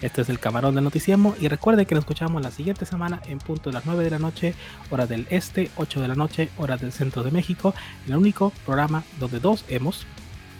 Este 0.02 0.20
es 0.20 0.28
el 0.28 0.40
camarón 0.40 0.74
del 0.74 0.82
noticiemo 0.82 1.36
y 1.40 1.46
recuerden 1.46 1.86
que 1.86 1.94
nos 1.94 2.02
escuchamos 2.02 2.42
la 2.42 2.50
siguiente 2.50 2.84
semana 2.86 3.22
en 3.26 3.38
punto 3.38 3.70
de 3.70 3.74
las 3.74 3.86
9 3.86 4.02
de 4.02 4.10
la 4.10 4.18
noche, 4.18 4.54
hora 4.90 5.06
del 5.06 5.28
este, 5.30 5.70
8 5.76 6.00
de 6.00 6.08
la 6.08 6.16
noche, 6.16 6.48
hora 6.58 6.76
del 6.76 6.90
centro 6.90 7.22
de 7.22 7.30
México, 7.30 7.72
el 8.08 8.16
único 8.16 8.50
programa 8.66 9.04
donde 9.20 9.38
dos 9.38 9.64
hemos 9.68 10.04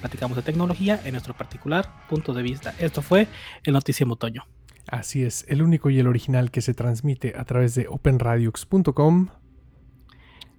platicamos 0.01 0.37
de 0.37 0.43
tecnología 0.43 1.01
en 1.05 1.13
nuestro 1.13 1.35
particular 1.35 1.89
punto 2.09 2.33
de 2.33 2.43
vista. 2.43 2.75
Esto 2.79 3.03
fue 3.03 3.27
el 3.65 3.73
noticiemo 3.73 4.15
otoño. 4.15 4.45
Así 4.89 5.25
es, 5.25 5.45
el 5.49 5.63
único 5.63 5.91
y 5.91 5.99
el 5.99 6.07
original 6.07 6.51
que 6.51 6.61
se 6.61 6.75
transmite 6.75 7.35
a 7.37 7.45
través 7.45 7.75
de 7.75 7.87
openradiux.com. 7.89 9.29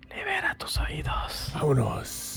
Libera 0.09 0.55
tus 0.57 0.77
oídos. 0.77 1.51
Vámonos. 1.53 2.32